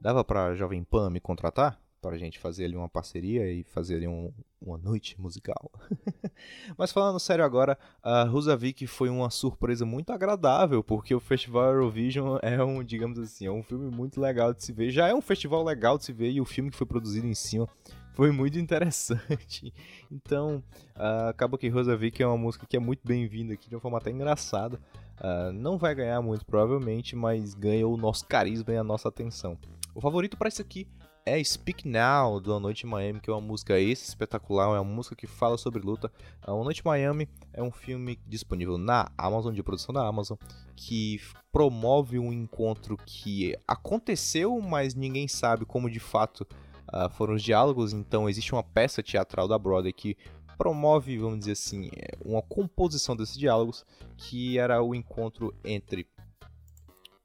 Dava 0.00 0.24
pra 0.24 0.54
Jovem 0.54 0.82
Pan 0.84 1.10
me 1.10 1.20
contratar? 1.20 1.78
Pra 2.00 2.18
gente 2.18 2.36
fazer 2.40 2.64
ali 2.64 2.74
uma 2.74 2.88
parceria 2.88 3.48
e 3.52 3.62
fazer 3.62 3.94
ali 3.96 4.08
um- 4.08 4.32
uma 4.60 4.76
noite 4.76 5.20
musical. 5.20 5.70
Mas 6.76 6.90
falando 6.90 7.20
sério 7.20 7.44
agora, 7.44 7.78
a 8.02 8.24
Rusavik 8.24 8.86
foi 8.88 9.08
uma 9.08 9.30
surpresa 9.30 9.86
muito 9.86 10.12
agradável, 10.12 10.82
porque 10.82 11.14
o 11.14 11.20
Festival 11.20 11.70
Eurovision 11.72 12.38
é 12.42 12.62
um, 12.62 12.82
digamos 12.82 13.18
assim, 13.20 13.46
é 13.46 13.52
um 13.52 13.62
filme 13.62 13.88
muito 13.94 14.20
legal 14.20 14.52
de 14.52 14.64
se 14.64 14.72
ver. 14.72 14.90
Já 14.90 15.06
é 15.08 15.14
um 15.14 15.20
festival 15.22 15.62
legal 15.62 15.96
de 15.96 16.04
se 16.04 16.12
ver 16.12 16.30
e 16.32 16.40
o 16.40 16.44
filme 16.44 16.70
que 16.72 16.76
foi 16.76 16.86
produzido 16.88 17.26
em 17.26 17.34
cima 17.34 17.68
foi 18.14 18.30
muito 18.32 18.58
interessante. 18.58 19.72
Então, 20.10 20.62
ah, 20.94 21.30
acaba 21.30 21.56
que 21.56 21.68
Rusavik 21.70 22.22
é 22.22 22.26
uma 22.26 22.36
música 22.36 22.66
que 22.66 22.76
é 22.76 22.80
muito 22.80 23.00
bem-vinda 23.02 23.54
aqui, 23.54 23.68
de 23.68 23.74
uma 23.74 23.80
forma 23.80 23.96
até 23.96 24.10
engraçada. 24.10 24.78
Ah, 25.22 25.52
não 25.54 25.78
vai 25.78 25.94
ganhar 25.94 26.20
muito, 26.20 26.44
provavelmente, 26.44 27.14
mas 27.14 27.54
ganha 27.54 27.86
o 27.86 27.96
nosso 27.96 28.26
carisma 28.26 28.74
e 28.74 28.76
a 28.76 28.82
nossa 28.82 29.08
atenção. 29.08 29.56
O 29.94 30.00
favorito 30.00 30.36
para 30.36 30.48
isso 30.48 30.60
aqui 30.60 30.88
é 31.24 31.42
Speak 31.44 31.86
Now, 31.86 32.40
do 32.40 32.52
A 32.52 32.58
Noite 32.58 32.84
Miami, 32.84 33.20
que 33.20 33.30
é 33.30 33.32
uma 33.32 33.40
música 33.40 33.78
espetacular, 33.78 34.76
é 34.76 34.80
uma 34.80 34.84
música 34.84 35.14
que 35.14 35.28
fala 35.28 35.56
sobre 35.56 35.80
luta. 35.80 36.12
A 36.42 36.50
Noite 36.50 36.84
Miami 36.84 37.28
é 37.52 37.62
um 37.62 37.70
filme 37.70 38.18
disponível 38.26 38.76
na 38.76 39.12
Amazon, 39.16 39.54
de 39.54 39.62
produção 39.62 39.94
da 39.94 40.04
Amazon, 40.04 40.36
que 40.74 41.20
promove 41.52 42.18
um 42.18 42.32
encontro 42.32 42.96
que 43.06 43.56
aconteceu, 43.68 44.60
mas 44.60 44.96
ninguém 44.96 45.28
sabe 45.28 45.64
como 45.64 45.88
de 45.88 46.00
fato 46.00 46.44
ah, 46.88 47.08
foram 47.08 47.34
os 47.34 47.42
diálogos. 47.42 47.92
Então 47.92 48.28
existe 48.28 48.52
uma 48.52 48.64
peça 48.64 49.02
teatral 49.04 49.46
da 49.46 49.56
Broadway 49.56 49.92
que 49.92 50.16
promove, 50.56 51.18
vamos 51.18 51.40
dizer 51.40 51.52
assim, 51.52 51.90
é, 51.96 52.16
uma 52.24 52.42
composição 52.42 53.16
desses 53.16 53.36
diálogos, 53.36 53.84
que 54.16 54.58
era 54.58 54.82
o 54.82 54.94
encontro 54.94 55.54
entre 55.64 56.06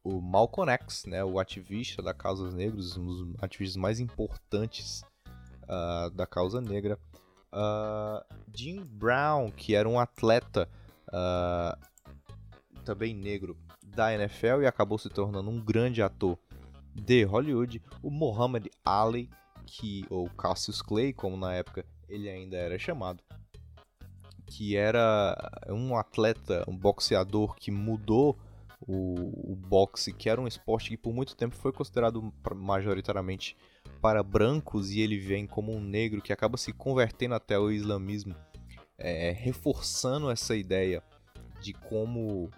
o 0.03 0.21
Malcolm 0.21 0.71
X, 0.71 1.05
né, 1.05 1.23
o 1.23 1.37
ativista 1.37 2.01
da 2.01 2.13
causa 2.13 2.49
negra, 2.49 2.79
um 2.97 3.05
dos 3.05 3.35
ativistas 3.41 3.75
mais 3.75 3.99
importantes 3.99 5.03
ah, 5.67 6.09
da 6.13 6.25
causa 6.25 6.61
negra, 6.61 6.97
ah, 7.51 8.25
Jim 8.55 8.83
Brown, 8.85 9.51
que 9.51 9.75
era 9.75 9.87
um 9.87 9.99
atleta 9.99 10.69
ah, 11.11 11.77
também 12.85 13.13
negro 13.13 13.57
da 13.83 14.13
NFL 14.13 14.61
e 14.61 14.65
acabou 14.65 14.97
se 14.97 15.09
tornando 15.09 15.49
um 15.49 15.59
grande 15.59 16.01
ator 16.01 16.37
de 16.95 17.23
Hollywood, 17.23 17.81
o 18.01 18.09
Muhammad 18.09 18.67
Ali, 18.85 19.29
que 19.65 20.05
ou 20.09 20.29
Cassius 20.29 20.81
Clay, 20.81 21.11
como 21.11 21.35
na 21.35 21.53
época 21.53 21.85
ele 22.09 22.29
ainda 22.29 22.57
era 22.57 22.77
chamado, 22.77 23.23
que 24.45 24.75
era 24.75 25.35
um 25.69 25.95
atleta, 25.95 26.63
um 26.67 26.77
boxeador 26.77 27.55
que 27.55 27.71
mudou 27.71 28.37
o, 28.79 29.51
o 29.51 29.55
boxe, 29.55 30.13
que 30.13 30.29
era 30.29 30.39
um 30.39 30.47
esporte 30.47 30.89
que 30.89 30.97
por 30.97 31.13
muito 31.13 31.35
tempo 31.35 31.55
foi 31.55 31.71
considerado 31.71 32.33
majoritariamente 32.55 33.57
para 34.01 34.23
brancos 34.23 34.91
e 34.91 35.01
ele 35.01 35.17
vem 35.17 35.47
como 35.47 35.73
um 35.73 35.81
negro 35.81 36.21
que 36.21 36.31
acaba 36.31 36.57
se 36.57 36.71
convertendo 36.71 37.35
até 37.35 37.55
ao 37.55 37.71
islamismo, 37.71 38.35
é, 38.97 39.31
reforçando 39.31 40.29
essa 40.29 40.55
ideia 40.55 41.03
de 41.61 41.73
como 41.73 42.49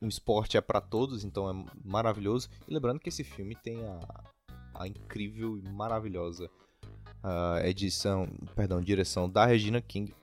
o 0.00 0.08
esporte 0.08 0.56
é 0.56 0.60
para 0.60 0.80
todos, 0.80 1.24
então 1.24 1.48
é 1.48 1.64
maravilhoso. 1.84 2.48
E 2.66 2.72
lembrando 2.74 3.00
que 3.00 3.08
esse 3.08 3.24
filme 3.24 3.54
tem 3.54 3.84
a, 3.84 4.24
a 4.74 4.88
incrível 4.88 5.58
e 5.58 5.62
maravilhosa 5.62 6.50
ah, 7.22 7.60
edição, 7.64 8.28
perdão, 8.54 8.80
direção 8.80 9.28
da 9.28 9.46
Regina 9.46 9.80
King. 9.80 10.14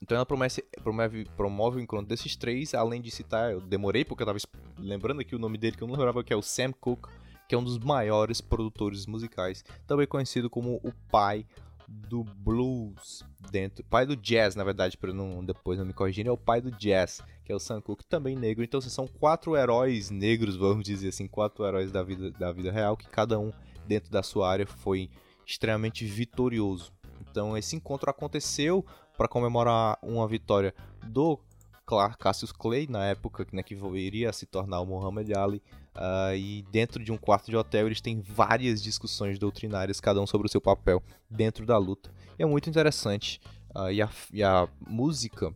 Então 0.00 0.16
ela 0.16 0.26
promove, 0.26 1.24
promove 1.36 1.76
o 1.78 1.80
encontro 1.80 2.06
desses 2.06 2.34
três, 2.34 2.74
além 2.74 3.00
de 3.00 3.10
citar, 3.10 3.52
eu 3.52 3.60
demorei 3.60 4.04
porque 4.04 4.22
eu 4.22 4.26
tava 4.26 4.38
lembrando 4.76 5.20
aqui 5.20 5.36
o 5.36 5.38
nome 5.38 5.56
dele 5.56 5.76
que 5.76 5.82
eu 5.82 5.86
não 5.86 5.94
lembrava 5.94 6.24
que 6.24 6.32
é 6.32 6.36
o 6.36 6.42
Sam 6.42 6.72
Cooke, 6.72 7.08
que 7.48 7.54
é 7.54 7.58
um 7.58 7.62
dos 7.62 7.78
maiores 7.78 8.40
produtores 8.40 9.06
musicais, 9.06 9.64
também 9.86 10.06
conhecido 10.06 10.50
como 10.50 10.80
o 10.82 10.92
pai 11.08 11.46
do 11.86 12.24
blues 12.24 13.24
dentro, 13.50 13.84
pai 13.84 14.06
do 14.06 14.16
jazz, 14.16 14.56
na 14.56 14.64
verdade, 14.64 14.96
para 14.96 15.12
não 15.12 15.44
depois 15.44 15.78
não 15.78 15.84
me 15.84 15.92
corrigirem, 15.92 16.30
é 16.30 16.32
o 16.32 16.36
pai 16.36 16.60
do 16.60 16.70
jazz, 16.72 17.20
que 17.44 17.52
é 17.52 17.54
o 17.54 17.60
Sam 17.60 17.80
Cooke, 17.80 18.04
também 18.06 18.34
negro. 18.34 18.64
Então, 18.64 18.78
assim, 18.78 18.88
são 18.88 19.06
quatro 19.06 19.56
heróis 19.56 20.10
negros, 20.10 20.56
vamos 20.56 20.84
dizer 20.84 21.08
assim, 21.08 21.28
quatro 21.28 21.64
heróis 21.64 21.92
da 21.92 22.02
vida 22.02 22.30
da 22.30 22.50
vida 22.50 22.72
real 22.72 22.96
que 22.96 23.08
cada 23.08 23.38
um 23.38 23.52
dentro 23.86 24.10
da 24.10 24.22
sua 24.22 24.50
área 24.50 24.66
foi 24.66 25.10
extremamente 25.52 26.04
vitorioso. 26.04 26.92
Então, 27.20 27.56
esse 27.56 27.76
encontro 27.76 28.10
aconteceu 28.10 28.84
para 29.16 29.28
comemorar 29.28 29.98
uma 30.02 30.26
vitória 30.26 30.74
do 31.06 31.38
Clark 31.84 32.18
Cassius 32.18 32.52
Clay 32.52 32.86
na 32.88 33.04
época 33.06 33.46
né, 33.52 33.62
que 33.62 33.74
iria 33.74 34.32
se 34.32 34.46
tornar 34.46 34.80
o 34.80 34.86
Muhammad 34.86 35.30
Ali 35.32 35.62
uh, 35.96 36.34
e 36.34 36.64
dentro 36.70 37.02
de 37.02 37.12
um 37.12 37.16
quarto 37.16 37.50
de 37.50 37.56
hotel 37.56 37.86
eles 37.86 38.00
têm 38.00 38.20
várias 38.20 38.82
discussões 38.82 39.38
doutrinárias 39.38 40.00
cada 40.00 40.20
um 40.20 40.26
sobre 40.26 40.46
o 40.46 40.50
seu 40.50 40.60
papel 40.60 41.02
dentro 41.28 41.66
da 41.66 41.76
luta 41.76 42.10
e 42.38 42.42
é 42.42 42.46
muito 42.46 42.70
interessante 42.70 43.40
uh, 43.74 43.90
e, 43.90 44.00
a, 44.00 44.08
e 44.32 44.42
a 44.42 44.68
música 44.88 45.52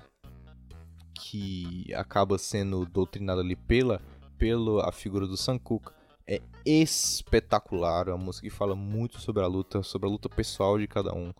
que 1.15 1.87
acaba 1.95 2.37
sendo 2.39 2.85
doutrinada 2.85 3.41
ali 3.41 3.57
pela 3.57 4.03
pela 4.37 4.89
a 4.89 4.93
figura 4.93 5.27
do 5.27 5.37
Sam 5.37 5.59
Cooke 5.59 5.96
é 6.27 6.41
espetacular, 6.65 8.09
é 8.09 8.13
uma 8.13 8.25
música 8.25 8.49
que 8.49 8.55
fala 8.55 8.75
muito 8.75 9.21
sobre 9.21 9.43
a 9.43 9.47
luta, 9.47 9.83
sobre 9.83 10.09
a 10.09 10.11
luta 10.11 10.29
pessoal 10.29 10.79
de 10.79 10.87
cada 10.87 11.15
um 11.15 11.33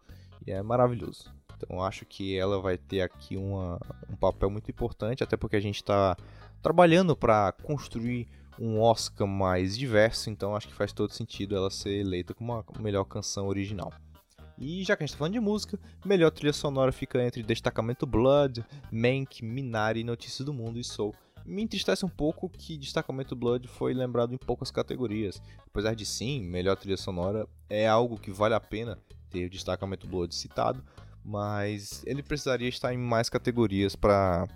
e 0.47 0.53
é 0.53 0.63
maravilhoso. 0.63 1.35
Então 1.57 1.83
acho 1.83 2.05
que 2.05 2.37
ela 2.37 2.61
vai 2.61 2.77
ter 2.77 3.01
aqui 3.01 3.37
uma, 3.37 3.79
um 4.09 4.17
papel 4.17 4.51
muito 4.51 4.71
importante, 4.71 5.25
até 5.25 5.37
porque 5.37 5.57
a 5.57 5.61
gente 5.61 5.77
está 5.77 6.17
trabalhando 6.63 7.17
para 7.17 7.53
construir 7.53 8.29
um 8.59 8.81
Oscar 8.81 9.27
mais 9.27 9.77
diverso, 9.77 10.31
então 10.31 10.55
acho 10.55 10.69
que 10.69 10.75
faz 10.75 10.93
todo 10.93 11.13
sentido 11.13 11.57
ela 11.57 11.71
ser 11.71 12.01
eleita 12.01 12.35
como 12.35 12.53
a 12.53 12.65
melhor 12.79 13.05
canção 13.05 13.49
original. 13.49 13.93
E 14.59 14.83
já 14.83 14.97
que 14.97 15.03
a 15.03 15.07
gente 15.07 15.11
está 15.11 15.19
falando 15.19 15.35
de 15.35 15.41
música, 15.41 15.79
melhor 16.05 16.31
trilha 16.31 16.53
sonora 16.53 16.91
fica 16.91 17.23
entre 17.23 17.43
Destacamento 17.43 18.07
Blood, 18.07 18.65
Mank, 18.91 19.45
Minari, 19.45 20.03
Notícias 20.03 20.47
do 20.47 20.55
Mundo 20.55 20.79
e 20.79 20.85
Soul. 20.85 21.15
Me 21.47 21.63
entristece 21.63 22.05
um 22.05 22.09
pouco 22.09 22.49
que 22.49 22.77
Destacamento 22.77 23.37
Blood 23.37 23.69
foi 23.69 23.95
lembrado 23.95 24.35
em 24.35 24.39
poucas 24.39 24.71
categorias. 24.71 25.41
Apesar 25.67 25.95
de 25.95 26.05
sim, 26.05 26.41
melhor 26.43 26.77
trilha 26.77 26.97
sonora 26.97 27.47
é 27.71 27.87
algo 27.87 28.19
que 28.19 28.33
vale 28.33 28.55
a 28.55 28.61
pena 28.61 28.99
ter 29.31 29.47
o 29.47 29.51
Destacamento 29.51 30.09
Blood 30.09 30.35
citado, 30.35 30.85
mas 31.25 32.03
ele 32.05 32.23
precisaria 32.23 32.69
estar 32.69 32.93
em 32.93 32.99
mais 32.99 33.29
categorias 33.29 33.95
para 33.95 34.49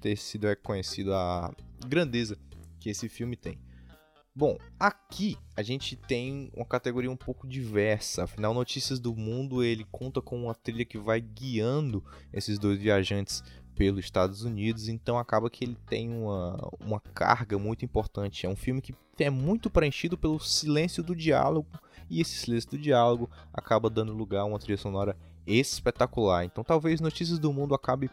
ter 0.00 0.16
sido 0.16 0.46
reconhecido 0.46 1.14
a 1.14 1.50
grandeza 1.86 2.36
que 2.78 2.90
esse 2.90 3.08
filme 3.08 3.36
tem. 3.36 3.58
Bom, 4.36 4.58
aqui 4.80 5.38
a 5.56 5.62
gente 5.62 5.94
tem 5.94 6.50
uma 6.54 6.66
categoria 6.66 7.10
um 7.10 7.16
pouco 7.16 7.46
diversa. 7.46 8.24
Afinal, 8.24 8.52
Notícias 8.52 8.98
do 8.98 9.14
Mundo 9.14 9.62
ele 9.62 9.86
conta 9.92 10.20
com 10.20 10.42
uma 10.42 10.54
trilha 10.54 10.84
que 10.84 10.98
vai 10.98 11.20
guiando 11.20 12.04
esses 12.32 12.58
dois 12.58 12.80
viajantes 12.80 13.44
pelos 13.74 14.04
Estados 14.04 14.42
Unidos, 14.42 14.88
então 14.88 15.18
acaba 15.18 15.50
que 15.50 15.64
ele 15.64 15.76
tem 15.86 16.10
uma, 16.10 16.70
uma 16.80 17.00
carga 17.00 17.58
muito 17.58 17.84
importante. 17.84 18.46
É 18.46 18.48
um 18.48 18.56
filme 18.56 18.80
que 18.80 18.94
é 19.18 19.30
muito 19.30 19.68
preenchido 19.68 20.16
pelo 20.16 20.38
silêncio 20.40 21.02
do 21.02 21.14
diálogo, 21.14 21.68
e 22.08 22.20
esse 22.20 22.36
silêncio 22.36 22.70
do 22.70 22.78
diálogo 22.78 23.30
acaba 23.52 23.90
dando 23.90 24.12
lugar 24.12 24.40
a 24.40 24.44
uma 24.44 24.58
trilha 24.58 24.78
sonora 24.78 25.16
espetacular. 25.46 26.44
Então 26.44 26.64
talvez 26.64 27.00
Notícias 27.00 27.38
do 27.38 27.52
Mundo 27.52 27.74
acabe 27.74 28.10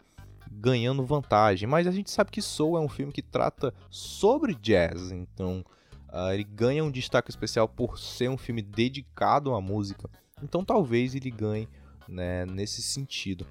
ganhando 0.50 1.04
vantagem, 1.04 1.68
mas 1.68 1.86
a 1.86 1.90
gente 1.90 2.10
sabe 2.10 2.30
que 2.30 2.42
Soul 2.42 2.76
é 2.76 2.80
um 2.80 2.88
filme 2.88 3.12
que 3.12 3.22
trata 3.22 3.72
sobre 3.90 4.54
jazz, 4.54 5.10
então 5.10 5.64
uh, 6.08 6.32
ele 6.32 6.44
ganha 6.44 6.84
um 6.84 6.90
destaque 6.90 7.30
especial 7.30 7.66
por 7.66 7.98
ser 7.98 8.28
um 8.28 8.36
filme 8.36 8.60
dedicado 8.60 9.54
à 9.54 9.60
música. 9.60 10.10
Então 10.42 10.64
talvez 10.64 11.14
ele 11.14 11.30
ganhe 11.30 11.68
né, 12.08 12.44
nesse 12.46 12.82
sentido. 12.82 13.46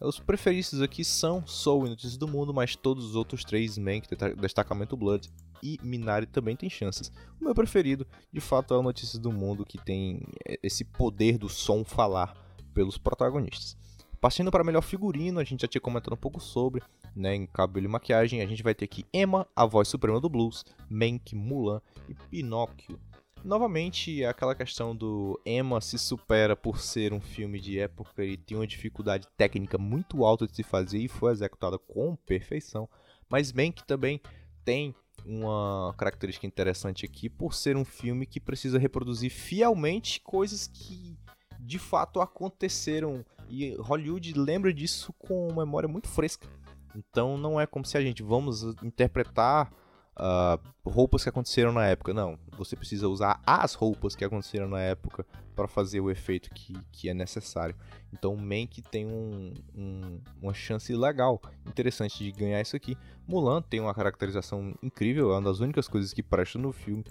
Os 0.00 0.20
preferidos 0.20 0.82
aqui 0.82 1.02
são 1.02 1.46
Soul 1.46 1.86
e 1.86 1.90
Notícias 1.90 2.18
do 2.18 2.28
Mundo, 2.28 2.52
mas 2.52 2.76
todos 2.76 3.04
os 3.04 3.16
outros 3.16 3.44
três, 3.44 3.78
Mank, 3.78 4.06
Destacamento 4.38 4.96
Blood 4.96 5.30
e 5.62 5.78
Minari 5.82 6.26
também 6.26 6.54
têm 6.54 6.68
chances. 6.68 7.10
O 7.40 7.44
meu 7.44 7.54
preferido, 7.54 8.06
de 8.30 8.40
fato, 8.40 8.74
é 8.74 8.76
o 8.76 8.82
Notícias 8.82 9.18
do 9.18 9.32
Mundo, 9.32 9.64
que 9.64 9.78
tem 9.78 10.20
esse 10.62 10.84
poder 10.84 11.38
do 11.38 11.48
som 11.48 11.82
falar 11.82 12.36
pelos 12.74 12.98
protagonistas. 12.98 13.76
Partindo 14.20 14.50
para 14.50 14.64
melhor 14.64 14.82
figurino, 14.82 15.40
a 15.40 15.44
gente 15.44 15.62
já 15.62 15.68
tinha 15.68 15.80
comentado 15.80 16.12
um 16.12 16.18
pouco 16.18 16.40
sobre, 16.40 16.82
né, 17.14 17.34
em 17.34 17.46
cabelo 17.46 17.86
e 17.86 17.88
maquiagem, 17.88 18.42
a 18.42 18.46
gente 18.46 18.62
vai 18.62 18.74
ter 18.74 18.84
aqui 18.84 19.06
Emma, 19.14 19.46
a 19.56 19.64
voz 19.64 19.88
suprema 19.88 20.20
do 20.20 20.28
blues, 20.28 20.64
Mank, 20.90 21.34
Mulan 21.34 21.80
e 22.08 22.14
Pinóquio. 22.14 23.00
Novamente, 23.46 24.24
aquela 24.24 24.56
questão 24.56 24.94
do 24.94 25.40
Emma 25.46 25.80
se 25.80 25.96
supera 26.00 26.56
por 26.56 26.80
ser 26.80 27.12
um 27.12 27.20
filme 27.20 27.60
de 27.60 27.78
época 27.78 28.24
e 28.24 28.36
tem 28.36 28.56
uma 28.56 28.66
dificuldade 28.66 29.28
técnica 29.36 29.78
muito 29.78 30.24
alta 30.24 30.48
de 30.48 30.56
se 30.56 30.64
fazer 30.64 30.98
e 30.98 31.06
foi 31.06 31.30
executada 31.30 31.78
com 31.78 32.16
perfeição, 32.16 32.88
mas 33.30 33.52
Mank 33.52 33.84
também 33.86 34.20
tem 34.64 34.92
uma 35.24 35.94
característica 35.96 36.44
interessante 36.44 37.06
aqui 37.06 37.28
por 37.30 37.54
ser 37.54 37.76
um 37.76 37.84
filme 37.84 38.26
que 38.26 38.40
precisa 38.40 38.80
reproduzir 38.80 39.30
fielmente 39.30 40.20
coisas 40.22 40.66
que 40.66 41.16
de 41.60 41.78
fato 41.78 42.20
aconteceram 42.20 43.24
e 43.48 43.76
Hollywood 43.76 44.32
lembra 44.36 44.74
disso 44.74 45.12
com 45.20 45.54
memória 45.54 45.88
muito 45.88 46.08
fresca. 46.08 46.48
Então 46.96 47.38
não 47.38 47.60
é 47.60 47.64
como 47.66 47.84
se 47.84 47.96
a 47.96 48.00
gente 48.00 48.24
vamos 48.24 48.64
interpretar 48.82 49.72
uh, 50.18 50.60
roupas 50.88 51.22
que 51.22 51.28
aconteceram 51.28 51.72
na 51.72 51.86
época. 51.86 52.12
Não, 52.12 52.38
você 52.56 52.76
precisa 52.76 53.08
usar 53.08 53.40
as 53.46 53.74
roupas 53.74 54.14
que 54.14 54.24
aconteceram 54.24 54.68
na 54.68 54.80
época 54.80 55.26
para 55.54 55.68
fazer 55.68 56.00
o 56.00 56.10
efeito 56.10 56.50
que, 56.50 56.74
que 56.92 57.08
é 57.08 57.14
necessário. 57.14 57.74
Então 58.12 58.34
o 58.34 58.40
Mank 58.40 58.82
tem 58.90 59.06
um, 59.06 59.54
um, 59.74 60.20
uma 60.40 60.54
chance 60.54 60.94
legal, 60.94 61.40
interessante 61.66 62.22
de 62.22 62.32
ganhar 62.32 62.60
isso 62.60 62.76
aqui. 62.76 62.96
Mulan 63.26 63.62
tem 63.62 63.80
uma 63.80 63.94
caracterização 63.94 64.74
incrível, 64.82 65.30
é 65.30 65.34
uma 65.34 65.42
das 65.42 65.60
únicas 65.60 65.88
coisas 65.88 66.12
que 66.12 66.22
presta 66.22 66.58
no 66.58 66.72
filme 66.72 67.04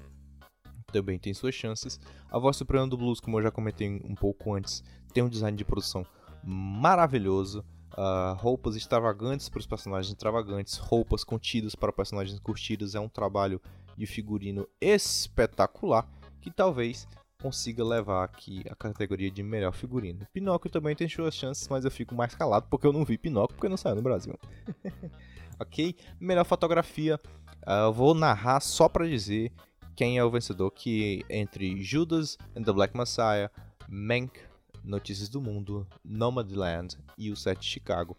também 0.91 1.19
tem 1.19 1.33
suas 1.33 1.53
chances. 1.53 1.99
A 2.29 2.39
voz 2.39 2.55
suprema 2.55 2.87
do 2.87 2.97
blues, 2.97 3.19
como 3.19 3.37
eu 3.37 3.43
já 3.43 3.51
comentei 3.51 3.89
um 3.89 4.15
pouco 4.15 4.53
antes, 4.53 4.81
tem 5.13 5.23
um 5.23 5.29
design 5.29 5.57
de 5.57 5.65
produção 5.65 6.05
maravilhoso. 6.43 7.65
Uh, 7.97 8.33
roupas 8.35 8.75
extravagantes 8.75 9.47
para 9.47 9.59
os 9.59 9.65
personagens 9.65 10.11
extravagantes, 10.11 10.77
roupas 10.77 11.23
contidas 11.23 11.75
para 11.75 11.93
personagens 11.93 12.39
curtidos. 12.39 12.93
É 12.93 12.99
um 12.99 13.07
trabalho 13.07 13.61
de 13.97 14.05
figurino 14.05 14.67
espetacular 14.81 16.05
que 16.41 16.51
talvez 16.51 17.07
consiga 17.41 17.83
levar 17.83 18.23
aqui 18.23 18.63
a 18.69 18.75
categoria 18.75 19.29
de 19.29 19.43
melhor 19.43 19.71
figurino. 19.71 20.25
Pinóquio 20.33 20.69
também 20.69 20.95
tem 20.95 21.07
suas 21.07 21.35
chances, 21.35 21.67
mas 21.67 21.85
eu 21.85 21.91
fico 21.91 22.15
mais 22.15 22.33
calado 22.33 22.67
porque 22.69 22.87
eu 22.87 22.93
não 22.93 23.05
vi 23.05 23.17
Pinóquio 23.17 23.55
porque 23.55 23.69
não 23.69 23.77
saiu 23.77 23.95
no 23.95 24.01
Brasil. 24.01 24.37
ok? 25.59 25.95
Melhor 26.19 26.43
fotografia. 26.43 27.19
Uh, 27.67 27.91
vou 27.91 28.13
narrar 28.13 28.59
só 28.59 28.89
para 28.89 29.07
dizer 29.07 29.51
quem 29.95 30.17
é 30.17 30.23
o 30.23 30.29
vencedor, 30.29 30.71
que 30.71 31.25
entre 31.29 31.81
Judas 31.83 32.37
and 32.55 32.63
the 32.63 32.73
Black 32.73 32.95
Messiah, 32.97 33.49
Mank, 33.87 34.39
Notícias 34.85 35.29
do 35.29 35.41
Mundo, 35.41 35.87
Nomadland 36.03 36.97
e 37.17 37.31
o 37.31 37.35
Set 37.35 37.59
de 37.59 37.65
Chicago. 37.65 38.15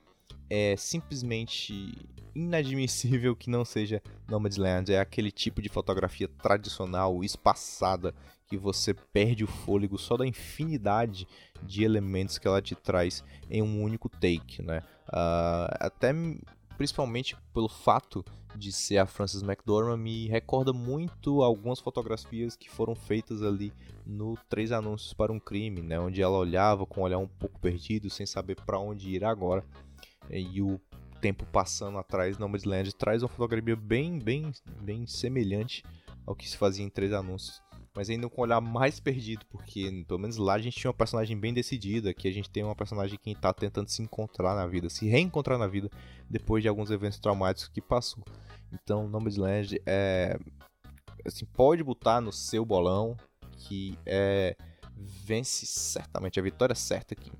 É 0.49 0.77
simplesmente 0.77 1.95
inadmissível 2.35 3.35
que 3.35 3.49
não 3.49 3.65
seja 3.65 4.03
Nomadland. 4.29 4.93
É 4.93 5.01
aquele 5.01 5.31
tipo 5.31 5.63
de 5.63 5.69
fotografia 5.69 6.29
tradicional, 6.29 7.25
espaçada, 7.25 8.15
que 8.47 8.57
você 8.57 8.95
perde 8.95 9.43
o 9.43 9.49
fôlego 9.49 9.99
só 9.99 10.17
da 10.17 10.27
infinidade 10.27 11.27
de 11.63 11.83
elementos 11.83 12.39
que 12.39 12.47
ela 12.47 12.63
te 12.63 12.75
traz 12.75 13.25
em 13.51 13.63
um 13.63 13.83
único 13.83 14.09
take, 14.09 14.63
né? 14.63 14.83
Uh, 15.09 15.75
até 15.81 16.13
principalmente 16.77 17.37
pelo 17.53 17.69
fato 17.69 18.25
de 18.55 18.71
ser 18.73 18.99
a 18.99 19.07
Frances 19.07 19.43
McDormand, 19.43 19.97
me 19.97 20.29
recorda 20.29 20.73
muito 20.73 21.43
algumas 21.43 21.81
fotografias 21.81 22.57
que 22.57 22.71
foram 22.71 22.95
feitas 22.95 23.43
ali 23.43 23.73
no 24.07 24.37
Três 24.49 24.73
Anúncios 24.73 25.13
para 25.13 25.33
um 25.33 25.41
Crime, 25.41 25.83
né, 25.83 25.99
onde 25.99 26.23
ela 26.23 26.39
olhava 26.39 26.87
com 26.87 27.01
um 27.01 27.05
olhar 27.05 27.19
um 27.19 27.27
pouco 27.27 27.61
perdido, 27.61 28.09
sem 28.09 28.25
saber 28.25 28.57
para 28.65 28.79
onde 28.79 29.11
ir 29.11 29.25
agora, 29.25 29.65
e 30.31 30.63
o 30.63 30.81
tempo 31.21 31.45
passando 31.47 31.99
atrás, 31.99 32.39
Nomadland 32.39 32.95
traz 32.95 33.23
uma 33.23 33.29
fotografia 33.29 33.75
bem, 33.75 34.19
bem, 34.19 34.53
bem 34.81 35.07
semelhante 35.07 35.83
ao 36.27 36.37
que 36.37 36.49
se 36.49 36.57
fazia 36.57 36.85
em 36.85 36.91
Três 36.91 37.13
Anúncios 37.13 37.61
mas 37.97 38.11
ainda 38.11 38.29
com 38.29 38.43
um 38.43 38.45
olhar 38.45 38.61
mais 38.61 39.01
perdido, 39.01 39.47
porque 39.47 40.05
pelo 40.07 40.21
menos 40.21 40.37
lá 40.37 40.55
a 40.55 40.59
gente 40.59 40.79
tinha 40.79 40.91
uma 40.91 40.97
personagem 40.97 41.37
bem 41.37 41.55
decidida, 41.55 42.13
que 42.13 42.29
a 42.29 42.31
gente 42.31 42.51
tem 42.51 42.63
uma 42.63 42.77
personagem 42.77 43.19
que 43.19 43.31
está 43.31 43.55
tentando 43.55 43.89
se 43.89 44.03
encontrar 44.03 44.55
na 44.55 44.67
vida, 44.67 44.91
se 44.91 45.09
reencontrar 45.09 45.59
na 45.59 45.67
vida 45.67 45.91
depois 46.29 46.63
de 46.63 46.69
alguns 46.69 46.91
eventos 46.91 47.19
traumáticos 47.19 47.69
que 47.69 47.81
passou. 47.81 48.23
Então, 48.71 49.09
Nomadland 49.09 49.81
é 49.87 50.39
assim, 51.25 51.47
pode 51.47 51.83
botar 51.83 52.21
no 52.21 52.33
seu 52.33 52.67
bolão 52.67 53.17
que 53.57 53.99
é 54.05 54.57
vence 54.97 55.67
certamente 55.67 56.41
a 56.41 56.43
vitória 56.43 56.75
certa 56.75 57.15
aqui. 57.15 57.31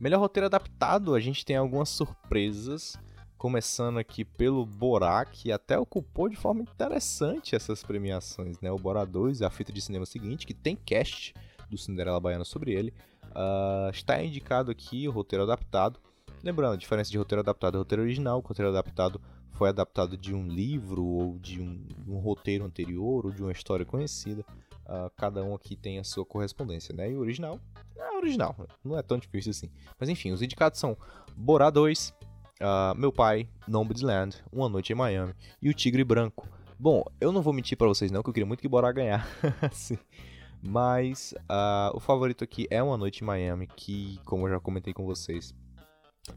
Melhor 0.00 0.20
roteiro 0.20 0.46
adaptado, 0.46 1.14
a 1.14 1.20
gente 1.20 1.44
tem 1.44 1.56
algumas 1.56 1.88
surpresas 1.88 2.96
começando 3.36 3.98
aqui 3.98 4.24
pelo 4.24 4.66
Borá, 4.66 5.24
que 5.24 5.52
até 5.52 5.78
ocupou 5.78 6.28
de 6.28 6.36
forma 6.36 6.62
interessante 6.62 7.54
essas 7.54 7.82
premiações, 7.84 8.60
né? 8.60 8.70
O 8.70 8.78
Borá 8.78 9.04
2 9.04 9.42
é 9.42 9.46
a 9.46 9.50
fita 9.50 9.72
de 9.72 9.80
cinema 9.80 10.04
seguinte, 10.04 10.46
que 10.46 10.54
tem 10.54 10.74
cast 10.74 11.34
do 11.70 11.78
Cinderela 11.78 12.18
Baiana 12.18 12.44
sobre 12.44 12.72
ele. 12.72 12.92
Ah, 13.34 13.90
está 13.92 14.22
indicado 14.22 14.70
aqui 14.70 15.06
o 15.06 15.12
roteiro 15.12 15.44
adaptado. 15.44 16.00
Lembrando, 16.42 16.74
a 16.74 16.76
diferença 16.76 17.10
de 17.10 17.18
roteiro 17.18 17.40
adaptado 17.40 17.76
e 17.76 17.78
roteiro 17.78 18.02
original. 18.02 18.38
O 18.38 18.46
roteiro 18.46 18.70
adaptado 18.70 19.20
foi 19.52 19.68
adaptado 19.68 20.16
de 20.16 20.34
um 20.34 20.46
livro 20.46 21.04
ou 21.04 21.38
de 21.38 21.60
um, 21.60 21.86
um 22.06 22.18
roteiro 22.18 22.64
anterior 22.64 23.26
ou 23.26 23.32
de 23.32 23.42
uma 23.42 23.52
história 23.52 23.84
conhecida. 23.84 24.44
Ah, 24.88 25.10
cada 25.14 25.44
um 25.44 25.54
aqui 25.54 25.76
tem 25.76 25.98
a 25.98 26.04
sua 26.04 26.24
correspondência, 26.24 26.94
né? 26.94 27.10
E 27.10 27.14
o 27.14 27.20
original 27.20 27.60
é 27.94 28.16
original, 28.16 28.56
não 28.82 28.96
é 28.96 29.02
tão 29.02 29.18
difícil 29.18 29.50
assim. 29.50 29.70
Mas 30.00 30.08
enfim, 30.08 30.32
os 30.32 30.40
indicados 30.40 30.80
são 30.80 30.96
Borá 31.36 31.68
2, 31.68 32.14
ah, 32.60 32.94
Meu 32.96 33.12
Pai, 33.12 33.48
Nomadland, 33.66 34.36
Uma 34.50 34.68
Noite 34.68 34.92
em 34.92 34.96
Miami 34.96 35.34
e 35.60 35.68
O 35.68 35.74
Tigre 35.74 36.02
Branco. 36.02 36.48
Bom, 36.78 37.04
eu 37.20 37.30
não 37.32 37.42
vou 37.42 37.52
mentir 37.52 37.76
pra 37.76 37.86
vocês 37.86 38.10
não, 38.10 38.22
que 38.22 38.30
eu 38.30 38.32
queria 38.32 38.46
muito 38.46 38.60
que 38.60 38.68
Borá 38.68 38.90
ganhar. 38.90 39.26
Sim. 39.72 39.98
Mas 40.62 41.34
ah, 41.48 41.92
o 41.94 42.00
favorito 42.00 42.42
aqui 42.42 42.66
é 42.70 42.82
Uma 42.82 42.96
Noite 42.96 43.22
em 43.22 43.26
Miami, 43.26 43.66
que, 43.66 44.18
como 44.24 44.46
eu 44.46 44.52
já 44.52 44.60
comentei 44.60 44.94
com 44.94 45.04
vocês, 45.04 45.54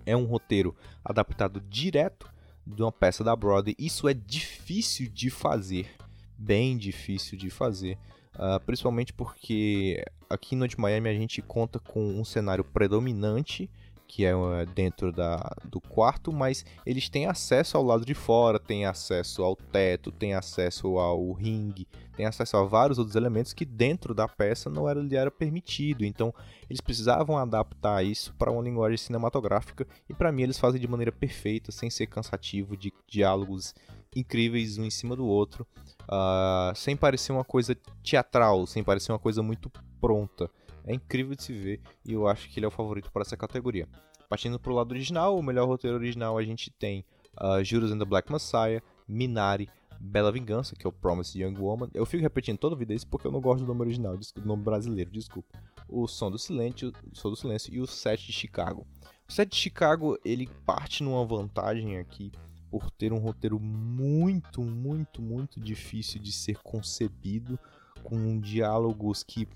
é 0.05 0.15
um 0.15 0.25
roteiro 0.25 0.75
adaptado 1.05 1.61
direto 1.61 2.29
de 2.67 2.81
uma 2.81 2.91
peça 2.91 3.23
da 3.23 3.35
Broadway. 3.35 3.75
Isso 3.79 4.09
é 4.09 4.13
difícil 4.13 5.09
de 5.09 5.29
fazer, 5.29 5.89
bem 6.37 6.77
difícil 6.77 7.37
de 7.37 7.49
fazer, 7.49 7.97
ah, 8.35 8.59
principalmente 8.59 9.13
porque 9.13 10.03
aqui 10.29 10.55
no 10.55 10.67
de 10.67 10.79
Miami 10.79 11.09
a 11.09 11.13
gente 11.13 11.41
conta 11.41 11.79
com 11.79 12.01
um 12.01 12.23
cenário 12.23 12.63
predominante 12.63 13.69
que 14.11 14.25
é 14.25 14.35
uh, 14.35 14.65
dentro 14.75 15.09
da, 15.09 15.55
do 15.63 15.79
quarto, 15.79 16.33
mas 16.33 16.65
eles 16.85 17.07
têm 17.07 17.27
acesso 17.27 17.77
ao 17.77 17.83
lado 17.83 18.05
de 18.05 18.13
fora, 18.13 18.59
têm 18.59 18.85
acesso 18.85 19.41
ao 19.41 19.55
teto, 19.55 20.11
têm 20.11 20.33
acesso 20.33 20.97
ao 20.97 21.31
ringue, 21.31 21.87
têm 22.17 22.25
acesso 22.25 22.57
a 22.57 22.63
vários 22.65 22.99
outros 22.99 23.15
elementos 23.15 23.53
que 23.53 23.63
dentro 23.63 24.13
da 24.13 24.27
peça 24.27 24.69
não 24.69 24.89
era, 24.89 24.99
lhe 24.99 25.15
era 25.15 25.31
permitido. 25.31 26.03
Então 26.03 26.33
eles 26.69 26.81
precisavam 26.81 27.37
adaptar 27.37 28.03
isso 28.03 28.35
para 28.37 28.51
uma 28.51 28.61
linguagem 28.61 28.97
cinematográfica 28.97 29.87
e 30.09 30.13
para 30.13 30.29
mim 30.29 30.43
eles 30.43 30.59
fazem 30.59 30.81
de 30.81 30.89
maneira 30.89 31.13
perfeita, 31.13 31.71
sem 31.71 31.89
ser 31.89 32.07
cansativo, 32.07 32.75
de 32.75 32.91
diálogos 33.07 33.73
incríveis 34.13 34.77
um 34.77 34.83
em 34.83 34.89
cima 34.89 35.15
do 35.15 35.25
outro, 35.25 35.65
uh, 36.01 36.75
sem 36.75 36.97
parecer 36.97 37.31
uma 37.31 37.45
coisa 37.45 37.77
teatral, 38.03 38.67
sem 38.67 38.83
parecer 38.83 39.13
uma 39.13 39.19
coisa 39.19 39.41
muito 39.41 39.71
pronta. 40.01 40.51
É 40.85 40.93
incrível 40.93 41.35
de 41.35 41.43
se 41.43 41.53
ver 41.53 41.81
e 42.05 42.13
eu 42.13 42.27
acho 42.27 42.49
que 42.49 42.59
ele 42.59 42.65
é 42.65 42.67
o 42.67 42.71
favorito 42.71 43.11
para 43.11 43.21
essa 43.21 43.37
categoria. 43.37 43.87
Partindo 44.29 44.59
para 44.59 44.71
o 44.71 44.75
lado 44.75 44.91
original, 44.91 45.37
o 45.37 45.43
melhor 45.43 45.67
roteiro 45.67 45.97
original 45.97 46.37
a 46.37 46.43
gente 46.43 46.71
tem 46.71 47.05
uh, 47.39 47.63
Judas 47.63 47.91
and 47.91 47.99
the 47.99 48.05
Black 48.05 48.31
Messiah, 48.31 48.81
Minari, 49.07 49.69
Bela 49.99 50.31
Vingança, 50.31 50.75
que 50.75 50.87
é 50.87 50.89
o 50.89 50.93
Promise 50.93 51.39
Young 51.39 51.59
Woman. 51.59 51.89
Eu 51.93 52.05
fico 52.05 52.23
repetindo 52.23 52.57
toda 52.57 52.75
vida 52.75 52.93
isso 52.93 53.07
porque 53.07 53.27
eu 53.27 53.31
não 53.31 53.41
gosto 53.41 53.61
do 53.61 53.67
nome 53.67 53.81
original, 53.81 54.17
do 54.17 54.45
nome 54.45 54.63
brasileiro, 54.63 55.11
desculpa. 55.11 55.61
O 55.87 56.07
Som 56.07 56.31
do 56.31 56.39
Silêncio, 56.39 56.91
Som 57.13 57.29
do 57.29 57.35
Silêncio 57.35 57.73
e 57.73 57.79
o 57.79 57.85
Set 57.85 58.25
de 58.25 58.33
Chicago. 58.33 58.87
O 59.29 59.31
Set 59.31 59.49
de 59.49 59.55
Chicago, 59.55 60.17
ele 60.25 60.47
parte 60.65 61.03
numa 61.03 61.23
vantagem 61.25 61.97
aqui 61.97 62.31
por 62.71 62.89
ter 62.89 63.11
um 63.11 63.17
roteiro 63.17 63.59
muito, 63.59 64.61
muito, 64.61 65.21
muito 65.21 65.59
difícil 65.59 66.21
de 66.21 66.31
ser 66.31 66.57
concebido, 66.63 67.59
com 68.01 68.39
diálogos 68.39 69.23
que, 69.23 69.47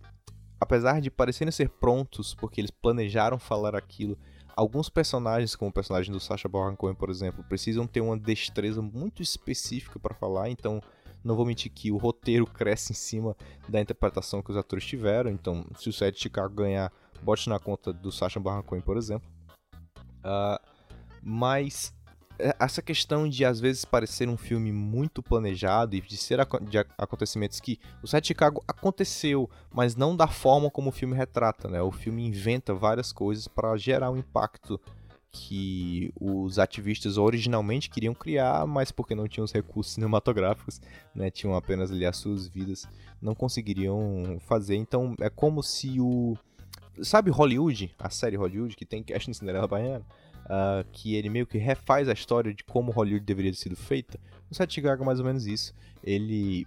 apesar 0.60 1.02
de 1.02 1.12
parecerem 1.12 1.52
ser 1.52 1.70
prontos, 1.70 2.34
porque 2.34 2.62
eles 2.62 2.72
planejaram 2.72 3.38
falar 3.38 3.76
aquilo, 3.76 4.18
alguns 4.56 4.90
personagens, 4.90 5.56
como 5.56 5.70
o 5.70 5.74
personagem 5.74 6.12
do 6.12 6.20
Sacha 6.20 6.48
Baron 6.48 6.76
Cohen, 6.76 6.96
por 6.96 7.10
exemplo, 7.10 7.44
precisam 7.44 7.86
ter 7.86 8.02
uma 8.02 8.18
destreza 8.18 8.82
muito 8.82 9.22
específica 9.22 10.00
para 10.00 10.16
falar, 10.16 10.50
então 10.50 10.82
não 11.24 11.36
vou 11.36 11.46
mentir 11.46 11.72
que 11.72 11.92
o 11.92 11.98
roteiro 11.98 12.46
cresce 12.46 12.94
em 12.94 12.96
cima 12.96 13.36
da 13.68 13.82
interpretação 13.82 14.42
que 14.42 14.52
os 14.52 14.58
atores 14.58 14.86
tiveram, 14.86 15.32
então 15.32 15.66
se 15.78 15.90
o 15.90 15.94
set 15.94 16.16
de 16.16 16.22
Chicago 16.22 16.54
ganhar, 16.54 16.92
bote 17.22 17.50
na 17.50 17.60
conta 17.60 17.92
do 17.92 18.12
Sacha 18.12 18.40
Baron 18.40 18.64
Cohen, 18.64 18.82
por 18.82 18.98
exemplo. 18.98 19.28
Uh, 20.20 20.60
mas 21.22 21.95
essa 22.38 22.82
questão 22.82 23.28
de 23.28 23.46
às 23.46 23.60
vezes 23.60 23.86
parecer 23.86 24.28
um 24.28 24.38
filme 24.38 24.72
muito 24.72 25.24
planejado 25.24 25.96
e 25.96 26.02
de 26.02 26.18
ser 26.18 26.40
de 26.70 26.78
acontecimentos 26.98 27.60
que 27.60 27.80
o 28.04 28.08
set 28.08 28.24
de 28.24 28.28
Chicago 28.30 28.64
aconteceu, 28.68 29.50
mas 29.72 29.96
não 29.96 30.16
da 30.16 30.28
forma 30.28 30.70
como 30.70 30.90
o 30.90 30.94
filme 30.94 31.16
retrata, 31.16 31.68
né? 31.68 31.82
O 31.82 31.92
filme 31.92 32.26
inventa 32.26 32.74
várias 32.74 33.12
coisas 33.12 33.48
para 33.48 33.76
gerar 33.78 34.12
um 34.12 34.18
impacto 34.18 34.80
que 35.32 36.14
os 36.20 36.58
ativistas 36.60 37.18
originalmente 37.18 37.90
queriam 37.90 38.14
criar, 38.14 38.66
mas 38.66 38.90
porque 38.90 39.14
não 39.14 39.28
tinham 39.28 39.44
os 39.44 39.52
recursos 39.52 39.94
cinematográficos, 39.94 40.80
né? 41.14 41.30
Tinham 41.30 41.56
apenas 41.56 41.92
ali 41.92 42.06
as 42.06 42.16
suas 42.16 42.48
vidas, 42.48 42.88
não 43.22 43.36
conseguiriam 43.36 44.38
fazer. 44.40 44.76
Então 44.76 45.14
é 45.20 45.30
como 45.30 45.62
se 45.62 46.00
o 46.00 46.38
sabe 47.02 47.30
Hollywood, 47.30 47.94
a 48.00 48.10
série 48.10 48.38
Hollywood 48.38 48.76
que 48.76 48.86
tem 48.86 49.04
cast 49.04 49.28
no 49.28 49.36
Cinderela 49.36 49.68
Baiana, 49.68 50.06
uh, 50.46 50.86
que 50.92 51.16
ele 51.16 51.30
meio 51.30 51.48
que 51.48 51.58
refaz 51.58 52.08
a 52.10 52.14
história 52.14 52.54
de 52.54 52.64
como 52.64 52.92
Hollywood 52.92 53.26
deveria 53.26 53.52
ter 53.52 53.58
sido 53.58 53.76
feita. 53.76 54.20
O 54.50 54.56
Seth 54.56 54.72
Chicago 54.72 55.04
é 55.04 55.06
mais 55.06 55.20
ou 55.20 55.26
menos 55.26 55.46
isso. 55.46 55.74
Ele 56.04 56.66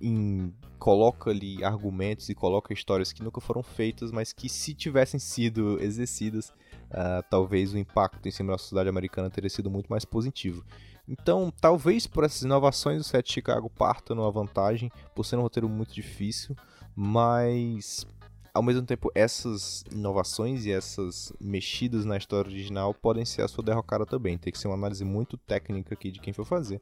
em, 0.00 0.52
coloca 0.78 1.30
ali 1.30 1.62
argumentos 1.64 2.28
e 2.28 2.34
coloca 2.34 2.72
histórias 2.72 3.12
que 3.12 3.22
nunca 3.22 3.40
foram 3.40 3.62
feitas, 3.62 4.10
mas 4.10 4.32
que 4.32 4.48
se 4.48 4.74
tivessem 4.74 5.18
sido 5.18 5.80
exercidas, 5.80 6.50
uh, 6.90 7.24
talvez 7.30 7.72
o 7.72 7.78
impacto 7.78 8.26
em 8.26 8.30
cima 8.30 8.52
da 8.52 8.58
sociedade 8.58 8.88
americana 8.88 9.30
teria 9.30 9.50
sido 9.50 9.70
muito 9.70 9.88
mais 9.88 10.04
positivo. 10.04 10.64
Então, 11.06 11.52
talvez 11.60 12.06
por 12.06 12.24
essas 12.24 12.42
inovações 12.42 13.00
o 13.00 13.04
Seth 13.04 13.30
Chicago 13.30 13.68
parta 13.68 14.14
numa 14.14 14.30
vantagem, 14.30 14.90
por 15.14 15.24
ser 15.24 15.36
um 15.36 15.42
roteiro 15.42 15.68
muito 15.68 15.92
difícil, 15.92 16.56
mas 16.96 18.06
ao 18.54 18.62
mesmo 18.62 18.86
tempo, 18.86 19.10
essas 19.16 19.84
inovações 19.90 20.64
e 20.64 20.70
essas 20.70 21.32
mexidas 21.40 22.04
na 22.04 22.16
história 22.16 22.48
original 22.48 22.94
podem 22.94 23.24
ser 23.24 23.42
a 23.42 23.48
sua 23.48 23.64
derrocada 23.64 24.06
também. 24.06 24.38
Tem 24.38 24.52
que 24.52 24.58
ser 24.58 24.68
uma 24.68 24.76
análise 24.76 25.04
muito 25.04 25.36
técnica 25.36 25.94
aqui 25.94 26.12
de 26.12 26.20
quem 26.20 26.32
for 26.32 26.44
fazer. 26.44 26.80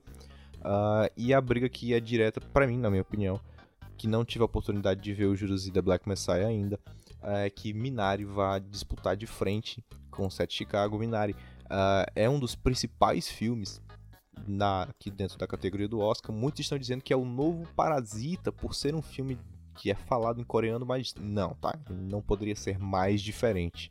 Uh, 0.59 1.09
e 1.17 1.33
a 1.33 1.41
briga 1.41 1.67
aqui 1.67 1.95
é 1.95 1.99
direta, 1.99 2.41
para 2.41 2.67
mim, 2.67 2.77
na 2.77 2.91
minha 2.91 3.01
opinião, 3.01 3.41
que 3.97 4.07
não 4.07 4.23
tive 4.23 4.43
a 4.43 4.45
oportunidade 4.45 5.01
de 5.01 5.15
ver 5.15 5.25
o 5.25 5.35
e 5.35 5.71
The 5.71 5.81
Black 5.81 6.07
Messiah 6.07 6.47
ainda, 6.47 6.79
é 7.23 7.49
que 7.49 7.73
Minari 7.73 8.25
vai 8.25 8.61
disputar 8.61 9.17
de 9.17 9.27
frente 9.27 9.83
com 10.11 10.27
o 10.27 10.31
Set 10.31 10.53
Chicago. 10.53 10.99
Minari 10.99 11.33
uh, 11.33 12.05
é 12.15 12.29
um 12.29 12.39
dos 12.39 12.55
principais 12.55 13.29
filmes 13.29 13.81
na, 14.47 14.83
aqui 14.83 15.11
dentro 15.11 15.39
da 15.39 15.47
categoria 15.47 15.89
do 15.89 16.01
Oscar. 16.01 16.37
Muitos 16.37 16.61
estão 16.61 16.79
dizendo 16.79 17.03
que 17.03 17.15
é 17.15 17.17
o 17.17 17.25
novo 17.25 17.67
Parasita 17.75 18.53
por 18.53 18.75
ser 18.75 18.95
um 18.95 19.03
filme 19.03 19.39
que 19.75 19.91
é 19.91 19.95
falado 19.95 20.41
em 20.41 20.45
coreano, 20.45 20.87
mas 20.87 21.15
não, 21.15 21.55
tá? 21.55 21.79
Não 21.91 22.23
poderia 22.23 22.57
ser 22.57 22.79
mais 22.79 23.21
diferente. 23.21 23.91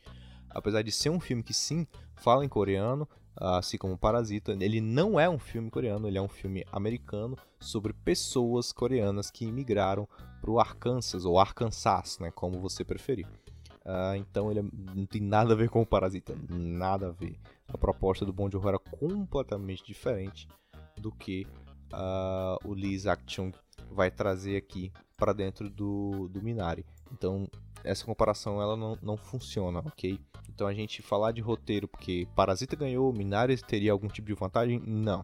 Apesar 0.50 0.82
de 0.82 0.92
ser 0.92 1.10
um 1.10 1.20
filme 1.20 1.44
que 1.44 1.54
sim 1.54 1.88
fala 2.16 2.46
em 2.46 2.50
coreano, 2.50 3.08
assim 3.36 3.78
como 3.78 3.98
Parasita, 3.98 4.52
ele 4.60 4.82
não 4.82 5.20
é 5.20 5.30
um 5.30 5.40
filme 5.40 5.70
coreano, 5.70 6.08
ele 6.08 6.18
é 6.18 6.22
um 6.22 6.28
filme 6.28 6.66
americano 6.72 7.38
sobre 7.60 7.94
pessoas 7.94 8.72
coreanas 8.72 9.32
que 9.32 9.46
imigraram 9.46 10.08
para 10.42 10.52
o 10.52 10.60
Arkansas 10.60 11.26
ou 11.26 11.40
Arkansas, 11.40 12.20
né, 12.20 12.32
como 12.32 12.60
você 12.60 12.84
preferir. 12.84 13.28
Uh, 13.84 14.16
então 14.16 14.52
ele 14.52 14.60
é, 14.60 14.64
não 14.96 15.08
tem 15.08 15.22
nada 15.22 15.54
a 15.54 15.56
ver 15.56 15.70
com 15.70 15.82
o 15.82 15.86
Parasita, 15.86 16.36
nada 16.50 17.08
a 17.08 17.12
ver. 17.12 17.40
A 17.68 17.78
proposta 17.78 18.24
do 18.24 18.34
Bong 18.34 18.52
Joon-ho 18.52 18.68
era 18.68 18.78
completamente 18.78 19.84
diferente 19.84 20.48
do 20.98 21.12
que 21.12 21.48
uh, 21.92 22.58
o 22.64 22.74
Lee 22.74 22.94
Isaac-chung 22.94 23.52
vai 23.90 24.12
trazer 24.12 24.56
aqui 24.56 24.92
para 25.22 25.34
dentro 25.34 25.70
do, 25.70 26.28
do 26.30 26.42
Minari. 26.42 26.84
Então, 27.12 27.48
essa 27.84 28.04
comparação 28.04 28.60
ela 28.60 28.76
não, 28.76 28.98
não 29.04 29.16
funciona, 29.16 29.78
ok? 29.78 30.20
Então, 30.50 30.66
a 30.66 30.74
gente 30.74 31.04
falar 31.04 31.32
de 31.32 31.42
roteiro 31.42 31.88
porque 31.88 32.28
Parasita 32.36 32.76
ganhou, 32.76 33.14
Minari 33.14 33.56
teria 33.58 33.92
algum 33.92 34.08
tipo 34.08 34.28
de 34.28 34.34
vantagem? 34.34 34.82
Não. 34.84 35.24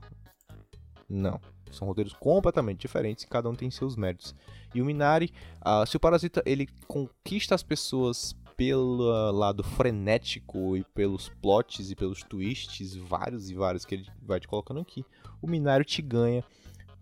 Não. 1.09 1.41
São 1.71 1.87
roteiros 1.87 2.13
completamente 2.13 2.79
diferentes 2.81 3.23
e 3.23 3.27
cada 3.27 3.49
um 3.49 3.55
tem 3.55 3.71
seus 3.71 3.95
méritos. 3.95 4.35
E 4.71 4.83
o 4.83 4.85
Minari, 4.85 5.33
uh, 5.65 5.83
se 5.87 5.97
o 5.97 5.99
Parasita 5.99 6.43
ele 6.45 6.67
conquista 6.87 7.55
as 7.55 7.63
pessoas 7.63 8.35
pelo 8.55 9.31
lado 9.31 9.63
frenético 9.63 10.77
e 10.77 10.83
pelos 10.93 11.29
plots 11.41 11.89
e 11.89 11.95
pelos 11.95 12.21
twists, 12.21 12.95
vários 12.95 13.49
e 13.49 13.55
vários 13.55 13.83
que 13.83 13.95
ele 13.95 14.07
vai 14.21 14.39
te 14.39 14.47
colocando 14.47 14.79
aqui, 14.79 15.03
o 15.41 15.47
Minari 15.47 15.83
te 15.83 16.03
ganha 16.03 16.43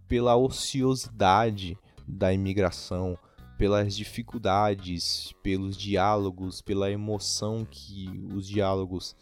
pela 0.07 0.35
ociosidade 0.37 1.77
da 2.07 2.33
imigração, 2.33 3.17
pelas 3.57 3.95
dificuldades, 3.95 5.33
pelos 5.41 5.77
diálogos, 5.77 6.61
pela 6.61 6.91
emoção 6.91 7.65
que 7.69 8.09
os 8.33 8.47
diálogos 8.47 9.15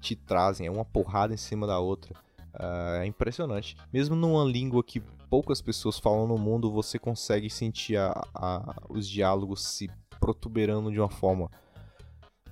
te 0.00 0.14
trazem. 0.14 0.66
É 0.66 0.70
uma 0.70 0.84
porrada 0.84 1.34
em 1.34 1.38
cima 1.38 1.66
da 1.66 1.78
outra. 1.78 2.14
Uh, 2.54 3.02
é 3.02 3.06
impressionante. 3.06 3.76
Mesmo 3.92 4.16
numa 4.16 4.44
língua 4.44 4.82
que 4.82 5.00
poucas 5.30 5.60
pessoas 5.60 5.98
falam 5.98 6.26
no 6.26 6.38
mundo, 6.38 6.70
você 6.70 6.98
consegue 6.98 7.48
sentir 7.48 7.96
a, 7.96 8.12
a, 8.34 8.74
os 8.88 9.08
diálogos 9.08 9.62
se 9.62 9.90
protuberando 10.20 10.90
de 10.90 10.98
uma 10.98 11.10
forma 11.10 11.50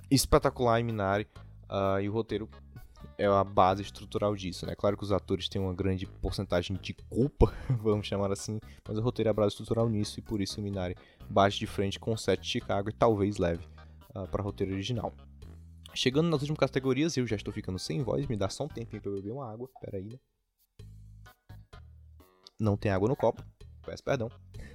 espetacular 0.09 0.79
em 0.79 0.83
Minari. 0.83 1.27
Uh, 1.69 1.99
e 2.01 2.07
o 2.07 2.13
roteiro 2.13 2.49
é 3.17 3.25
a 3.25 3.43
base 3.43 3.81
estrutural 3.81 4.35
disso, 4.35 4.65
né? 4.65 4.75
Claro 4.75 4.95
que 4.95 5.03
os 5.03 5.11
atores 5.11 5.49
têm 5.49 5.61
uma 5.61 5.73
grande 5.73 6.05
porcentagem 6.05 6.77
de 6.77 6.93
culpa, 6.93 7.53
vamos 7.81 8.07
chamar 8.07 8.31
assim, 8.31 8.59
mas 8.87 8.97
o 8.97 9.01
roteiro 9.01 9.29
é 9.29 9.31
a 9.31 9.33
base 9.33 9.53
estrutural 9.53 9.89
nisso 9.89 10.19
e 10.19 10.21
por 10.21 10.41
isso 10.41 10.59
o 10.59 10.63
Minari 10.63 10.95
bate 11.29 11.57
de 11.57 11.67
frente 11.67 11.99
com 11.99 12.13
o 12.13 12.17
set 12.17 12.41
de 12.41 12.47
Chicago 12.47 12.89
e 12.89 12.93
talvez 12.93 13.37
leve 13.37 13.67
para 14.31 14.43
roteiro 14.43 14.73
original. 14.73 15.13
Chegando 15.93 16.29
nas 16.29 16.41
últimas 16.41 16.59
categorias, 16.59 17.17
eu 17.17 17.25
já 17.25 17.35
estou 17.35 17.53
ficando 17.53 17.79
sem 17.79 18.03
voz, 18.03 18.27
me 18.27 18.35
dá 18.35 18.49
só 18.49 18.65
um 18.65 18.67
tempinho 18.67 19.01
para 19.01 19.11
beber 19.11 19.31
uma 19.31 19.51
água, 19.51 19.69
pera 19.81 19.97
aí, 19.97 20.09
né? 20.09 20.19
Não 22.59 22.77
tem 22.77 22.91
água 22.91 23.07
no 23.07 23.15
copo, 23.15 23.43
peço 23.85 24.03
perdão. 24.03 24.29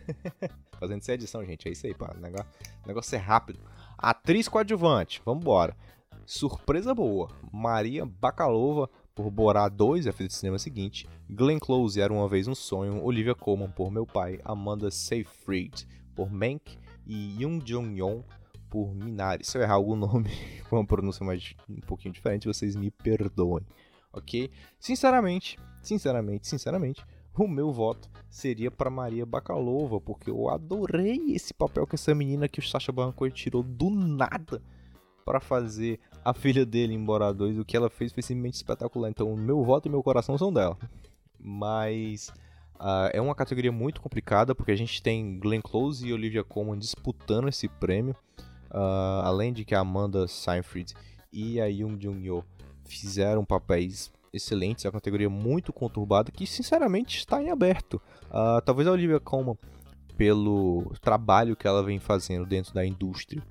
Fazendo 0.78 0.98
essa 0.98 1.12
edição, 1.12 1.44
gente, 1.44 1.68
é 1.68 1.72
isso 1.72 1.86
aí, 1.86 1.94
pá. 1.94 2.12
O 2.16 2.20
negócio, 2.20 2.46
o 2.84 2.88
negócio 2.88 3.14
é 3.14 3.18
rápido. 3.18 3.60
Atriz 3.96 4.48
coadjuvante, 4.48 5.22
vambora. 5.24 5.76
Surpresa 6.26 6.94
boa, 6.94 7.28
Maria 7.52 8.06
Bakalova 8.06 8.88
por 9.14 9.30
Borá 9.30 9.68
2, 9.68 10.06
a 10.06 10.12
fez 10.12 10.28
do 10.28 10.32
cinema 10.32 10.58
seguinte, 10.58 11.08
Glenn 11.28 11.58
Close 11.58 12.00
era 12.00 12.12
uma 12.12 12.28
vez 12.28 12.46
um 12.46 12.54
sonho, 12.54 13.02
Olivia 13.02 13.34
Colman 13.34 13.70
por 13.70 13.90
Meu 13.90 14.06
Pai, 14.06 14.38
Amanda 14.44 14.90
Seyfried 14.90 15.86
por 16.14 16.30
Mank 16.30 16.78
e 17.06 17.42
Yoon 17.42 17.58
Jong-yeon 17.58 18.22
por 18.70 18.94
Minari. 18.94 19.44
Se 19.44 19.58
eu 19.58 19.62
errar 19.62 19.74
algum 19.74 19.96
nome 19.96 20.30
com 20.68 20.76
uma 20.76 20.86
pronúncia 20.86 21.24
mais 21.24 21.54
um 21.68 21.80
pouquinho 21.80 22.14
diferente, 22.14 22.46
vocês 22.46 22.76
me 22.76 22.90
perdoem, 22.90 23.66
ok? 24.12 24.50
Sinceramente, 24.78 25.58
sinceramente, 25.82 26.46
sinceramente, 26.46 27.04
o 27.36 27.48
meu 27.48 27.72
voto 27.72 28.08
seria 28.30 28.70
para 28.70 28.90
Maria 28.90 29.26
Bakalova, 29.26 30.00
porque 30.00 30.30
eu 30.30 30.48
adorei 30.48 31.32
esse 31.34 31.52
papel 31.52 31.86
que 31.86 31.94
essa 31.94 32.14
menina 32.14 32.48
que 32.48 32.60
o 32.60 32.62
Sacha 32.62 32.92
Baron 32.92 33.12
Cohen 33.12 33.32
tirou 33.32 33.62
do 33.62 33.90
nada 33.90 34.62
para 35.24 35.40
fazer 35.40 35.98
a 36.24 36.32
filha 36.32 36.64
dele 36.64 36.94
em 36.94 37.04
Bora 37.04 37.32
2. 37.32 37.58
O 37.58 37.64
que 37.64 37.76
ela 37.76 37.90
fez 37.90 38.12
foi 38.12 38.22
simplesmente 38.22 38.54
espetacular. 38.54 39.10
Então, 39.10 39.34
meu 39.36 39.62
voto 39.64 39.88
e 39.88 39.90
meu 39.90 40.02
coração 40.02 40.36
são 40.38 40.52
dela. 40.52 40.76
Mas 41.38 42.28
uh, 42.76 43.10
é 43.12 43.20
uma 43.20 43.34
categoria 43.34 43.72
muito 43.72 44.00
complicada 44.00 44.54
porque 44.54 44.72
a 44.72 44.76
gente 44.76 45.02
tem 45.02 45.38
Glenn 45.38 45.60
Close 45.60 46.06
e 46.06 46.12
Olivia 46.12 46.44
Colman 46.44 46.78
disputando 46.78 47.48
esse 47.48 47.68
prêmio. 47.68 48.14
Uh, 48.70 49.20
além 49.24 49.52
de 49.52 49.64
que 49.64 49.74
a 49.74 49.80
Amanda 49.80 50.26
Seyfried 50.26 50.94
e 51.32 51.60
a 51.60 51.66
Yoon 51.66 51.98
Jung-yo 52.00 52.42
fizeram 52.84 53.44
papéis 53.44 54.10
excelentes, 54.32 54.84
é 54.84 54.88
uma 54.88 54.92
categoria 54.92 55.28
muito 55.28 55.72
conturbada 55.72 56.32
que 56.32 56.46
sinceramente 56.46 57.18
está 57.18 57.42
em 57.42 57.50
aberto. 57.50 58.00
Uh, 58.28 58.60
talvez 58.64 58.88
a 58.88 58.92
Olivia 58.92 59.20
Colman, 59.20 59.58
pelo 60.16 60.92
trabalho 61.02 61.54
que 61.54 61.66
ela 61.66 61.82
vem 61.82 61.98
fazendo 61.98 62.46
dentro 62.46 62.72
da 62.72 62.84
indústria, 62.84 63.42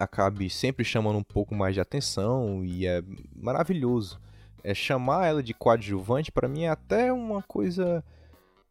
acabe 0.00 0.48
sempre 0.48 0.82
chamando 0.82 1.18
um 1.18 1.22
pouco 1.22 1.54
mais 1.54 1.74
de 1.74 1.80
atenção 1.80 2.64
e 2.64 2.86
é 2.86 3.02
maravilhoso. 3.36 4.18
É 4.64 4.74
chamar 4.74 5.26
ela 5.26 5.42
de 5.42 5.52
coadjuvante 5.52 6.32
para 6.32 6.48
mim 6.48 6.62
é 6.62 6.70
até 6.70 7.12
uma 7.12 7.42
coisa 7.42 8.02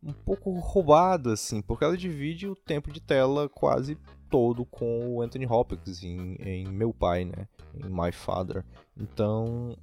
um 0.01 0.11
pouco 0.11 0.51
roubada 0.59 1.33
assim, 1.33 1.61
porque 1.61 1.83
ela 1.83 1.97
divide 1.97 2.47
o 2.47 2.55
tempo 2.55 2.91
de 2.91 2.99
tela 2.99 3.47
quase 3.47 3.97
todo 4.29 4.65
com 4.65 5.15
o 5.15 5.21
Anthony 5.21 5.45
Hopkins 5.45 6.03
em, 6.03 6.35
em 6.39 6.67
Meu 6.67 6.93
Pai, 6.93 7.25
né? 7.25 7.47
Em 7.75 7.89
My 7.89 8.11
Father. 8.11 8.63
Então, 8.97 9.75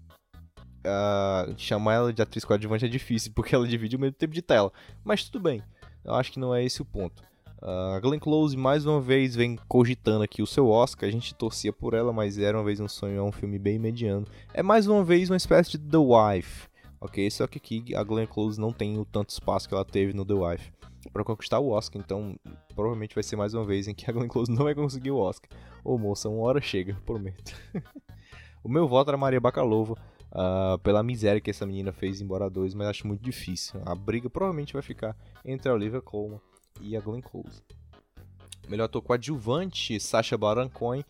uh, 0.87 1.55
chamar 1.57 1.95
ela 1.95 2.13
de 2.13 2.23
atriz 2.23 2.45
coadjuvante 2.45 2.85
é 2.85 2.89
difícil, 2.89 3.33
porque 3.35 3.55
ela 3.55 3.67
divide 3.67 3.97
o 3.97 3.99
mesmo 3.99 4.17
tempo 4.17 4.35
de 4.35 4.43
tela. 4.43 4.73
Mas 5.05 5.25
tudo 5.25 5.43
bem, 5.43 5.63
eu 6.05 6.15
acho 6.15 6.33
que 6.33 6.41
não 6.41 6.55
é 6.55 6.65
esse 6.65 6.83
o 6.83 6.85
ponto. 6.85 7.23
A 7.63 7.97
uh, 7.97 8.01
Glenn 8.03 8.19
Close 8.19 8.55
mais 8.57 8.85
uma 8.85 9.01
vez 9.01 9.35
vem 9.35 9.59
cogitando 9.67 10.23
aqui 10.23 10.43
o 10.43 10.47
seu 10.47 10.69
Oscar. 10.69 11.09
A 11.09 11.13
gente 11.13 11.35
torcia 11.35 11.73
por 11.73 11.95
ela, 11.95 12.13
mas 12.13 12.39
era 12.39 12.57
uma 12.57 12.65
vez 12.65 12.81
um 12.81 12.89
sonho, 12.89 13.19
é 13.19 13.23
um 13.23 13.33
filme 13.33 13.59
bem 13.59 13.79
mediano. 13.79 14.27
É 14.53 14.63
mais 14.63 14.87
uma 14.87 15.03
vez 15.03 15.31
uma 15.31 15.37
espécie 15.37 15.73
de 15.73 15.79
The 15.79 15.97
Wife, 15.97 16.69
ok? 17.01 17.31
Só 17.31 17.47
que 17.47 17.57
aqui 17.59 17.95
a 17.95 18.05
Glenn 18.05 18.27
Close 18.27 18.61
não 18.61 18.73
tem 18.73 18.99
o 18.99 19.07
tanto 19.07 19.31
espaço 19.31 19.69
que 19.69 19.75
ela 19.75 19.85
teve 19.85 20.13
no 20.13 20.25
The 20.25 20.35
Wife 20.35 20.73
para 21.11 21.25
conquistar 21.25 21.59
o 21.59 21.71
Oscar. 21.71 22.03
Então 22.05 22.39
provavelmente 22.75 23.15
vai 23.15 23.25
ser 23.25 23.37
mais 23.37 23.55
uma 23.55 23.65
vez 23.65 23.89
em 23.89 23.95
que 23.95 24.09
a 24.09 24.13
Glenn 24.13 24.29
Close 24.29 24.53
não 24.53 24.65
vai 24.65 24.75
conseguir 24.75 25.11
o 25.11 25.19
Oscar. 25.19 25.49
Ô 25.83 25.97
moça, 25.97 26.29
uma 26.29 26.43
hora 26.43 26.61
chega, 26.61 26.95
prometo. 27.07 27.55
o 28.63 28.69
meu 28.69 28.87
voto 28.87 29.11
era 29.11 29.17
Maria 29.17 29.41
Bakalova. 29.41 29.97
Uh, 30.27 30.77
pela 30.81 31.03
miséria 31.03 31.41
que 31.41 31.49
essa 31.49 31.65
menina 31.65 31.93
fez 31.93 32.21
em 32.21 32.27
Bora 32.27 32.51
2, 32.51 32.75
mas 32.75 32.89
acho 32.89 33.07
muito 33.07 33.23
difícil. 33.23 33.81
A 33.87 33.95
briga 33.95 34.29
provavelmente 34.29 34.75
vai 34.75 34.83
ficar 34.83 35.17
entre 35.43 35.71
a 35.71 35.73
Olivia 35.73 36.03
Colman 36.03 36.41
e 36.81 36.97
a 36.97 37.01
Glenn 37.01 37.21
Close. 37.21 37.63
Melhor 38.69 38.85
ator 38.85 39.03
coadjuvante, 39.03 40.01
Sacha 40.01 40.37
Baron 40.37 40.69
Cohen, 40.69 41.05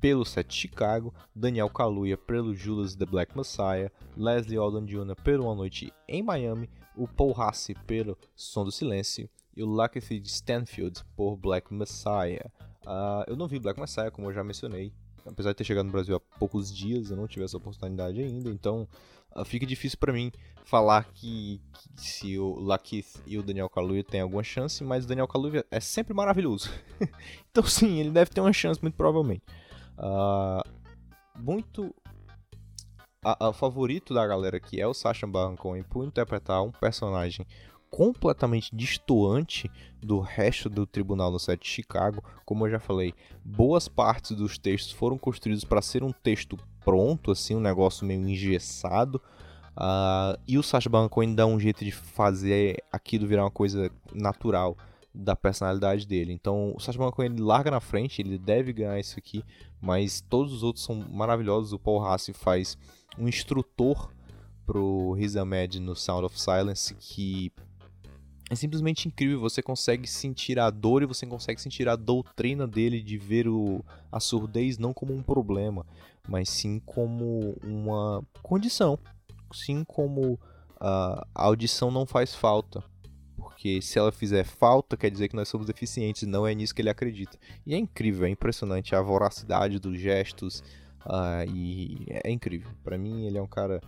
pelo 0.00 0.24
Set 0.24 0.52
Chicago, 0.52 1.14
Daniel 1.34 1.68
Kaluuya 1.68 2.16
pelo 2.16 2.54
Judas 2.54 2.96
the 2.96 3.04
Black 3.04 3.36
Messiah, 3.36 3.90
Leslie 4.16 4.58
Odom 4.58 4.86
Jr. 4.86 5.14
pelo 5.22 5.44
Uma 5.44 5.54
Noite 5.54 5.92
em 6.08 6.22
Miami, 6.22 6.68
o 6.96 7.06
Paul 7.06 7.34
Hassi 7.38 7.74
pelo 7.86 8.16
Som 8.34 8.64
do 8.64 8.72
Silêncio 8.72 9.28
e 9.56 9.62
o 9.62 9.70
Lakeith 9.70 10.26
Stanfield 10.26 11.04
por 11.14 11.36
Black 11.36 11.72
Messiah. 11.72 12.50
Uh, 12.86 13.24
eu 13.26 13.36
não 13.36 13.46
vi 13.46 13.58
Black 13.58 13.78
Messiah, 13.78 14.10
como 14.10 14.28
eu 14.28 14.32
já 14.32 14.42
mencionei, 14.42 14.92
apesar 15.26 15.50
de 15.50 15.56
ter 15.56 15.64
chegado 15.64 15.86
no 15.86 15.92
Brasil 15.92 16.16
há 16.16 16.20
poucos 16.38 16.74
dias, 16.74 17.10
eu 17.10 17.16
não 17.16 17.26
tive 17.26 17.44
essa 17.44 17.56
oportunidade 17.56 18.20
ainda, 18.20 18.50
então 18.50 18.86
uh, 19.34 19.44
fica 19.44 19.66
difícil 19.66 19.98
para 19.98 20.12
mim 20.12 20.32
falar 20.64 21.04
que, 21.12 21.60
que, 21.96 22.10
se 22.10 22.38
o 22.38 22.54
Lakeith 22.60 23.22
e 23.26 23.38
o 23.38 23.42
Daniel 23.42 23.68
Kaluuya 23.68 24.04
têm 24.04 24.20
alguma 24.20 24.42
chance, 24.42 24.82
mas 24.84 25.04
o 25.04 25.08
Daniel 25.08 25.28
Kaluuya 25.28 25.64
é 25.70 25.80
sempre 25.80 26.14
maravilhoso. 26.14 26.70
então 27.50 27.64
sim, 27.64 27.98
ele 27.98 28.10
deve 28.10 28.30
ter 28.30 28.40
uma 28.40 28.52
chance, 28.52 28.80
muito 28.80 28.94
provavelmente. 28.94 29.42
Uh, 29.98 30.62
muito... 31.38 31.94
O 33.38 33.52
favorito 33.52 34.14
da 34.14 34.26
galera 34.26 34.56
aqui 34.56 34.80
é 34.80 34.86
o 34.86 34.94
Sacha 34.94 35.26
Baron 35.26 35.54
Cohen 35.54 35.82
por 35.82 36.06
interpretar 36.06 36.62
um 36.62 36.70
personagem 36.70 37.46
completamente 37.90 38.74
distoante 38.74 39.70
do 40.00 40.20
resto 40.20 40.70
do 40.70 40.86
tribunal 40.86 41.30
no 41.30 41.38
set 41.38 41.60
de 41.60 41.68
Chicago. 41.68 42.22
Como 42.44 42.66
eu 42.66 42.70
já 42.70 42.80
falei, 42.80 43.12
boas 43.44 43.88
partes 43.88 44.36
dos 44.36 44.56
textos 44.56 44.92
foram 44.92 45.18
construídos 45.18 45.64
para 45.64 45.82
ser 45.82 46.02
um 46.02 46.12
texto 46.12 46.56
pronto, 46.84 47.30
assim, 47.30 47.56
um 47.56 47.60
negócio 47.60 48.06
meio 48.06 48.26
engessado. 48.26 49.20
Uh, 49.76 50.38
e 50.46 50.58
o 50.58 50.62
Sacha 50.62 50.88
Baron 50.88 51.08
Cohen 51.08 51.34
dá 51.34 51.46
um 51.46 51.58
jeito 51.58 51.84
de 51.84 51.90
fazer 51.90 52.82
aquilo 52.92 53.26
virar 53.26 53.44
uma 53.44 53.50
coisa 53.50 53.90
natural 54.12 54.76
da 55.12 55.34
personalidade 55.34 56.06
dele. 56.06 56.32
Então, 56.32 56.72
o 56.76 56.80
Sacha 56.80 56.98
Baron 56.98 57.12
Cohen 57.12 57.32
ele 57.32 57.42
larga 57.42 57.70
na 57.70 57.80
frente, 57.80 58.22
ele 58.22 58.38
deve 58.38 58.72
ganhar 58.72 58.98
isso 58.98 59.18
aqui, 59.18 59.44
mas 59.80 60.20
todos 60.20 60.52
os 60.52 60.62
outros 60.62 60.84
são 60.84 60.94
maravilhosos. 61.10 61.72
O 61.72 61.78
Paul 61.78 62.04
Hassi 62.04 62.32
faz 62.32 62.78
um 63.18 63.28
instrutor 63.28 64.12
pro 64.64 65.12
Riz 65.12 65.36
Ahmed 65.36 65.80
no 65.80 65.96
Sound 65.96 66.26
of 66.26 66.40
Silence 66.40 66.94
que 66.94 67.52
é 68.50 68.54
simplesmente 68.56 69.06
incrível. 69.06 69.40
Você 69.40 69.62
consegue 69.62 70.08
sentir 70.08 70.58
a 70.58 70.68
dor 70.68 71.02
e 71.02 71.06
você 71.06 71.24
consegue 71.24 71.62
sentir 71.62 71.88
a 71.88 71.94
doutrina 71.94 72.66
dele 72.66 73.00
de 73.00 73.16
ver 73.16 73.46
o, 73.46 73.82
a 74.10 74.18
surdez 74.18 74.76
não 74.76 74.92
como 74.92 75.14
um 75.14 75.22
problema, 75.22 75.86
mas 76.28 76.50
sim 76.50 76.80
como 76.84 77.56
uma 77.62 78.22
condição. 78.42 78.98
Sim 79.52 79.84
como 79.84 80.32
uh, 80.32 81.22
a 81.32 81.44
audição 81.44 81.92
não 81.92 82.04
faz 82.04 82.34
falta. 82.34 82.82
Porque 83.36 83.80
se 83.80 83.98
ela 83.98 84.10
fizer 84.10 84.44
falta, 84.44 84.96
quer 84.96 85.10
dizer 85.10 85.28
que 85.28 85.36
nós 85.36 85.48
somos 85.48 85.66
deficientes, 85.66 86.26
não 86.26 86.46
é 86.46 86.52
nisso 86.52 86.74
que 86.74 86.82
ele 86.82 86.90
acredita. 86.90 87.38
E 87.64 87.72
é 87.72 87.78
incrível, 87.78 88.26
é 88.26 88.30
impressionante 88.30 88.96
a 88.96 89.00
voracidade 89.00 89.78
dos 89.78 89.98
gestos. 89.98 90.60
Uh, 91.06 91.48
e 91.54 92.04
é 92.08 92.30
incrível. 92.30 92.70
Para 92.82 92.98
mim, 92.98 93.26
ele 93.26 93.38
é 93.38 93.42
um 93.42 93.46
cara 93.46 93.80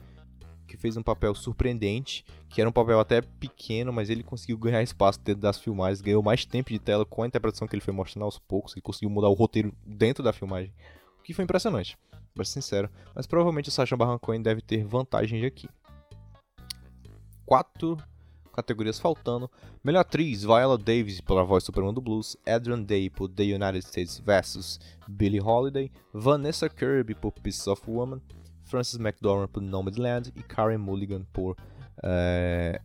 que 0.72 0.78
fez 0.78 0.96
um 0.96 1.02
papel 1.02 1.34
surpreendente, 1.34 2.24
que 2.48 2.58
era 2.58 2.68
um 2.68 2.72
papel 2.72 2.98
até 2.98 3.20
pequeno, 3.20 3.92
mas 3.92 4.08
ele 4.08 4.22
conseguiu 4.22 4.56
ganhar 4.56 4.82
espaço 4.82 5.20
dentro 5.20 5.42
das 5.42 5.58
filmagens, 5.60 6.00
ganhou 6.00 6.22
mais 6.22 6.46
tempo 6.46 6.70
de 6.70 6.78
tela 6.78 7.04
com 7.04 7.22
a 7.22 7.26
interpretação 7.26 7.68
que 7.68 7.74
ele 7.74 7.82
foi 7.82 7.92
mostrando 7.92 8.24
aos 8.24 8.38
poucos, 8.38 8.72
ele 8.72 8.80
conseguiu 8.80 9.10
mudar 9.10 9.28
o 9.28 9.34
roteiro 9.34 9.70
dentro 9.86 10.24
da 10.24 10.32
filmagem, 10.32 10.72
o 11.18 11.22
que 11.22 11.34
foi 11.34 11.44
impressionante, 11.44 11.98
pra 12.34 12.42
ser 12.42 12.62
sincero. 12.62 12.88
Mas 13.14 13.26
provavelmente 13.26 13.68
o 13.68 13.72
Sacha 13.72 13.94
Baron 13.94 14.18
Cohen 14.18 14.40
deve 14.40 14.62
ter 14.62 14.82
vantagens 14.82 15.44
aqui. 15.44 15.68
Quatro 17.44 17.98
categorias 18.54 18.98
faltando. 18.98 19.50
Melhor 19.84 20.00
atriz, 20.00 20.42
Viola 20.42 20.78
Davis 20.78 21.20
pela 21.20 21.44
voz 21.44 21.64
suprema 21.64 21.92
do 21.92 22.00
blues, 22.00 22.34
Adrian 22.46 22.82
Day 22.82 23.10
por 23.10 23.28
The 23.28 23.42
United 23.42 23.80
States 23.80 24.18
vs. 24.18 24.80
Billie 25.06 25.40
Holiday, 25.40 25.92
Vanessa 26.14 26.68
Kirby 26.70 27.14
por 27.14 27.32
Piece 27.32 27.68
of 27.68 27.82
Woman, 27.86 28.22
Francis 28.72 28.98
McDormand 28.98 29.48
por 29.48 29.62
Nomadland 29.62 30.32
e 30.34 30.42
Karen 30.42 30.78
Mulligan 30.78 31.26
por 31.30 31.54
é, 32.02 32.80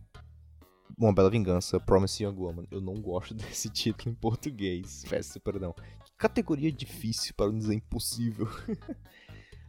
Uma 0.98 1.14
Bela 1.14 1.30
Vingança, 1.30 1.80
Promising 1.80 2.24
Young 2.24 2.36
Woman. 2.36 2.66
Eu 2.70 2.82
não 2.82 3.00
gosto 3.00 3.32
desse 3.32 3.70
título 3.70 4.12
em 4.12 4.14
português, 4.14 5.02
peço 5.08 5.40
perdão. 5.40 5.74
Que 6.04 6.12
categoria 6.18 6.70
difícil, 6.70 7.32
para 7.34 7.46
não 7.46 7.58
dizer 7.58 7.72
impossível. 7.72 8.46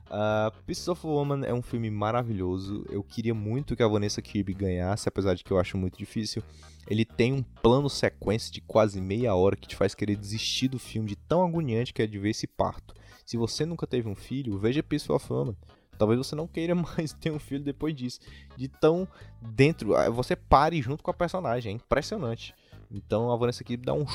Uh, 0.07 0.51
Piece 0.67 0.89
of 0.89 1.07
Woman 1.07 1.45
é 1.45 1.53
um 1.53 1.61
filme 1.61 1.89
maravilhoso. 1.89 2.85
Eu 2.89 3.01
queria 3.01 3.33
muito 3.33 3.73
que 3.73 3.81
a 3.81 3.87
Vanessa 3.87 4.21
Kirby 4.21 4.53
ganhasse, 4.53 5.07
apesar 5.07 5.35
de 5.35 5.43
que 5.45 5.51
eu 5.51 5.57
acho 5.57 5.77
muito 5.77 5.97
difícil. 5.97 6.43
Ele 6.85 7.05
tem 7.05 7.31
um 7.31 7.41
plano 7.41 7.89
sequência 7.89 8.51
de 8.51 8.59
quase 8.59 8.99
meia 8.99 9.33
hora 9.35 9.55
que 9.55 9.69
te 9.69 9.75
faz 9.77 9.95
querer 9.95 10.17
desistir 10.17 10.67
do 10.67 10.79
filme 10.79 11.07
de 11.07 11.15
tão 11.15 11.47
agoniante 11.47 11.93
que 11.93 12.01
é 12.01 12.07
de 12.07 12.19
ver 12.19 12.31
esse 12.31 12.45
parto. 12.45 12.93
Se 13.25 13.37
você 13.37 13.65
nunca 13.65 13.87
teve 13.87 14.09
um 14.09 14.15
filho, 14.15 14.57
veja 14.57 14.83
Piece 14.83 15.09
of 15.09 15.25
Woman. 15.31 15.55
Talvez 15.99 16.17
você 16.17 16.33
não 16.33 16.47
queira 16.47 16.73
mais 16.73 17.13
ter 17.13 17.29
um 17.29 17.37
filho 17.37 17.63
depois 17.63 17.93
disso. 17.93 18.21
De 18.57 18.67
tão 18.67 19.07
dentro. 19.41 19.95
Ah, 19.95 20.09
você 20.09 20.35
pare 20.35 20.81
junto 20.81 21.03
com 21.03 21.11
a 21.11 21.13
personagem. 21.13 21.73
É 21.73 21.75
impressionante. 21.75 22.55
Então 22.89 23.31
a 23.31 23.35
Vanessa 23.35 23.61
aqui 23.61 23.77
dá 23.77 23.93
um 23.93 24.07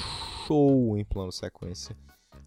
show 0.46 0.98
em 0.98 1.04
plano 1.04 1.30
sequência. 1.30 1.94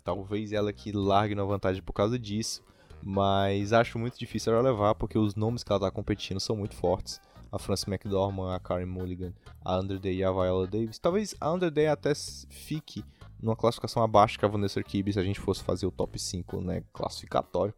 Talvez 0.04 0.52
ela 0.52 0.74
que 0.74 0.92
largue 0.92 1.36
na 1.36 1.44
vantagem 1.44 1.82
por 1.82 1.94
causa 1.94 2.18
disso. 2.18 2.64
Mas 3.02 3.72
acho 3.74 4.00
muito 4.00 4.18
difícil 4.18 4.52
ela 4.52 4.62
levar, 4.62 4.96
porque 4.96 5.20
os 5.20 5.36
nomes 5.36 5.64
que 5.64 5.72
ela 5.72 5.80
tá 5.80 5.92
competindo 5.92 6.40
são 6.40 6.56
muito 6.56 6.76
fortes. 6.76 7.22
A 7.52 7.60
Frances 7.60 7.88
McDormand, 7.88 8.56
a 8.56 8.60
Karen 8.60 8.88
Mulligan, 8.88 9.34
a 9.64 9.80
Underday 9.80 10.18
e 10.18 10.24
a 10.24 10.32
Viola 10.32 10.68
Davis. 10.68 11.00
Talvez 11.00 11.36
a 11.40 11.54
Underday 11.54 11.88
até 11.88 12.14
fique 12.50 13.06
numa 13.40 13.56
classificação 13.56 14.04
abaixo 14.04 14.38
que 14.38 14.46
a 14.46 14.48
Vanessa 14.48 14.82
Kirby 14.82 15.14
se 15.14 15.20
a 15.20 15.24
gente 15.24 15.40
fosse 15.40 15.64
fazer 15.64 15.86
o 15.86 15.92
top 15.92 16.20
5 16.20 16.60
né, 16.60 16.84
classificatório. 16.92 17.74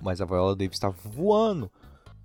Mas 0.00 0.20
a 0.20 0.24
Viola 0.24 0.56
Davis 0.56 0.76
está 0.76 0.88
voando 0.88 1.70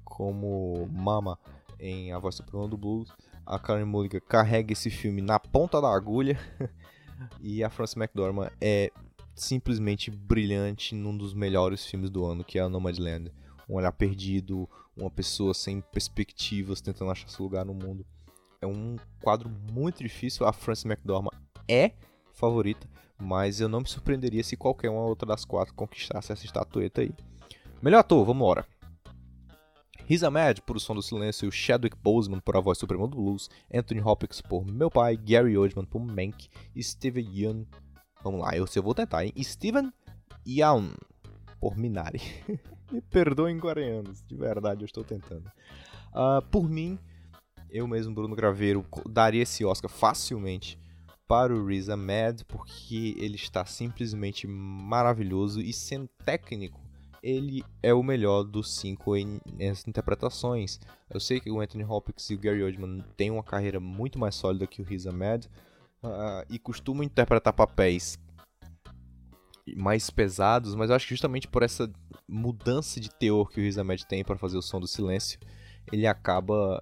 como 0.03 0.87
Mama 0.91 1.37
em 1.79 2.11
A 2.11 2.19
Voz 2.19 2.35
Suprema 2.35 2.67
do 2.67 2.77
Blues. 2.77 3.11
A 3.45 3.57
Karen 3.59 3.85
Mulligan 3.85 4.19
carrega 4.19 4.73
esse 4.73 4.89
filme 4.89 5.21
na 5.21 5.39
ponta 5.39 5.81
da 5.81 5.93
agulha. 5.93 6.39
e 7.39 7.63
a 7.63 7.69
Frances 7.69 7.95
McDormand 7.95 8.51
é 8.59 8.91
simplesmente 9.35 10.09
brilhante 10.09 10.95
num 10.95 11.15
dos 11.15 11.33
melhores 11.33 11.85
filmes 11.85 12.09
do 12.09 12.25
ano, 12.25 12.43
que 12.43 12.57
é 12.57 12.61
a 12.61 12.69
Nomadland. 12.69 13.31
Um 13.69 13.75
olhar 13.75 13.91
perdido, 13.91 14.67
uma 14.95 15.09
pessoa 15.09 15.53
sem 15.53 15.81
perspectivas 15.81 16.81
tentando 16.81 17.11
achar 17.11 17.29
seu 17.29 17.43
lugar 17.43 17.65
no 17.65 17.73
mundo. 17.73 18.05
É 18.61 18.65
um 18.65 18.95
quadro 19.21 19.49
muito 19.71 20.03
difícil. 20.03 20.45
A 20.45 20.53
Frances 20.53 20.85
McDormand 20.85 21.37
é 21.67 21.91
favorita, 22.33 22.87
mas 23.19 23.59
eu 23.59 23.69
não 23.69 23.81
me 23.81 23.87
surpreenderia 23.87 24.43
se 24.43 24.55
qualquer 24.55 24.89
uma 24.89 25.05
outra 25.05 25.27
das 25.27 25.45
quatro 25.45 25.73
conquistasse 25.73 26.31
essa 26.31 26.45
estatueta 26.45 27.01
aí. 27.01 27.11
Melhor 27.81 27.99
ator, 27.99 28.25
vamos 28.25 28.41
embora. 28.41 28.65
Riz 30.05 30.23
Ahmed 30.23 30.61
por 30.61 30.77
O 30.77 30.79
Som 30.79 30.95
do 30.95 31.01
Silêncio, 31.01 31.51
Chadwick 31.51 31.95
Boseman 31.95 32.39
por 32.39 32.57
A 32.57 32.59
Voz 32.59 32.77
Suprema 32.77 33.07
do 33.07 33.17
Blues, 33.17 33.49
Anthony 33.71 34.01
Hopkins 34.01 34.41
por 34.41 34.65
Meu 34.65 34.89
Pai, 34.89 35.15
Gary 35.15 35.55
Oldman 35.57 35.85
por 35.85 35.99
Mank, 35.99 36.47
Steven 36.79 37.27
Yeun, 37.29 37.65
vamos 38.23 38.41
lá, 38.41 38.57
eu, 38.57 38.65
eu 38.73 38.83
vou 38.83 38.95
tentar, 38.95 39.25
hein? 39.25 39.33
Steven 39.43 39.91
Yeun 40.47 40.91
por 41.59 41.77
Minari. 41.77 42.21
Me 42.91 43.01
perdoem 43.01 43.59
coreanos, 43.59 44.23
de 44.23 44.35
verdade 44.35 44.81
eu 44.81 44.85
estou 44.85 45.03
tentando. 45.03 45.45
Uh, 46.13 46.41
por 46.49 46.67
mim, 46.67 46.97
eu 47.69 47.85
mesmo, 47.87 48.15
Bruno 48.15 48.35
Graveiro, 48.35 48.83
daria 49.07 49.43
esse 49.43 49.63
Oscar 49.65 49.91
facilmente 49.91 50.79
para 51.27 51.53
o 51.53 51.67
Riz 51.67 51.89
Ahmed, 51.89 52.43
porque 52.45 53.13
ele 53.19 53.35
está 53.35 53.65
simplesmente 53.65 54.47
maravilhoso 54.47 55.61
e 55.61 55.73
sendo 55.73 56.07
técnico 56.23 56.86
ele 57.27 57.61
é 57.83 57.93
o 57.93 58.01
melhor 58.01 58.43
dos 58.43 58.73
cinco 58.73 59.13
em, 59.17 59.41
em 59.59 59.73
interpretações. 59.85 60.79
Eu 61.09 61.19
sei 61.19 61.41
que 61.41 61.51
o 61.51 61.59
Anthony 61.59 61.83
Hopkins 61.83 62.29
e 62.29 62.35
o 62.35 62.39
Gary 62.39 62.63
Oldman 62.63 63.03
têm 63.17 63.29
uma 63.29 63.43
carreira 63.43 63.81
muito 63.81 64.17
mais 64.17 64.33
sólida 64.33 64.65
que 64.65 64.81
o 64.81 64.85
Riz 64.85 65.05
Ahmed 65.05 65.49
uh, 66.01 66.45
e 66.49 66.57
costumam 66.57 67.03
interpretar 67.03 67.51
papéis 67.51 68.17
mais 69.75 70.09
pesados, 70.09 70.73
mas 70.73 70.89
eu 70.89 70.95
acho 70.95 71.05
que 71.05 71.13
justamente 71.13 71.49
por 71.49 71.63
essa 71.63 71.91
mudança 72.25 72.97
de 72.97 73.09
teor 73.09 73.49
que 73.49 73.59
o 73.59 73.63
Riz 73.63 73.77
Ahmed 73.77 74.07
tem 74.07 74.23
para 74.23 74.37
fazer 74.37 74.57
o 74.57 74.61
som 74.61 74.79
do 74.79 74.87
silêncio, 74.87 75.37
ele 75.91 76.07
acaba 76.07 76.81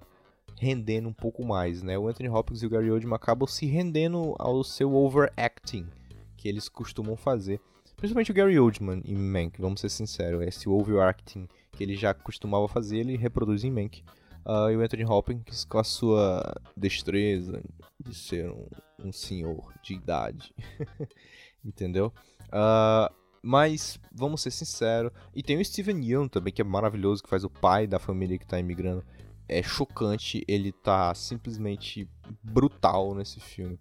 rendendo 0.60 1.08
um 1.08 1.12
pouco 1.12 1.44
mais, 1.44 1.82
né? 1.82 1.98
O 1.98 2.06
Anthony 2.06 2.28
Hopkins 2.28 2.62
e 2.62 2.66
o 2.66 2.70
Gary 2.70 2.92
Oldman 2.92 3.16
acabam 3.16 3.48
se 3.48 3.66
rendendo 3.66 4.36
ao 4.38 4.62
seu 4.62 4.94
overacting 4.94 5.88
que 6.36 6.48
eles 6.48 6.68
costumam 6.68 7.16
fazer. 7.16 7.60
Principalmente 7.96 8.30
o 8.30 8.34
Gary 8.34 8.58
Oldman 8.58 9.02
em 9.04 9.16
Mank, 9.16 9.60
vamos 9.60 9.80
ser 9.80 9.88
sinceros. 9.88 10.42
Esse 10.42 10.68
overacting 10.68 11.48
que 11.72 11.82
ele 11.82 11.96
já 11.96 12.12
costumava 12.12 12.68
fazer, 12.68 12.98
ele 12.98 13.16
reproduz 13.16 13.64
em 13.64 13.70
Mank. 13.70 14.02
Uh, 14.44 14.70
e 14.70 14.76
o 14.76 14.80
Anthony 14.80 15.04
Hopkins 15.04 15.64
com 15.64 15.78
a 15.78 15.84
sua 15.84 16.54
destreza 16.76 17.60
de 17.98 18.14
ser 18.14 18.48
um, 18.48 18.68
um 19.02 19.12
senhor 19.12 19.72
de 19.82 19.94
idade. 19.94 20.54
Entendeu? 21.64 22.12
Uh, 22.46 23.12
mas, 23.42 23.98
vamos 24.12 24.42
ser 24.42 24.50
sinceros. 24.50 25.12
E 25.34 25.42
tem 25.42 25.58
o 25.58 25.64
Steven 25.64 26.04
Yeun 26.04 26.28
também, 26.28 26.52
que 26.52 26.60
é 26.60 26.64
maravilhoso, 26.64 27.22
que 27.22 27.28
faz 27.28 27.44
o 27.44 27.50
pai 27.50 27.86
da 27.86 27.98
família 27.98 28.38
que 28.38 28.44
está 28.44 28.58
imigrando. 28.58 29.04
É 29.48 29.62
chocante, 29.62 30.44
ele 30.48 30.72
tá 30.72 31.14
simplesmente 31.14 32.08
brutal 32.42 33.14
nesse 33.14 33.40
filme. 33.40 33.78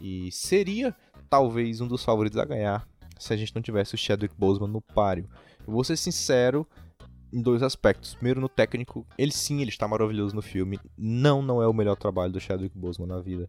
E 0.00 0.30
seria, 0.30 0.94
talvez, 1.28 1.80
um 1.80 1.88
dos 1.88 2.04
favoritos 2.04 2.38
a 2.38 2.44
ganhar 2.44 2.86
se 3.18 3.32
a 3.32 3.36
gente 3.36 3.54
não 3.54 3.62
tivesse 3.62 3.94
o 3.94 3.98
Chadwick 3.98 4.34
Boseman 4.36 4.68
no 4.68 4.80
páreo. 4.80 5.28
Eu 5.66 5.72
vou 5.72 5.84
ser 5.84 5.96
sincero 5.96 6.66
em 7.32 7.42
dois 7.42 7.62
aspectos. 7.62 8.14
Primeiro, 8.14 8.40
no 8.40 8.48
técnico, 8.48 9.06
ele 9.16 9.32
sim, 9.32 9.60
ele 9.60 9.70
está 9.70 9.86
maravilhoso 9.86 10.34
no 10.34 10.42
filme. 10.42 10.78
Não, 10.96 11.42
não 11.42 11.62
é 11.62 11.66
o 11.66 11.74
melhor 11.74 11.96
trabalho 11.96 12.32
do 12.32 12.40
Chadwick 12.40 12.76
Boseman 12.76 13.08
na 13.08 13.20
vida. 13.20 13.48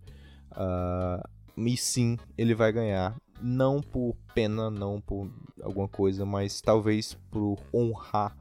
Uh, 0.51 1.67
e 1.67 1.78
sim, 1.78 2.17
ele 2.38 2.53
vai 2.53 2.72
ganhar. 2.72 3.15
Não 3.41 3.82
por 3.82 4.15
pena, 4.34 4.70
não 4.70 4.99
por 4.99 5.30
alguma 5.61 5.88
coisa, 5.88 6.26
mas 6.26 6.59
talvez 6.61 7.13
por 7.32 7.57
honrar 7.74 8.36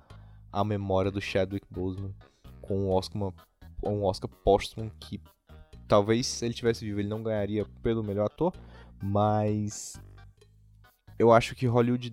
a 0.53 0.65
memória 0.65 1.11
do 1.11 1.21
Chadwick 1.21 1.67
Boseman 1.71 2.13
com 2.61 2.87
um 2.87 2.91
Oscar, 2.91 3.33
um 3.85 4.03
Oscar 4.03 4.29
póstumo 4.45 4.91
que 4.99 5.21
talvez 5.87 6.27
se 6.27 6.45
ele 6.45 6.55
tivesse 6.55 6.85
vivo 6.85 7.01
ele 7.01 7.09
não 7.09 7.23
ganharia 7.23 7.65
pelo 7.83 8.03
melhor 8.03 8.27
ator, 8.27 8.53
mas 9.03 10.01
eu 11.19 11.33
acho 11.33 11.55
que 11.55 11.67
Hollywood 11.67 12.13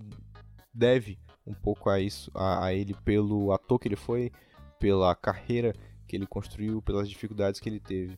deve 0.74 1.18
um 1.45 1.53
pouco 1.53 1.89
a 1.89 1.99
isso, 1.99 2.32
a, 2.34 2.66
a, 2.66 2.74
ele 2.74 2.93
pelo 3.06 3.51
ator 3.51 3.78
que 3.78 3.88
ele 3.88 3.95
foi, 3.95 4.32
pela 4.80 5.16
carreira 5.16 5.74
que 6.08 6.16
ele 6.16 6.26
construiu, 6.26 6.82
pelas 6.82 7.08
dificuldades 7.08 7.60
que 7.60 7.70
ele 7.70 7.80
teve 7.80 8.18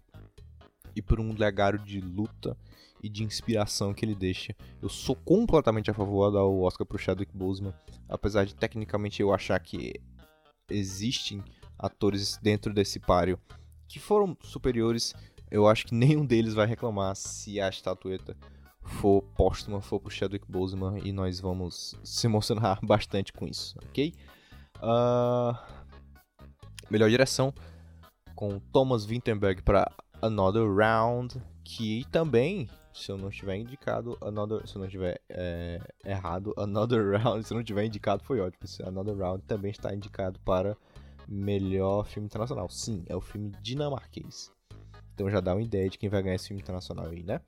e 0.95 1.01
por 1.01 1.19
um 1.19 1.33
legado 1.33 1.77
de 1.77 1.99
luta 1.99 2.57
e 3.03 3.09
de 3.09 3.23
inspiração 3.23 3.93
que 3.93 4.03
ele 4.03 4.15
deixa. 4.15 4.55
Eu 4.81 4.89
sou 4.89 5.15
completamente 5.15 5.91
a 5.91 5.93
favor 5.93 6.31
da 6.31 6.43
Oscar 6.43 6.87
pro 6.87 6.97
Chadwick 6.97 7.35
Boseman, 7.35 7.73
apesar 8.09 8.45
de 8.45 8.55
tecnicamente 8.55 9.21
eu 9.21 9.33
achar 9.33 9.59
que 9.59 9.93
existem 10.69 11.43
atores 11.77 12.37
dentro 12.41 12.73
desse 12.73 12.99
páreo 12.99 13.39
que 13.87 13.99
foram 13.99 14.35
superiores. 14.41 15.13
Eu 15.51 15.67
acho 15.67 15.85
que 15.85 15.93
nenhum 15.93 16.25
deles 16.25 16.53
vai 16.53 16.65
reclamar 16.65 17.15
se 17.15 17.61
a 17.61 17.69
estatueta 17.69 18.35
for 18.87 19.21
póstuma, 19.35 19.81
for 19.81 19.99
pro 19.99 20.09
Chadwick 20.09 20.49
Boseman 20.49 20.99
e 21.03 21.11
nós 21.11 21.39
vamos 21.39 21.95
se 22.03 22.27
emocionar 22.27 22.79
bastante 22.85 23.31
com 23.31 23.47
isso, 23.47 23.77
ok? 23.85 24.13
Uh... 24.77 25.77
Melhor 26.89 27.09
direção 27.09 27.53
com 28.33 28.59
Thomas 28.71 29.03
Vinterberg 29.03 29.61
para 29.61 29.91
Another 30.21 30.63
Round, 30.73 31.35
que 31.63 32.05
também, 32.11 32.69
se 32.93 33.11
eu 33.11 33.17
não 33.17 33.27
estiver 33.27 33.57
indicado, 33.57 34.17
Another, 34.21 34.65
se 34.65 34.75
eu 34.75 34.79
não 34.79 34.85
estiver 34.85 35.19
é, 35.27 35.79
errado, 36.05 36.53
Another 36.57 37.19
Round, 37.19 37.45
se 37.45 37.51
eu 37.51 37.55
não 37.55 37.61
estiver 37.61 37.83
indicado 37.83 38.23
foi 38.23 38.39
ótimo, 38.39 38.63
Another 38.85 39.17
Round 39.17 39.43
também 39.43 39.71
está 39.71 39.93
indicado 39.93 40.39
para 40.45 40.77
melhor 41.27 42.05
filme 42.05 42.27
internacional. 42.27 42.69
Sim, 42.69 43.03
é 43.07 43.15
o 43.15 43.21
filme 43.21 43.51
dinamarquês. 43.61 44.49
Então 45.13 45.29
já 45.29 45.41
dá 45.41 45.53
uma 45.53 45.63
ideia 45.63 45.89
de 45.89 45.97
quem 45.97 46.09
vai 46.09 46.23
ganhar 46.23 46.35
esse 46.35 46.47
filme 46.47 46.61
internacional 46.61 47.07
aí, 47.07 47.23
né? 47.23 47.41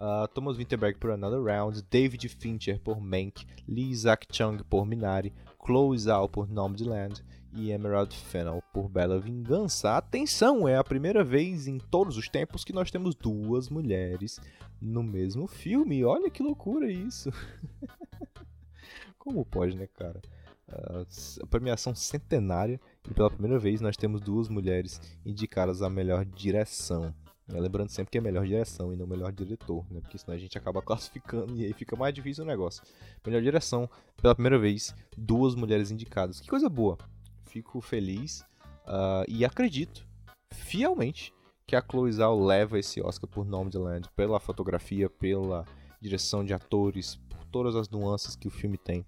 Uh, 0.00 0.28
Thomas 0.28 0.56
Winterberg 0.58 0.98
por 0.98 1.10
Another 1.10 1.42
Round, 1.42 1.82
David 1.90 2.28
Fincher 2.28 2.78
por 2.80 3.00
Mank, 3.00 3.46
Lee 3.66 3.90
Isaac 3.90 4.26
Chung 4.30 4.58
por 4.68 4.84
Minari, 4.84 5.32
Chloe 5.64 5.98
Zhao 5.98 6.28
por 6.28 6.48
Nomadland 6.48 7.24
e 7.54 7.70
Emerald 7.70 8.14
Fennell 8.14 8.62
por 8.72 8.88
Bela 8.88 9.18
Vingança. 9.18 9.96
Atenção, 9.96 10.68
é 10.68 10.76
a 10.76 10.84
primeira 10.84 11.24
vez 11.24 11.66
em 11.66 11.78
todos 11.78 12.18
os 12.18 12.28
tempos 12.28 12.62
que 12.62 12.72
nós 12.72 12.90
temos 12.90 13.14
duas 13.14 13.70
mulheres 13.70 14.38
no 14.80 15.02
mesmo 15.02 15.46
filme. 15.46 16.04
Olha 16.04 16.30
que 16.30 16.42
loucura 16.42 16.90
isso. 16.90 17.30
Como 19.18 19.44
pode, 19.44 19.76
né, 19.76 19.86
cara? 19.86 20.20
Uh, 20.68 21.06
a 21.42 21.46
premiação 21.46 21.94
centenária 21.94 22.80
e 23.08 23.14
pela 23.14 23.30
primeira 23.30 23.58
vez 23.58 23.80
nós 23.80 23.96
temos 23.96 24.20
duas 24.20 24.48
mulheres 24.48 25.00
indicadas 25.24 25.80
à 25.80 25.88
melhor 25.88 26.24
direção. 26.24 27.14
Né? 27.48 27.60
Lembrando 27.60 27.90
sempre 27.90 28.10
que 28.10 28.18
é 28.18 28.20
melhor 28.20 28.44
direção 28.46 28.92
e 28.92 28.96
não 28.96 29.06
melhor 29.06 29.32
diretor, 29.32 29.84
né? 29.90 30.00
Porque 30.00 30.18
senão 30.18 30.34
a 30.34 30.38
gente 30.38 30.56
acaba 30.58 30.82
classificando 30.82 31.56
e 31.56 31.64
aí 31.64 31.72
fica 31.72 31.96
mais 31.96 32.14
difícil 32.14 32.44
o 32.44 32.46
negócio. 32.46 32.82
Melhor 33.24 33.42
direção, 33.42 33.88
pela 34.20 34.34
primeira 34.34 34.58
vez, 34.58 34.94
duas 35.16 35.54
mulheres 35.54 35.90
indicadas. 35.90 36.40
Que 36.40 36.48
coisa 36.48 36.68
boa. 36.68 36.98
Fico 37.44 37.80
feliz 37.80 38.40
uh, 38.86 39.24
e 39.28 39.44
acredito 39.44 40.06
fielmente 40.52 41.32
que 41.66 41.74
a 41.74 41.82
Chloe 41.82 42.12
Zhao 42.12 42.44
leva 42.44 42.78
esse 42.78 43.00
Oscar 43.02 43.28
por 43.28 43.44
Nome 43.44 43.70
de 43.70 43.78
Land, 43.78 44.08
pela 44.14 44.38
fotografia, 44.38 45.10
pela 45.10 45.64
direção 46.00 46.44
de 46.44 46.54
atores, 46.54 47.16
por 47.28 47.44
todas 47.46 47.74
as 47.74 47.88
nuances 47.88 48.36
que 48.36 48.46
o 48.46 48.50
filme 48.50 48.78
tem. 48.78 49.04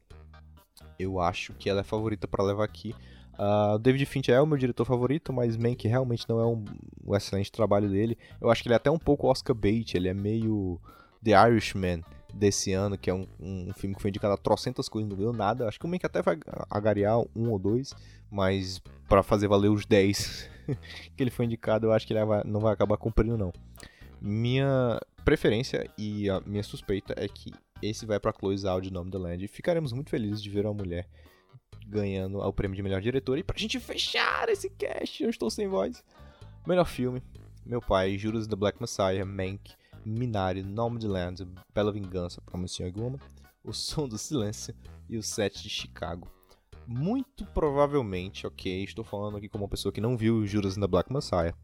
Eu 0.98 1.20
acho 1.20 1.52
que 1.54 1.70
ela 1.70 1.80
é 1.80 1.84
favorita 1.84 2.26
para 2.26 2.44
levar 2.44 2.64
aqui. 2.64 2.94
Uh, 3.34 3.78
David 3.78 4.04
Fincher 4.06 4.34
é 4.34 4.40
o 4.40 4.46
meu 4.46 4.58
diretor 4.58 4.84
favorito, 4.84 5.32
mas 5.32 5.56
Mank 5.56 5.86
realmente 5.86 6.28
não 6.28 6.40
é 6.40 6.46
um, 6.46 6.64
um, 7.08 7.16
excelente 7.16 7.50
trabalho 7.50 7.88
dele. 7.88 8.18
Eu 8.40 8.50
acho 8.50 8.62
que 8.62 8.68
ele 8.68 8.74
é 8.74 8.76
até 8.76 8.90
um 8.90 8.98
pouco 8.98 9.28
Oscar 9.28 9.54
bait, 9.54 9.94
ele 9.94 10.08
é 10.08 10.14
meio 10.14 10.80
The 11.22 11.32
Irishman 11.48 12.02
desse 12.32 12.72
ano, 12.72 12.98
que 12.98 13.10
é 13.10 13.14
um, 13.14 13.26
um 13.40 13.72
filme 13.74 13.94
que 13.94 14.02
foi 14.02 14.10
indicado 14.10 14.34
a 14.34 14.36
trocentas 14.36 14.88
coisas, 14.88 15.08
não 15.08 15.16
deu 15.16 15.32
nada. 15.32 15.66
Acho 15.66 15.78
que 15.78 15.86
o 15.86 15.88
Mank 15.88 16.04
até 16.04 16.22
vai 16.22 16.38
agariar 16.70 17.18
um 17.34 17.50
ou 17.50 17.58
dois, 17.58 17.94
mas 18.30 18.80
para 19.08 19.22
fazer 19.22 19.48
valer 19.48 19.70
os 19.70 19.86
10 19.86 20.50
que 21.16 21.22
ele 21.22 21.30
foi 21.30 21.46
indicado, 21.46 21.86
eu 21.86 21.92
acho 21.92 22.06
que 22.06 22.12
ele 22.12 22.20
não 22.44 22.60
vai 22.60 22.72
acabar 22.72 22.96
cumprindo 22.96 23.38
não. 23.38 23.52
Minha 24.20 25.00
preferência 25.24 25.88
e 25.96 26.28
a 26.28 26.40
minha 26.40 26.62
suspeita 26.62 27.14
é 27.16 27.28
que 27.28 27.52
esse 27.82 28.04
vai 28.04 28.18
pra 28.18 28.32
Chloe 28.32 28.56
Zhao 28.58 28.80
de 28.80 28.92
Nome 28.92 29.10
the 29.10 29.18
Land. 29.18 29.44
E 29.44 29.48
ficaremos 29.48 29.92
muito 29.92 30.10
felizes 30.10 30.42
de 30.42 30.50
ver 30.50 30.66
uma 30.66 30.74
mulher 30.74 31.08
ganhando 31.86 32.38
o 32.38 32.52
prêmio 32.52 32.76
de 32.76 32.82
melhor 32.82 33.00
diretora. 33.00 33.40
E 33.40 33.42
pra 33.42 33.56
gente 33.56 33.78
fechar 33.80 34.48
esse 34.48 34.68
cast, 34.70 35.22
eu 35.22 35.30
estou 35.30 35.50
sem 35.50 35.68
voz. 35.68 36.02
Melhor 36.68 36.84
filme, 36.84 37.22
Meu 37.64 37.80
Pai, 37.80 38.18
Judas 38.18 38.46
the 38.46 38.54
Black 38.54 38.78
Messiah, 38.78 39.24
Mank, 39.24 39.72
Minari, 40.04 40.62
Land, 40.62 41.48
Bela 41.74 41.90
Vingança, 41.90 42.42
Promissão 42.42 42.84
alguma, 42.84 43.18
O 43.64 43.72
Som 43.72 44.06
do 44.06 44.18
Silêncio 44.18 44.74
e 45.08 45.16
o 45.16 45.22
Set 45.22 45.62
de 45.62 45.70
Chicago. 45.70 46.28
Muito 46.86 47.46
provavelmente, 47.54 48.46
ok, 48.46 48.84
estou 48.84 49.02
falando 49.02 49.38
aqui 49.38 49.48
como 49.48 49.64
uma 49.64 49.70
pessoa 49.70 49.90
que 49.90 49.98
não 49.98 50.14
viu 50.14 50.46
Judas 50.46 50.74
the 50.74 50.86
Black 50.86 51.10
Messiah. 51.10 51.54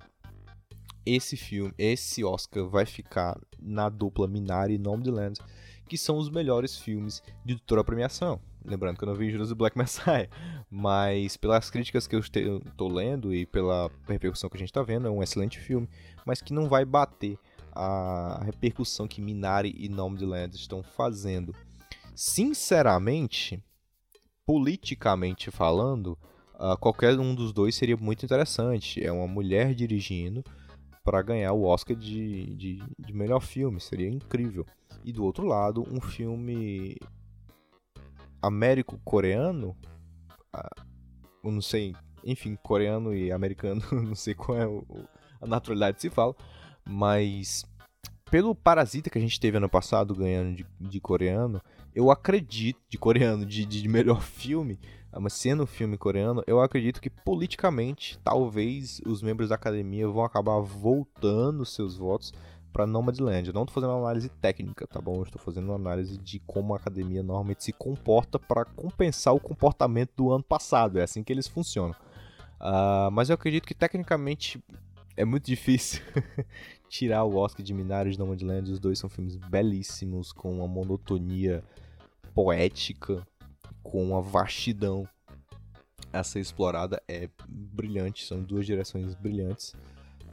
Esse 1.05 1.36
filme, 1.36 1.74
esse 1.76 2.24
Oscar 2.24 2.66
vai 2.66 2.86
ficar 2.86 3.38
na 3.61 3.90
dupla 3.90 4.26
Minari 4.26 4.76
e 4.76 5.11
Land, 5.11 5.38
que 5.86 5.98
são 5.98 6.16
os 6.16 6.30
melhores 6.30 6.78
filmes 6.78 7.22
de 7.44 7.61
toda 7.61 7.82
a 7.82 7.84
premiação. 7.84 8.40
Lembrando 8.64 8.96
que 8.96 9.04
eu 9.04 9.08
não 9.08 9.14
vi 9.14 9.30
Judas 9.30 9.50
e 9.50 9.54
Black 9.54 9.76
Messiah, 9.76 10.28
mas 10.70 11.36
pelas 11.36 11.70
críticas 11.70 12.06
que 12.06 12.16
eu 12.16 12.20
estou 12.20 12.88
lendo 12.88 13.34
e 13.34 13.44
pela 13.44 13.90
repercussão 14.08 14.48
que 14.48 14.56
a 14.56 14.58
gente 14.58 14.70
está 14.70 14.82
vendo, 14.82 15.06
é 15.06 15.10
um 15.10 15.22
excelente 15.22 15.58
filme, 15.58 15.88
mas 16.24 16.40
que 16.40 16.52
não 16.52 16.68
vai 16.68 16.84
bater 16.84 17.38
a 17.72 18.40
repercussão 18.44 19.06
que 19.06 19.20
Minari 19.20 19.74
e 19.76 19.88
Nome 19.88 20.16
de 20.16 20.24
Land 20.24 20.56
estão 20.56 20.82
fazendo. 20.82 21.54
Sinceramente, 22.14 23.62
politicamente 24.46 25.50
falando, 25.50 26.16
uh, 26.54 26.78
qualquer 26.78 27.18
um 27.18 27.34
dos 27.34 27.52
dois 27.52 27.74
seria 27.74 27.96
muito 27.96 28.24
interessante. 28.24 29.04
É 29.04 29.10
uma 29.10 29.26
mulher 29.26 29.74
dirigindo 29.74 30.44
para 31.02 31.20
ganhar 31.20 31.52
o 31.52 31.64
Oscar 31.64 31.96
de, 31.96 32.54
de, 32.54 32.82
de 32.98 33.12
melhor 33.12 33.40
filme, 33.40 33.80
seria 33.80 34.08
incrível. 34.08 34.64
E 35.04 35.12
do 35.12 35.24
outro 35.24 35.46
lado, 35.46 35.84
um 35.90 36.00
filme 36.00 36.96
américo-coreano, 38.47 39.76
eu 41.42 41.51
não 41.51 41.61
sei, 41.61 41.95
enfim, 42.24 42.57
coreano 42.62 43.14
e 43.14 43.32
americano, 43.32 43.82
não 43.92 44.14
sei 44.14 44.34
qual 44.34 44.59
é 44.59 44.66
o, 44.66 44.84
a 45.40 45.47
naturalidade 45.47 45.97
que 45.97 46.03
se 46.03 46.11
fala, 46.11 46.34
mas 46.88 47.64
pelo 48.30 48.55
Parasita 48.55 49.11
que 49.11 49.18
a 49.18 49.20
gente 49.20 49.38
teve 49.38 49.57
ano 49.57 49.68
passado 49.68 50.14
ganhando 50.14 50.57
de, 50.57 50.66
de 50.80 51.01
coreano, 51.01 51.61
eu 51.95 52.11
acredito, 52.11 52.80
de 52.88 52.99
coreano, 52.99 53.47
de, 53.47 53.64
de 53.64 53.88
melhor 53.88 54.20
filme, 54.22 54.78
mas 55.20 55.34
sendo 55.34 55.62
um 55.62 55.66
filme 55.66 55.97
coreano, 55.97 56.42
eu 56.47 56.61
acredito 56.61 57.01
que 57.01 57.09
politicamente, 57.09 58.18
talvez 58.24 59.01
os 59.07 59.22
membros 59.22 59.51
da 59.51 59.55
academia 59.55 60.09
vão 60.09 60.24
acabar 60.24 60.59
voltando 60.59 61.64
seus 61.64 61.97
votos 61.97 62.32
para 62.75 62.89
Nomadland. 62.89 63.47
Eu 63.47 63.55
não 63.55 63.62
estou 63.62 63.75
fazendo 63.75 63.91
uma 63.91 64.01
análise 64.01 64.29
técnica, 64.29 64.85
tá 64.85 65.01
bom? 65.01 65.18
Eu 65.18 65.22
estou 65.22 65.41
fazendo 65.41 65.66
uma 65.66 65.77
análise 65.77 66.18
de 66.18 66.41
como 66.41 66.75
a 66.75 66.77
academia 66.77 67.22
normalmente 67.22 67.62
se 67.62 67.72
comporta 67.72 68.37
para 68.37 68.64
compensar 68.64 69.33
o 69.33 69.39
comportamento 69.39 70.11
do 70.16 70.33
ano 70.33 70.43
passado. 70.43 70.99
É 70.99 71.05
assim 71.05 71.22
que 71.22 71.33
eles 71.33 71.47
funcionam. 71.47 71.95
Uh, 72.61 73.11
mas 73.12 73.31
eu 73.31 73.35
acredito 73.35 73.64
que 73.64 73.75
tecnicamente 73.75 74.61
é 75.16 75.25
muito 75.25 75.47
difícil 75.47 76.03
tirar 76.91 77.22
o 77.22 77.37
Oscar 77.37 77.64
de 77.64 77.72
Minari 77.72 78.11
de 78.11 78.18
Nomadland. 78.18 78.72
Os 78.72 78.81
dois 78.81 78.99
são 78.99 79.09
filmes 79.09 79.37
belíssimos, 79.37 80.33
com 80.33 80.59
uma 80.59 80.66
monotonia 80.66 81.62
poética, 82.35 83.25
com 83.85 84.03
uma 84.03 84.20
vastidão 84.20 85.09
a 86.12 86.25
ser 86.25 86.41
explorada. 86.41 87.01
É 87.07 87.29
brilhante, 87.49 88.25
são 88.25 88.43
duas 88.43 88.66
direções 88.66 89.14
brilhantes. 89.14 89.77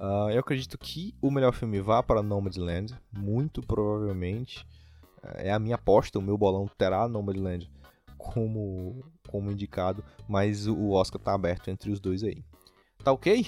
Uh, 0.02 0.32
eu 0.32 0.40
acredito 0.40 0.80
que 0.80 1.14
o 1.22 1.30
melhor 1.30 1.54
filme 1.54 1.80
vá 1.80 2.02
para 2.02 2.24
Nomadland, 2.24 3.00
muito 3.16 3.62
provavelmente. 3.62 4.66
É 5.36 5.52
a 5.52 5.60
minha 5.60 5.76
aposta, 5.76 6.18
o 6.18 6.22
meu 6.24 6.36
bolão 6.36 6.68
terá 6.76 7.08
Nomadland 7.08 7.70
como, 8.18 9.04
como 9.30 9.52
indicado, 9.52 10.04
mas 10.28 10.66
o 10.66 10.90
Oscar 10.90 11.22
tá 11.22 11.36
aberto 11.36 11.70
entre 11.70 11.92
os 11.92 12.00
dois 12.00 12.24
aí. 12.24 12.44
Tá 13.04 13.12
ok? 13.12 13.48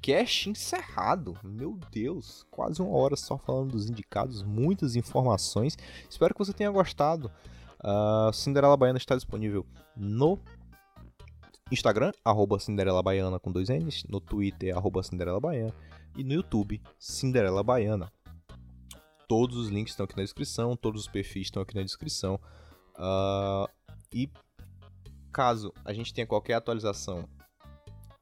Cast 0.00 0.50
encerrado. 0.50 1.38
Meu 1.44 1.78
Deus, 1.92 2.44
quase 2.50 2.82
uma 2.82 2.96
hora 2.96 3.14
só 3.14 3.38
falando 3.38 3.70
dos 3.70 3.88
indicados, 3.88 4.42
muitas 4.42 4.96
informações. 4.96 5.78
Espero 6.10 6.34
que 6.34 6.44
você 6.44 6.52
tenha 6.52 6.70
gostado. 6.72 7.30
Uh, 7.78 8.32
Cinderela 8.32 8.76
Baiana 8.76 8.98
está 8.98 9.14
disponível 9.14 9.64
no 9.96 10.40
Instagram, 11.74 12.12
arroba 12.24 12.58
Cinderela 12.58 13.02
Baiana 13.02 13.38
com 13.38 13.50
dois 13.50 13.68
N's, 13.68 14.04
no 14.08 14.20
Twitter, 14.20 14.76
arroba 14.76 15.02
Cinderela 15.02 15.40
Baiana, 15.40 15.74
e 16.16 16.22
no 16.22 16.34
YouTube, 16.34 16.80
Cinderela 16.98 17.62
Baiana. 17.62 18.12
Todos 19.28 19.56
os 19.56 19.68
links 19.68 19.92
estão 19.92 20.04
aqui 20.04 20.16
na 20.16 20.22
descrição, 20.22 20.76
todos 20.76 21.02
os 21.02 21.08
perfis 21.08 21.46
estão 21.46 21.62
aqui 21.62 21.74
na 21.74 21.82
descrição. 21.82 22.38
Uh, 22.94 23.66
e 24.12 24.30
caso 25.32 25.72
a 25.84 25.92
gente 25.92 26.12
tenha 26.12 26.26
qualquer 26.26 26.54
atualização 26.54 27.26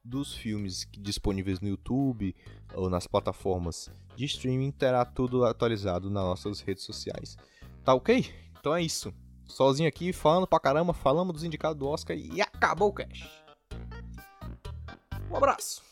dos 0.04 0.32
filmes 0.32 0.86
disponíveis 0.98 1.60
no 1.60 1.68
YouTube 1.68 2.34
ou 2.74 2.88
nas 2.88 3.06
plataformas 3.06 3.90
de 4.16 4.24
streaming, 4.24 4.70
terá 4.70 5.04
tudo 5.04 5.44
atualizado 5.44 6.10
nas 6.10 6.24
nossas 6.24 6.60
redes 6.60 6.84
sociais. 6.84 7.36
Tá 7.84 7.94
ok? 7.94 8.24
Então 8.58 8.74
é 8.74 8.82
isso. 8.82 9.12
Sozinho 9.46 9.88
aqui, 9.88 10.12
falando 10.12 10.46
pra 10.46 10.60
caramba, 10.60 10.92
falamos 10.92 11.34
dos 11.34 11.44
indicados 11.44 11.76
do 11.76 11.88
Oscar 11.88 12.16
e 12.16 12.40
acabou 12.40 12.88
o 12.88 12.92
cast. 12.92 13.39
Um 15.30 15.36
abraço! 15.36 15.89